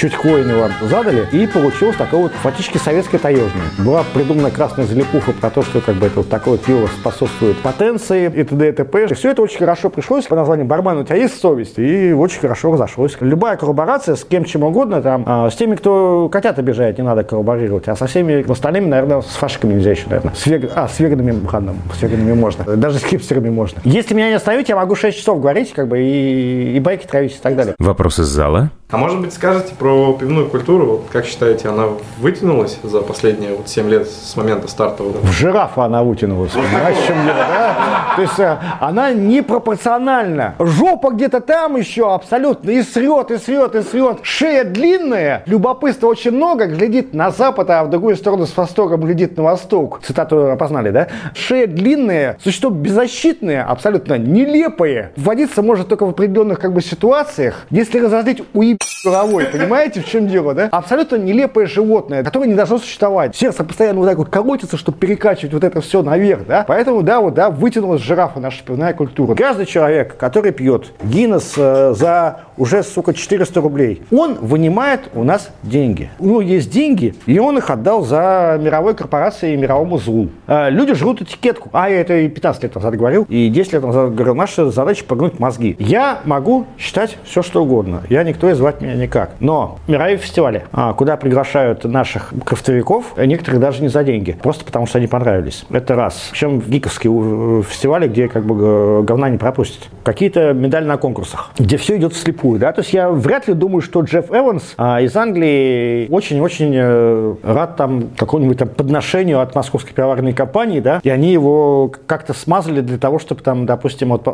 чуть-чуть 0.00 0.14
хвойного 0.14 0.70
задали, 0.80 1.28
и 1.30 1.46
получилось 1.46 1.96
такое 1.96 2.22
вот 2.22 2.32
фактически 2.32 2.78
советское 2.78 3.18
таежное. 3.18 3.66
Была 3.78 4.02
придумана 4.14 4.50
красная 4.50 4.86
залипуха 4.86 5.32
про 5.32 5.50
то, 5.50 5.62
что 5.62 5.80
как 5.82 5.96
бы 5.96 6.06
это 6.06 6.18
вот 6.18 6.28
такое 6.30 6.56
пиво 6.56 6.86
способствует 6.86 7.58
потенции 7.58 8.32
и 8.34 8.44
т.д. 8.44 8.68
и 8.70 8.72
т.п. 8.72 9.06
И 9.10 9.14
все 9.14 9.32
это 9.32 9.42
очень 9.42 9.58
хорошо 9.58 9.90
пришлось 9.90 10.26
по 10.26 10.36
названию 10.36 10.64
«Бармен, 10.66 10.98
у 10.98 11.04
тебя 11.04 11.16
есть 11.16 11.38
совесть?» 11.38 11.78
И 11.78 12.12
очень 12.12 12.40
хорошо 12.40 12.72
разошлось. 12.72 13.16
Любая 13.20 13.58
коллаборация 13.58 14.16
с 14.16 14.24
кем 14.24 14.44
чем 14.44 14.62
угодно, 14.62 15.02
там, 15.02 15.24
а, 15.26 15.50
с 15.50 15.56
теми, 15.56 15.74
кто 15.74 16.30
котят 16.30 16.58
обижает, 16.58 16.96
не 16.96 17.04
надо 17.04 17.22
коллаборировать, 17.22 17.88
а 17.88 17.96
со 17.96 18.06
всеми 18.06 18.50
остальными, 18.50 18.86
наверное, 18.86 19.20
с 19.20 19.36
фашиками 19.36 19.74
нельзя 19.74 19.90
еще, 19.90 20.08
наверное. 20.08 20.34
С 20.34 20.46
вег... 20.46 20.70
А, 20.74 20.88
с 20.88 20.98
веганами, 20.98 21.38
ладно, 21.52 21.74
с 21.94 22.02
веганами 22.02 22.32
можно. 22.32 22.64
Даже 22.76 22.98
с 22.98 23.04
хипстерами 23.04 23.50
можно. 23.50 23.80
Если 23.84 24.14
меня 24.14 24.30
не 24.30 24.36
остановить, 24.36 24.70
я 24.70 24.76
могу 24.76 24.94
6 24.94 25.18
часов 25.18 25.40
говорить, 25.40 25.72
как 25.74 25.88
бы, 25.88 26.00
и, 26.00 26.76
и 26.76 26.80
байки 26.80 27.06
травить 27.06 27.36
и 27.36 27.40
так 27.42 27.54
далее. 27.54 27.74
Вопрос 27.78 28.18
из 28.18 28.26
зала. 28.26 28.70
А 28.92 28.96
может 28.96 29.20
быть, 29.20 29.32
скажете 29.32 29.72
про 29.76 30.14
пивную 30.14 30.48
культуру? 30.48 30.86
Вот 30.86 31.06
как 31.12 31.24
считаете, 31.24 31.68
она 31.68 31.86
вытянулась 32.18 32.76
за 32.82 33.02
последние 33.02 33.54
вот 33.54 33.68
7 33.68 33.88
лет 33.88 34.08
с 34.08 34.36
момента 34.36 34.66
старта? 34.66 35.04
Вот 35.04 35.22
В 35.22 35.30
жирафа 35.30 35.84
она 35.84 36.02
вытянулась, 36.02 36.50
понимаешь, 36.50 36.96
в 36.96 37.06
чем 37.06 37.24
дело, 37.24 37.36
да? 37.36 37.76
То 38.16 38.22
есть 38.22 38.38
э, 38.40 38.58
она 38.80 39.12
непропорциональна. 39.12 40.56
Жопа 40.58 41.10
где-то 41.10 41.40
там 41.40 41.76
еще 41.76 42.12
абсолютно 42.12 42.70
и 42.70 42.82
срет, 42.82 43.30
и 43.30 43.38
срет, 43.38 43.76
и 43.76 43.82
срет. 43.82 44.18
Шея 44.22 44.64
длинная, 44.64 45.44
любопытства 45.46 46.08
очень 46.08 46.32
много, 46.32 46.66
глядит 46.66 47.14
на 47.14 47.30
запад, 47.30 47.70
а 47.70 47.84
в 47.84 47.90
другую 47.90 48.16
сторону 48.16 48.44
с 48.46 48.56
восторгом 48.56 49.02
глядит 49.02 49.36
на 49.36 49.44
восток. 49.44 50.00
Цитату 50.02 50.50
опознали, 50.50 50.90
да? 50.90 51.06
Шея 51.34 51.68
длинная, 51.68 52.38
существо 52.42 52.70
беззащитное, 52.70 53.64
абсолютно 53.64 54.18
нелепое. 54.18 55.12
Вводиться 55.14 55.62
может 55.62 55.88
только 55.88 56.06
в 56.06 56.08
определенных 56.08 56.58
как 56.58 56.72
бы 56.72 56.82
ситуациях, 56.82 57.66
если 57.70 58.00
разозлить 58.00 58.42
уеб 58.52 58.79
головой, 59.04 59.46
понимаете, 59.46 60.00
в 60.00 60.06
чем 60.06 60.26
дело, 60.26 60.54
да? 60.54 60.68
Абсолютно 60.70 61.16
нелепое 61.16 61.66
животное, 61.66 62.22
которое 62.22 62.46
не 62.46 62.54
должно 62.54 62.78
существовать. 62.78 63.36
Сердце 63.36 63.64
постоянно 63.64 64.00
вот 64.00 64.06
так 64.06 64.18
вот 64.18 64.28
колотится, 64.28 64.76
чтобы 64.76 64.98
перекачивать 64.98 65.52
вот 65.54 65.64
это 65.64 65.80
все 65.80 66.02
наверх, 66.02 66.46
да? 66.46 66.64
Поэтому, 66.66 67.02
да, 67.02 67.20
вот, 67.20 67.34
да, 67.34 67.50
вытянулась 67.50 68.02
жирафа 68.02 68.40
наша 68.40 68.62
пивная 68.64 68.92
культура. 68.92 69.34
Каждый 69.34 69.66
человек, 69.66 70.16
который 70.16 70.52
пьет 70.52 70.92
Гиннес 71.02 71.54
э, 71.56 71.94
за 71.94 72.40
уже, 72.56 72.82
сука, 72.82 73.14
400 73.14 73.60
рублей, 73.60 74.02
он 74.10 74.34
вынимает 74.34 75.08
у 75.14 75.24
нас 75.24 75.50
деньги. 75.62 76.10
У 76.18 76.26
него 76.26 76.40
есть 76.40 76.70
деньги, 76.70 77.14
и 77.26 77.38
он 77.38 77.58
их 77.58 77.70
отдал 77.70 78.02
за 78.02 78.58
мировой 78.60 78.94
корпорации 78.94 79.54
и 79.54 79.56
мировому 79.56 79.98
злу. 79.98 80.28
Э, 80.46 80.68
люди 80.70 80.94
жрут 80.94 81.22
этикетку. 81.22 81.70
А 81.72 81.88
я 81.88 82.00
это 82.00 82.18
и 82.18 82.28
15 82.28 82.62
лет 82.64 82.74
назад 82.74 82.96
говорил, 82.96 83.26
и 83.28 83.48
10 83.48 83.72
лет 83.72 83.82
назад 83.82 84.14
говорил, 84.14 84.34
наша 84.34 84.70
задача 84.70 85.04
погнуть 85.04 85.38
мозги. 85.38 85.76
Я 85.78 86.20
могу 86.24 86.66
считать 86.78 87.16
все, 87.24 87.42
что 87.42 87.62
угодно. 87.62 88.02
Я 88.10 88.24
никто 88.24 88.50
и 88.50 88.52
звать 88.70 88.80
меня 88.80 88.94
никак. 88.94 89.30
Но 89.40 89.78
мировые 89.86 90.16
фестивали, 90.16 90.64
а, 90.72 90.92
куда 90.92 91.16
приглашают 91.16 91.84
наших 91.84 92.32
крафтовиков, 92.44 93.16
некоторые 93.16 93.60
даже 93.60 93.82
не 93.82 93.88
за 93.88 94.04
деньги, 94.04 94.36
просто 94.40 94.64
потому 94.64 94.86
что 94.86 94.98
они 94.98 95.06
понравились. 95.06 95.64
Это 95.70 95.94
раз. 95.94 96.28
Причем 96.32 96.60
гиковские 96.60 97.12
э, 97.12 97.62
фестивали, 97.68 98.08
где 98.08 98.28
как 98.28 98.44
бы 98.44 98.56
э, 98.58 99.02
говна 99.02 99.28
не 99.28 99.38
пропустят. 99.38 99.88
Какие-то 100.04 100.52
медали 100.52 100.84
на 100.84 100.96
конкурсах, 100.96 101.50
где 101.58 101.76
все 101.76 101.96
идет 101.96 102.12
вслепую. 102.12 102.58
Да? 102.58 102.72
То 102.72 102.80
есть 102.80 102.92
я 102.92 103.10
вряд 103.10 103.48
ли 103.48 103.54
думаю, 103.54 103.82
что 103.82 104.00
Джефф 104.00 104.30
Эванс 104.30 104.74
а, 104.76 105.00
из 105.00 105.16
Англии 105.16 106.08
очень-очень 106.10 106.72
э, 106.74 107.34
рад 107.42 107.76
там 107.76 108.04
какому-нибудь 108.16 108.58
там 108.58 108.68
подношению 108.68 109.40
от 109.40 109.54
московской 109.54 109.92
пивоварной 109.92 110.32
компании, 110.32 110.80
да, 110.80 111.00
и 111.02 111.10
они 111.10 111.32
его 111.32 111.92
как-то 112.06 112.34
смазали 112.34 112.80
для 112.80 112.98
того, 112.98 113.18
чтобы 113.18 113.42
там, 113.42 113.66
допустим, 113.66 114.10
вот, 114.10 114.24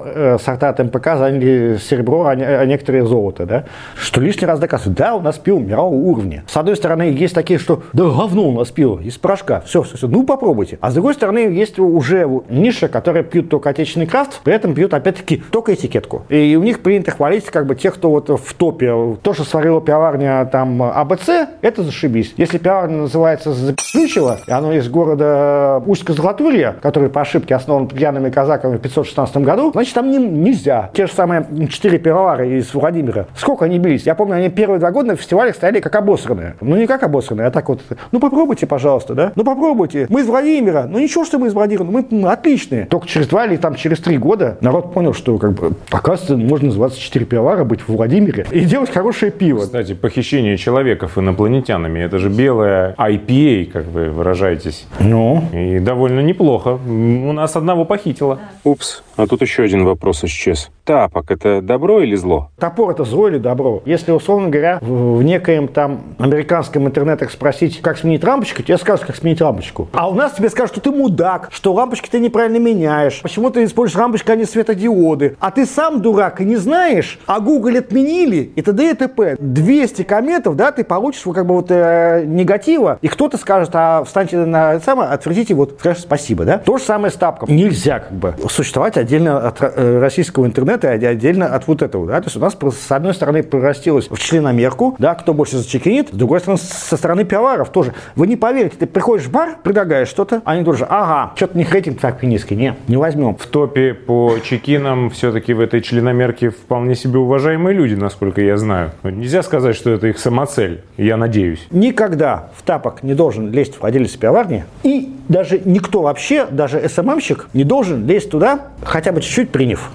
сорта 0.42 0.68
от 0.70 0.79
МПК 0.79 1.16
заняли 1.16 1.79
серебро, 1.79 2.25
а, 2.25 2.31
а 2.33 2.66
некоторые 2.66 3.07
золото, 3.07 3.46
да, 3.46 3.64
что 3.96 4.20
лишний 4.27 4.47
раз 4.47 4.59
доказывает, 4.59 4.99
да, 4.99 5.15
у 5.15 5.21
нас 5.21 5.39
пиво 5.39 5.59
мирового 5.59 5.95
уровня. 5.95 6.45
С 6.47 6.57
одной 6.57 6.77
стороны, 6.77 7.03
есть 7.03 7.35
такие, 7.35 7.59
что 7.59 7.83
да 7.93 8.05
говно 8.05 8.49
у 8.49 8.53
нас 8.53 8.71
пиво 8.71 9.01
из 9.01 9.17
порошка, 9.17 9.61
все, 9.61 9.83
все, 9.83 9.97
все, 9.97 10.09
ну 10.09 10.25
попробуйте. 10.25 10.79
А 10.81 10.91
с 10.91 10.95
другой 10.95 11.15
стороны, 11.15 11.39
есть 11.39 11.79
уже 11.79 12.29
ниша, 12.49 12.89
которая 12.89 13.23
пьют 13.23 13.49
только 13.49 13.71
отечественный 13.71 14.07
крафт, 14.07 14.41
при 14.43 14.55
этом 14.55 14.75
пьют, 14.75 14.93
опять-таки, 14.95 15.43
только 15.51 15.75
этикетку. 15.75 16.23
И 16.29 16.57
у 16.57 16.62
них 16.62 16.81
принято 16.81 17.11
хвалить 17.12 17.45
как 17.47 17.67
бы 17.67 17.75
тех, 17.77 17.95
кто 17.95 18.11
вот 18.11 18.29
в 18.29 18.55
топе. 18.55 19.17
То, 19.23 19.33
что 19.33 19.45
сварила 19.45 19.81
пивоварня 19.81 20.45
там 20.47 20.83
АБЦ, 20.83 21.29
это 21.62 21.83
зашибись. 21.83 22.35
Если 22.37 22.59
пивоварня 22.59 22.97
называется 22.99 23.53
Запиключево, 23.53 24.39
и 24.47 24.51
оно 24.51 24.73
из 24.73 24.89
города 24.89 25.83
Усть-Золотурья, 25.87 26.75
который 26.83 27.09
по 27.09 27.21
ошибке 27.21 27.55
основан 27.55 27.87
пьяными 27.87 28.31
казаками 28.31 28.77
в 28.77 28.81
516 28.81 29.37
году, 29.39 29.71
значит, 29.73 29.95
там 29.95 30.11
не- 30.11 30.19
нельзя. 30.19 30.91
Те 30.95 31.07
же 31.07 31.12
самые 31.12 31.47
четыре 31.71 31.99
пивовара 31.99 32.47
из 32.47 32.75
Владимира. 32.75 33.27
Сколько 33.37 33.67
они 33.67 33.79
бились? 33.79 34.05
Я 34.05 34.16
помню, 34.17 34.35
они 34.37 34.49
первые 34.49 34.79
два 34.81 34.91
года 34.91 35.09
на 35.09 35.17
фестивалях 35.17 35.55
стояли 35.55 35.81
как 35.81 35.95
обосранные. 35.95 36.57
Ну, 36.61 36.77
не 36.77 36.87
как 36.87 37.03
обосранные, 37.03 37.47
а 37.47 37.51
так 37.51 37.69
вот. 37.69 37.81
Ну, 38.13 38.19
попробуйте, 38.21 38.67
пожалуйста, 38.67 39.15
да? 39.15 39.33
Ну, 39.37 39.45
попробуйте. 39.45 40.07
Мы 40.09 40.23
из 40.23 40.27
Владимира. 40.27 40.85
Ну, 40.85 40.99
ничего, 40.99 41.25
что 41.25 41.39
мы 41.39 41.49
из 41.49 41.55
Владимира. 41.55 41.85
Ну, 41.85 42.05
мы 42.11 42.31
отличные. 42.31 42.87
Только 42.87 43.07
через 43.07 43.29
два 43.29 43.47
или 43.47 43.57
там 43.57 43.75
через 43.75 44.01
три 44.01 44.19
года 44.19 44.59
народ 44.61 44.93
понял, 44.93 45.13
что, 45.13 45.39
как 45.39 45.53
бы, 45.53 45.73
оказывается, 45.91 46.37
можно 46.37 46.67
называться 46.67 46.99
четыре 47.01 47.27
пивовара, 47.27 47.65
быть 47.65 47.81
в 47.81 47.89
Владимире 47.91 48.47
и 48.51 48.61
делать 48.61 48.91
хорошее 48.91 49.31
пиво. 49.31 49.61
Кстати, 49.61 49.95
похищение 49.95 50.57
человеков 50.57 51.19
инопланетянами, 51.19 52.01
это 52.01 52.19
же 52.19 52.29
белая 52.29 52.95
IPA, 52.99 53.67
как 53.67 53.85
вы 53.87 54.11
выражаетесь. 54.11 54.87
Ну, 55.01 55.45
И 55.53 55.79
довольно 55.79 56.21
неплохо. 56.21 56.79
У 56.87 57.33
нас 57.33 57.57
одного 57.57 57.85
похитило. 57.85 58.39
Упс, 58.65 59.03
а 59.17 59.27
тут 59.27 59.43
еще 59.43 59.63
один 59.63 59.85
вопрос 59.85 60.25
исчез. 60.25 60.71
Тапок– 60.85 61.27
это 61.31 61.61
добро 61.63 62.01
или 62.01 62.15
зло? 62.15 62.51
Топор 62.59 62.91
это 62.91 63.05
зло 63.05 63.29
или 63.29 63.39
добро? 63.39 63.83
Если, 63.87 64.06
условно 64.12 64.49
говоря, 64.49 64.79
в, 64.81 65.19
в 65.19 65.23
некоем 65.23 65.69
там 65.69 66.01
американском 66.19 66.87
интернетах 66.87 67.31
спросить, 67.31 67.81
как 67.81 67.99
сменить 67.99 68.25
лампочку, 68.25 68.62
тебе 68.62 68.79
скажут, 68.79 69.07
как 69.07 69.16
сменить 69.16 69.40
лампочку. 69.40 69.88
А 69.92 70.09
у 70.09 70.14
нас 70.14 70.33
тебе 70.33 70.49
скажут, 70.51 70.73
что 70.73 70.81
ты 70.81 70.90
мудак, 70.90 71.49
что 71.51 71.73
лампочки 71.73 72.09
ты 72.09 72.19
неправильно 72.19 72.59
меняешь, 72.59 73.21
почему 73.23 73.51
ты 73.51 73.64
используешь 73.64 74.01
лампочки, 74.01 74.31
а 74.31 74.37
не 74.37 74.45
светодиоды. 74.45 75.37
А 75.40 75.51
ты 75.51 75.66
сам 75.66 76.03
дурак 76.03 76.40
и 76.40 76.45
не 76.45 76.57
знаешь, 76.57 77.19
а 77.27 77.40
Google 77.40 77.77
отменили 77.77 78.53
и 78.55 78.62
т.д. 78.62 78.90
и 78.90 78.95
т.п. 78.95 79.37
200 79.38 80.03
комментов, 80.03 80.57
да, 80.57 80.73
ты 80.73 80.85
получишь 80.85 81.23
как 81.23 81.47
бы 81.47 81.55
вот 81.55 81.71
э, 81.71 82.25
негатива, 82.27 82.99
и 83.03 83.09
кто-то 83.09 83.37
скажет, 83.38 83.71
а 83.75 84.05
встаньте 84.05 84.38
на 84.38 84.75
это 84.75 84.85
самое, 84.85 85.11
отвердите, 85.11 85.55
вот, 85.55 85.77
скажешь 85.79 86.03
спасибо, 86.03 86.45
да? 86.45 86.59
То 86.59 86.79
же 86.79 86.85
самое 86.85 87.12
с 87.12 87.16
тапком. 87.16 87.55
Нельзя 87.55 88.01
как 88.01 88.12
бы 88.12 88.35
существовать 88.49 88.97
отдельно 88.97 89.49
от 89.49 89.59
э, 89.61 89.99
российского 89.99 90.47
интернета 90.47 90.95
и 90.95 91.05
отдельно 91.05 91.55
от 91.55 91.66
вот 91.66 91.83
этого, 91.83 92.07
да? 92.07 92.21
То 92.21 92.27
есть 92.27 92.37
у 92.37 92.40
нас 92.40 92.57
с 92.57 92.92
одной 92.92 93.14
стороны 93.14 93.42
превратилось 93.87 94.11
в 94.11 94.18
членомерку, 94.18 94.96
да, 94.99 95.14
кто 95.14 95.33
больше 95.33 95.59
зачекинит, 95.59 96.09
с 96.09 96.16
другой 96.16 96.40
стороны 96.40 96.59
со 96.59 96.96
стороны 96.96 97.25
пиаваров 97.25 97.70
тоже. 97.70 97.94
Вы 98.16 98.27
не 98.27 98.37
поверите, 98.37 98.77
ты 98.79 98.87
приходишь 98.87 99.27
в 99.27 99.31
бар, 99.31 99.59
предлагаешь 99.62 100.09
что-то, 100.09 100.42
они 100.44 100.64
тоже, 100.64 100.87
ага, 100.88 101.33
что-то 101.37 101.57
не 101.57 101.64
рейтинг 101.64 102.01
так 102.01 102.22
низкий, 102.22 102.57
не, 102.57 102.75
не 102.88 102.96
возьмем. 102.96 103.37
В 103.37 103.46
топе 103.46 103.94
по 103.94 104.38
чекинам 104.42 105.11
все-таки 105.11 105.55
в 105.55 105.61
этой 105.61 105.83
членомерке 105.83 106.51
вполне 106.51 106.96
себе 106.96 107.18
уважаемые 107.18 107.77
люди, 107.77 107.94
насколько 107.94 108.40
я 108.40 108.57
знаю. 108.57 108.90
Нельзя 109.05 109.42
сказать, 109.42 109.77
что 109.77 109.90
это 109.90 110.09
их 110.09 110.18
самоцель, 110.18 110.83
я 110.96 111.16
надеюсь. 111.16 111.66
Никогда 111.70 112.51
в 112.57 112.62
тапок 112.62 113.03
не 113.03 113.14
должен 113.14 113.53
лезть 113.53 113.81
владелец 113.81 114.16
пивоварни, 114.16 114.64
и 114.83 115.14
даже 115.29 115.61
никто 115.64 116.03
вообще, 116.03 116.46
даже 116.51 116.88
СММщик, 116.88 117.49
не 117.55 117.64
должен 117.64 118.07
лезть 118.07 118.31
туда, 118.31 118.68
хотя 118.83 119.12
бы 119.12 119.20
чуть-чуть 119.20 119.51
приняв. 119.51 119.90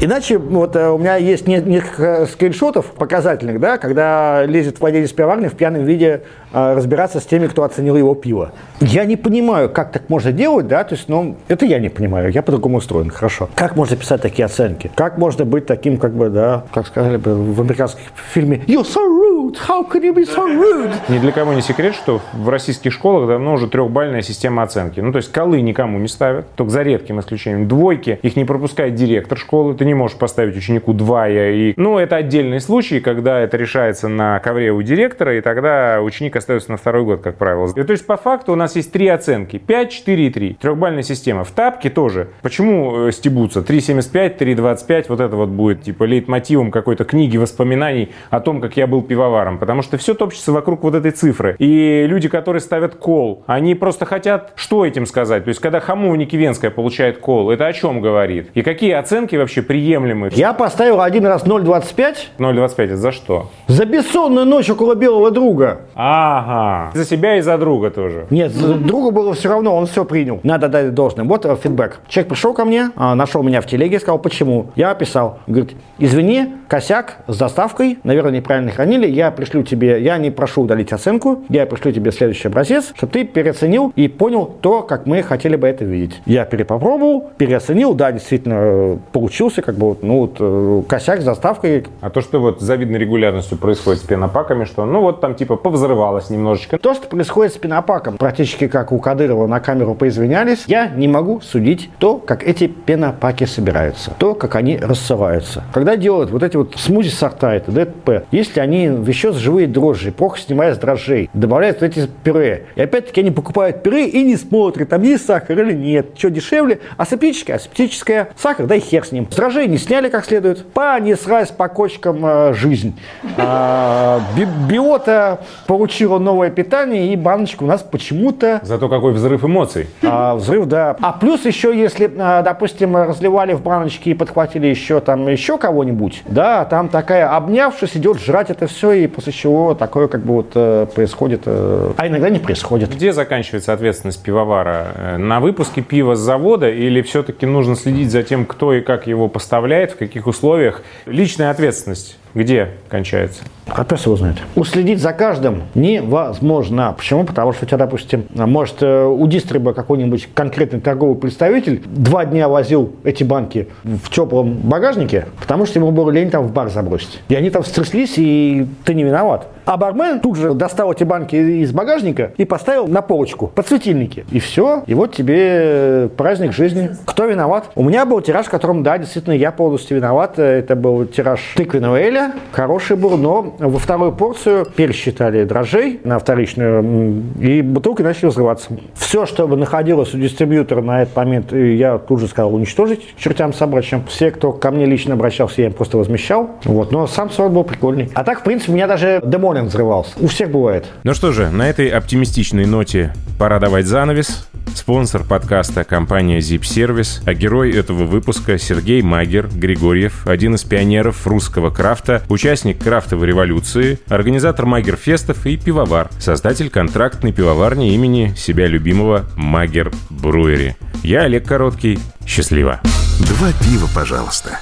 Иначе 0.00 0.38
вот 0.38 0.76
э, 0.76 0.88
у 0.90 0.98
меня 0.98 1.16
есть 1.16 1.46
не- 1.46 1.60
несколько 1.60 2.26
скриншотов 2.26 2.86
показательных, 2.86 3.58
да, 3.60 3.78
когда 3.78 4.44
лезет 4.44 4.80
владелец 4.80 5.12
пивоварни 5.12 5.48
в 5.48 5.54
пьяном 5.54 5.84
виде 5.84 6.22
э, 6.52 6.74
разбираться 6.74 7.20
с 7.20 7.24
теми, 7.24 7.46
кто 7.46 7.62
оценил 7.62 7.96
его 7.96 8.14
пиво. 8.14 8.52
Я 8.80 9.04
не 9.04 9.16
понимаю, 9.16 9.70
как 9.70 9.92
так 9.92 10.08
можно 10.10 10.32
делать, 10.32 10.68
да, 10.68 10.84
то 10.84 10.94
есть, 10.94 11.08
ну, 11.08 11.36
это 11.48 11.64
я 11.64 11.78
не 11.78 11.88
понимаю, 11.88 12.30
я 12.30 12.42
по-другому 12.42 12.78
устроен, 12.78 13.10
хорошо. 13.10 13.48
Как 13.54 13.76
можно 13.76 13.96
писать 13.96 14.20
такие 14.20 14.44
оценки? 14.44 14.90
Как 14.94 15.16
можно 15.18 15.44
быть 15.44 15.66
таким, 15.66 15.96
как 15.96 16.12
бы, 16.12 16.28
да, 16.28 16.64
как 16.72 16.86
сказали 16.86 17.16
бы 17.16 17.34
в 17.34 17.60
американском 17.60 18.02
фильме, 18.32 18.58
you're 18.66 18.84
so 18.84 19.00
rude, 19.06 19.56
how 19.68 19.88
can 19.90 20.02
you 20.02 20.14
be 20.14 20.24
so 20.24 20.46
rude? 20.46 20.92
Ни 21.08 21.18
для 21.18 21.32
кого 21.32 21.52
не 21.54 21.62
секрет, 21.62 21.94
что 21.94 22.20
в 22.32 22.48
российских 22.48 22.92
школах 22.92 23.28
давно 23.28 23.54
уже 23.54 23.68
трехбальная 23.68 24.22
система 24.22 24.62
оценки. 24.62 25.00
Ну, 25.00 25.12
то 25.12 25.16
есть 25.16 25.32
колы 25.32 25.60
никому 25.60 25.98
не 25.98 26.08
ставят, 26.08 26.46
только 26.56 26.70
за 26.72 26.82
редким 26.82 27.20
исключением. 27.20 27.68
Двойки, 27.68 28.18
их 28.22 28.36
не 28.36 28.44
пропускает 28.44 28.94
директор 28.94 29.38
школы, 29.38 29.63
ты 29.72 29.84
не 29.84 29.94
можешь 29.94 30.18
поставить 30.18 30.56
ученику 30.56 30.92
два. 30.92 31.28
И... 31.28 31.72
Ну, 31.76 31.98
это 31.98 32.16
отдельный 32.16 32.60
случай, 32.60 33.00
когда 33.00 33.40
это 33.40 33.56
решается 33.56 34.08
на 34.08 34.38
ковре 34.40 34.72
у 34.72 34.82
директора, 34.82 35.38
и 35.38 35.40
тогда 35.40 36.00
ученик 36.02 36.36
остается 36.36 36.70
на 36.70 36.76
второй 36.76 37.04
год, 37.04 37.22
как 37.22 37.36
правило. 37.36 37.68
И, 37.74 37.82
то 37.82 37.92
есть, 37.92 38.06
по 38.06 38.16
факту 38.16 38.52
у 38.52 38.56
нас 38.56 38.76
есть 38.76 38.92
три 38.92 39.08
оценки. 39.08 39.58
5, 39.58 39.90
4 39.90 40.26
и 40.26 40.30
3. 40.30 40.58
Трехбальная 40.60 41.02
система. 41.02 41.44
В 41.44 41.50
тапке 41.52 41.90
тоже. 41.90 42.28
Почему 42.42 43.08
э, 43.08 43.12
стебутся? 43.12 43.60
3,75, 43.60 44.38
3,25. 44.38 45.06
Вот 45.08 45.20
это 45.20 45.36
вот 45.36 45.48
будет 45.48 45.82
типа 45.82 46.04
лейтмотивом 46.04 46.70
какой-то 46.70 47.04
книги 47.04 47.36
воспоминаний 47.36 48.10
о 48.30 48.40
том, 48.40 48.60
как 48.60 48.76
я 48.76 48.86
был 48.86 49.02
пивоваром. 49.02 49.58
Потому 49.58 49.82
что 49.82 49.96
все 49.96 50.14
топчется 50.14 50.52
вокруг 50.52 50.82
вот 50.82 50.94
этой 50.94 51.10
цифры. 51.10 51.56
И 51.58 52.06
люди, 52.06 52.28
которые 52.28 52.60
ставят 52.60 52.96
кол, 52.96 53.44
они 53.46 53.74
просто 53.74 54.04
хотят 54.04 54.52
что 54.56 54.84
этим 54.84 55.06
сказать? 55.06 55.44
То 55.44 55.48
есть, 55.48 55.60
когда 55.60 55.80
Хамовник 55.80 56.32
и 56.34 56.36
Венская 56.36 56.70
получает 56.70 57.18
кол, 57.18 57.50
это 57.50 57.66
о 57.66 57.72
чем 57.72 58.00
говорит? 58.00 58.50
И 58.54 58.62
какие 58.62 58.92
оценки 58.92 59.36
вообще 59.36 59.53
приемлемы? 59.62 60.30
Я 60.32 60.52
поставил 60.52 61.00
один 61.00 61.26
раз 61.26 61.44
0,25 61.44 62.16
0,25 62.38 62.84
это 62.84 62.96
за 62.96 63.12
что? 63.12 63.50
за 63.66 63.86
бессонную 63.86 64.46
ночь 64.46 64.70
около 64.70 64.94
белого 64.94 65.30
друга. 65.30 65.80
Ага. 65.94 66.92
За 66.94 67.04
себя 67.04 67.36
и 67.36 67.40
за 67.40 67.58
друга 67.58 67.90
тоже. 67.90 68.26
Нет, 68.30 68.52
за 68.52 68.74
другу 68.74 69.10
было 69.10 69.34
все 69.34 69.48
равно, 69.48 69.74
он 69.76 69.86
все 69.86 70.04
принял. 70.04 70.40
Надо 70.42 70.68
дать 70.68 70.94
должное. 70.94 71.24
Вот 71.24 71.44
э, 71.44 71.56
фидбэк. 71.56 72.00
Человек 72.08 72.30
пришел 72.30 72.54
ко 72.54 72.64
мне, 72.64 72.90
а, 72.96 73.14
нашел 73.14 73.42
меня 73.42 73.60
в 73.60 73.66
телеге, 73.66 73.98
сказал, 73.98 74.18
почему. 74.18 74.66
Я 74.76 74.90
описал. 74.90 75.38
Говорит, 75.46 75.76
извини, 75.98 76.48
косяк 76.68 77.18
с 77.26 77.36
доставкой, 77.36 77.98
наверное, 78.04 78.32
неправильно 78.32 78.70
хранили. 78.70 79.06
Я 79.06 79.30
пришлю 79.30 79.62
тебе, 79.62 80.00
я 80.02 80.18
не 80.18 80.30
прошу 80.30 80.62
удалить 80.62 80.92
оценку, 80.92 81.44
я 81.48 81.66
пришлю 81.66 81.92
тебе 81.92 82.12
следующий 82.12 82.48
образец, 82.48 82.92
чтобы 82.94 83.12
ты 83.12 83.24
переоценил 83.24 83.92
и 83.96 84.08
понял 84.08 84.46
то, 84.60 84.82
как 84.82 85.06
мы 85.06 85.22
хотели 85.22 85.56
бы 85.56 85.66
это 85.66 85.84
видеть. 85.84 86.20
Я 86.26 86.44
перепопробовал, 86.44 87.30
переоценил, 87.38 87.94
да, 87.94 88.12
действительно 88.12 88.54
э, 88.56 88.98
получился, 89.44 89.62
как 89.62 89.76
бы, 89.76 89.88
вот, 89.88 90.02
ну, 90.02 90.20
вот, 90.20 90.36
э, 90.40 90.82
косяк 90.88 91.20
с 91.20 91.24
заставкой. 91.24 91.84
А 92.00 92.10
то, 92.10 92.20
что 92.20 92.40
вот 92.40 92.60
с 92.60 92.64
завидной 92.64 92.98
регулярностью 92.98 93.58
происходит 93.58 94.00
с 94.00 94.04
пенопаками, 94.04 94.64
что, 94.64 94.84
ну, 94.86 95.00
вот 95.00 95.20
там 95.20 95.34
типа 95.34 95.56
повзрывалось 95.56 96.30
немножечко. 96.30 96.78
То, 96.78 96.94
что 96.94 97.08
происходит 97.08 97.52
с 97.52 97.56
пенопаком, 97.58 98.16
практически 98.16 98.68
как 98.68 98.92
у 98.92 98.98
Кадырова 98.98 99.46
на 99.46 99.60
камеру 99.60 99.94
поизвинялись, 99.94 100.64
я 100.66 100.88
не 100.88 101.08
могу 101.08 101.40
судить 101.40 101.90
то, 101.98 102.16
как 102.16 102.42
эти 102.42 102.66
пенопаки 102.66 103.44
собираются, 103.44 104.12
то, 104.18 104.34
как 104.34 104.54
они 104.54 104.78
рассываются. 104.78 105.64
Когда 105.72 105.96
делают 105.96 106.30
вот 106.30 106.42
эти 106.42 106.56
вот 106.56 106.74
смузи 106.76 107.10
сорта, 107.10 107.54
это 107.54 107.70
ДТП, 107.70 108.24
если 108.30 108.60
они 108.60 108.84
еще 108.84 109.32
живые 109.32 109.66
дрожжи, 109.66 110.10
плохо 110.10 110.38
снимая 110.38 110.74
с 110.74 110.78
дрожжей, 110.78 111.28
добавляют 111.34 111.80
вот 111.80 111.86
эти 111.86 112.08
пюре, 112.22 112.66
и 112.76 112.82
опять-таки 112.82 113.20
они 113.20 113.30
покупают 113.30 113.82
пюре 113.82 114.08
и 114.08 114.22
не 114.22 114.36
смотрят, 114.36 114.88
там 114.88 115.02
есть 115.02 115.26
сахар 115.26 115.60
или 115.60 115.72
нет, 115.72 116.06
что 116.16 116.30
дешевле, 116.30 116.80
асептическое, 116.96 117.56
асептическое, 117.56 118.28
сахар, 118.36 118.66
да 118.66 118.76
и 118.76 118.80
хер 118.80 119.04
с 119.04 119.12
ним. 119.12 119.26
С 119.34 119.36
дрожжей 119.36 119.66
не 119.66 119.78
сняли 119.78 120.10
как 120.10 120.24
следует, 120.24 120.64
понеслась 120.64 121.50
по 121.50 121.66
кочкам 121.66 122.24
э, 122.24 122.54
жизнь. 122.54 122.96
А, 123.36 124.20
би- 124.36 124.46
биота 124.70 125.40
получила 125.66 126.20
новое 126.20 126.50
питание, 126.50 127.12
и 127.12 127.16
баночка 127.16 127.64
у 127.64 127.66
нас 127.66 127.82
почему-то 127.82 128.60
Зато 128.62 128.88
какой 128.88 129.12
взрыв 129.12 129.44
эмоций. 129.44 129.88
а, 130.04 130.36
взрыв, 130.36 130.66
да. 130.66 130.94
А 131.00 131.10
плюс 131.10 131.44
еще, 131.44 131.76
если, 131.76 132.08
а, 132.16 132.42
допустим, 132.42 132.96
разливали 132.96 133.54
в 133.54 133.60
баночки 133.60 134.10
и 134.10 134.14
подхватили 134.14 134.68
еще 134.68 135.00
там 135.00 135.26
еще 135.26 135.58
кого-нибудь, 135.58 136.22
да, 136.28 136.64
там 136.64 136.88
такая 136.88 137.28
обнявшись 137.28 137.96
идет 137.96 138.20
жрать 138.20 138.50
это 138.50 138.68
все, 138.68 138.92
и 138.92 139.08
после 139.08 139.32
чего 139.32 139.74
такое 139.74 140.06
как 140.06 140.20
бы 140.20 140.34
вот 140.34 140.52
э, 140.54 140.86
происходит, 140.94 141.42
э, 141.46 141.90
а 141.96 142.06
иногда 142.06 142.30
не 142.30 142.38
происходит. 142.38 142.94
Где 142.94 143.12
заканчивается 143.12 143.72
ответственность 143.72 144.22
пивовара? 144.22 145.16
На 145.18 145.40
выпуске 145.40 145.80
пива 145.80 146.14
с 146.14 146.20
завода 146.20 146.70
или 146.70 147.02
все-таки 147.02 147.46
нужно 147.46 147.74
следить 147.74 148.12
за 148.12 148.22
тем, 148.22 148.46
кто 148.46 148.72
и 148.72 148.80
как 148.80 149.08
его 149.08 149.23
поставляет, 149.28 149.92
в 149.92 149.96
каких 149.96 150.26
условиях? 150.26 150.82
Личная 151.06 151.50
ответственность 151.50 152.18
где 152.34 152.70
кончается? 152.88 153.42
А 153.66 153.84
пес 153.84 154.04
его 154.04 154.16
знает. 154.16 154.36
Уследить 154.56 155.00
за 155.00 155.12
каждым 155.12 155.62
невозможно. 155.74 156.94
Почему? 156.96 157.24
Потому 157.24 157.52
что 157.52 157.64
у 157.64 157.66
тебя, 157.66 157.78
допустим, 157.78 158.26
может 158.34 158.82
э, 158.82 159.06
у 159.06 159.26
дистриба 159.26 159.72
какой-нибудь 159.72 160.28
конкретный 160.34 160.80
торговый 160.80 161.16
представитель 161.16 161.82
два 161.86 162.26
дня 162.26 162.48
возил 162.48 162.92
эти 163.04 163.24
банки 163.24 163.68
в 163.82 164.10
теплом 164.10 164.54
багажнике, 164.54 165.26
потому 165.40 165.64
что 165.64 165.78
ему 165.78 165.92
было 165.92 166.10
лень 166.10 166.30
там 166.30 166.46
в 166.46 166.52
бар 166.52 166.68
забросить. 166.68 167.22
И 167.28 167.34
они 167.34 167.50
там 167.50 167.64
стряслись, 167.64 168.14
и 168.16 168.66
ты 168.84 168.94
не 168.94 169.04
виноват. 169.04 169.48
А 169.64 169.78
бармен 169.78 170.20
тут 170.20 170.36
же 170.36 170.52
достал 170.52 170.92
эти 170.92 171.04
банки 171.04 171.36
из 171.36 171.72
багажника 171.72 172.32
и 172.36 172.44
поставил 172.44 172.86
на 172.86 173.00
полочку 173.00 173.46
под 173.46 173.66
светильники. 173.66 174.26
И 174.30 174.38
все. 174.38 174.82
И 174.86 174.94
вот 174.94 175.14
тебе 175.14 176.10
праздник 176.16 176.52
жизни. 176.52 176.90
Кто 177.06 177.24
виноват? 177.24 177.70
У 177.74 177.82
меня 177.82 178.04
был 178.04 178.20
тираж, 178.20 178.46
в 178.46 178.50
котором, 178.50 178.82
да, 178.82 178.98
действительно, 178.98 179.32
я 179.32 179.52
полностью 179.52 179.96
виноват. 179.96 180.38
Это 180.38 180.76
был 180.76 181.06
тираж 181.06 181.40
тыквенного 181.56 181.96
эля. 181.96 182.23
Хороший 182.52 182.96
был, 182.96 183.16
но 183.16 183.54
во 183.58 183.78
вторую 183.78 184.12
порцию 184.12 184.66
пересчитали 184.66 185.44
дрожжей 185.44 186.00
на 186.04 186.18
вторичную, 186.18 187.22
и 187.40 187.62
бутылки 187.62 188.02
начали 188.02 188.26
взрываться. 188.26 188.68
Все, 188.94 189.26
что 189.26 189.46
находилось 189.46 190.14
у 190.14 190.18
дистрибьютора 190.18 190.82
на 190.82 191.02
этот 191.02 191.16
момент, 191.16 191.52
э, 191.52 191.74
я 191.74 191.98
тут 191.98 192.20
же 192.20 192.28
сказал 192.28 192.54
уничтожить 192.54 193.14
чертям 193.16 193.52
собачьим. 193.52 194.04
Все, 194.08 194.30
кто 194.30 194.52
ко 194.52 194.70
мне 194.70 194.86
лично 194.86 195.14
обращался, 195.14 195.62
я 195.62 195.68
им 195.68 195.72
просто 195.72 195.98
возмещал. 195.98 196.50
Вот. 196.64 196.92
Но 196.92 197.06
сам 197.06 197.30
сорт 197.30 197.52
был 197.52 197.64
прикольный. 197.64 198.10
А 198.14 198.24
так, 198.24 198.40
в 198.40 198.42
принципе, 198.42 198.72
у 198.72 198.74
меня 198.74 198.86
даже 198.86 199.20
демолин 199.24 199.66
взрывался. 199.66 200.12
У 200.20 200.26
всех 200.26 200.50
бывает. 200.50 200.86
Ну 201.02 201.14
что 201.14 201.32
же, 201.32 201.50
на 201.50 201.68
этой 201.68 201.88
оптимистичной 201.88 202.66
ноте 202.66 203.12
пора 203.38 203.58
давать 203.58 203.86
занавес. 203.86 204.48
Спонсор 204.74 205.22
подкаста– 205.22 205.84
компания 205.84 206.38
Zip 206.38 206.62
Service, 206.62 207.22
а 207.26 207.34
герой 207.34 207.72
этого 207.72 208.04
выпуска– 208.04 208.58
Сергей 208.58 209.02
Магер 209.02 209.48
Григорьев, 209.48 210.26
один 210.26 210.56
из 210.56 210.64
пионеров 210.64 211.26
русского 211.26 211.70
крафта, 211.70 212.13
участник 212.28 212.82
крафтовой 212.82 213.26
революции, 213.26 213.98
организатор 214.08 214.66
Магер 214.66 214.96
Фестов 214.96 215.46
и 215.46 215.56
пивовар, 215.56 216.10
создатель 216.18 216.70
контрактной 216.70 217.32
пивоварни 217.32 217.94
имени 217.94 218.34
себя 218.36 218.66
любимого 218.66 219.26
Mager 219.36 219.92
Brewery. 220.10 220.76
Я 221.02 221.22
Олег 221.22 221.46
Короткий. 221.46 221.98
Счастливо! 222.26 222.80
Два 223.20 223.52
пива, 223.60 223.88
пожалуйста. 223.94 224.58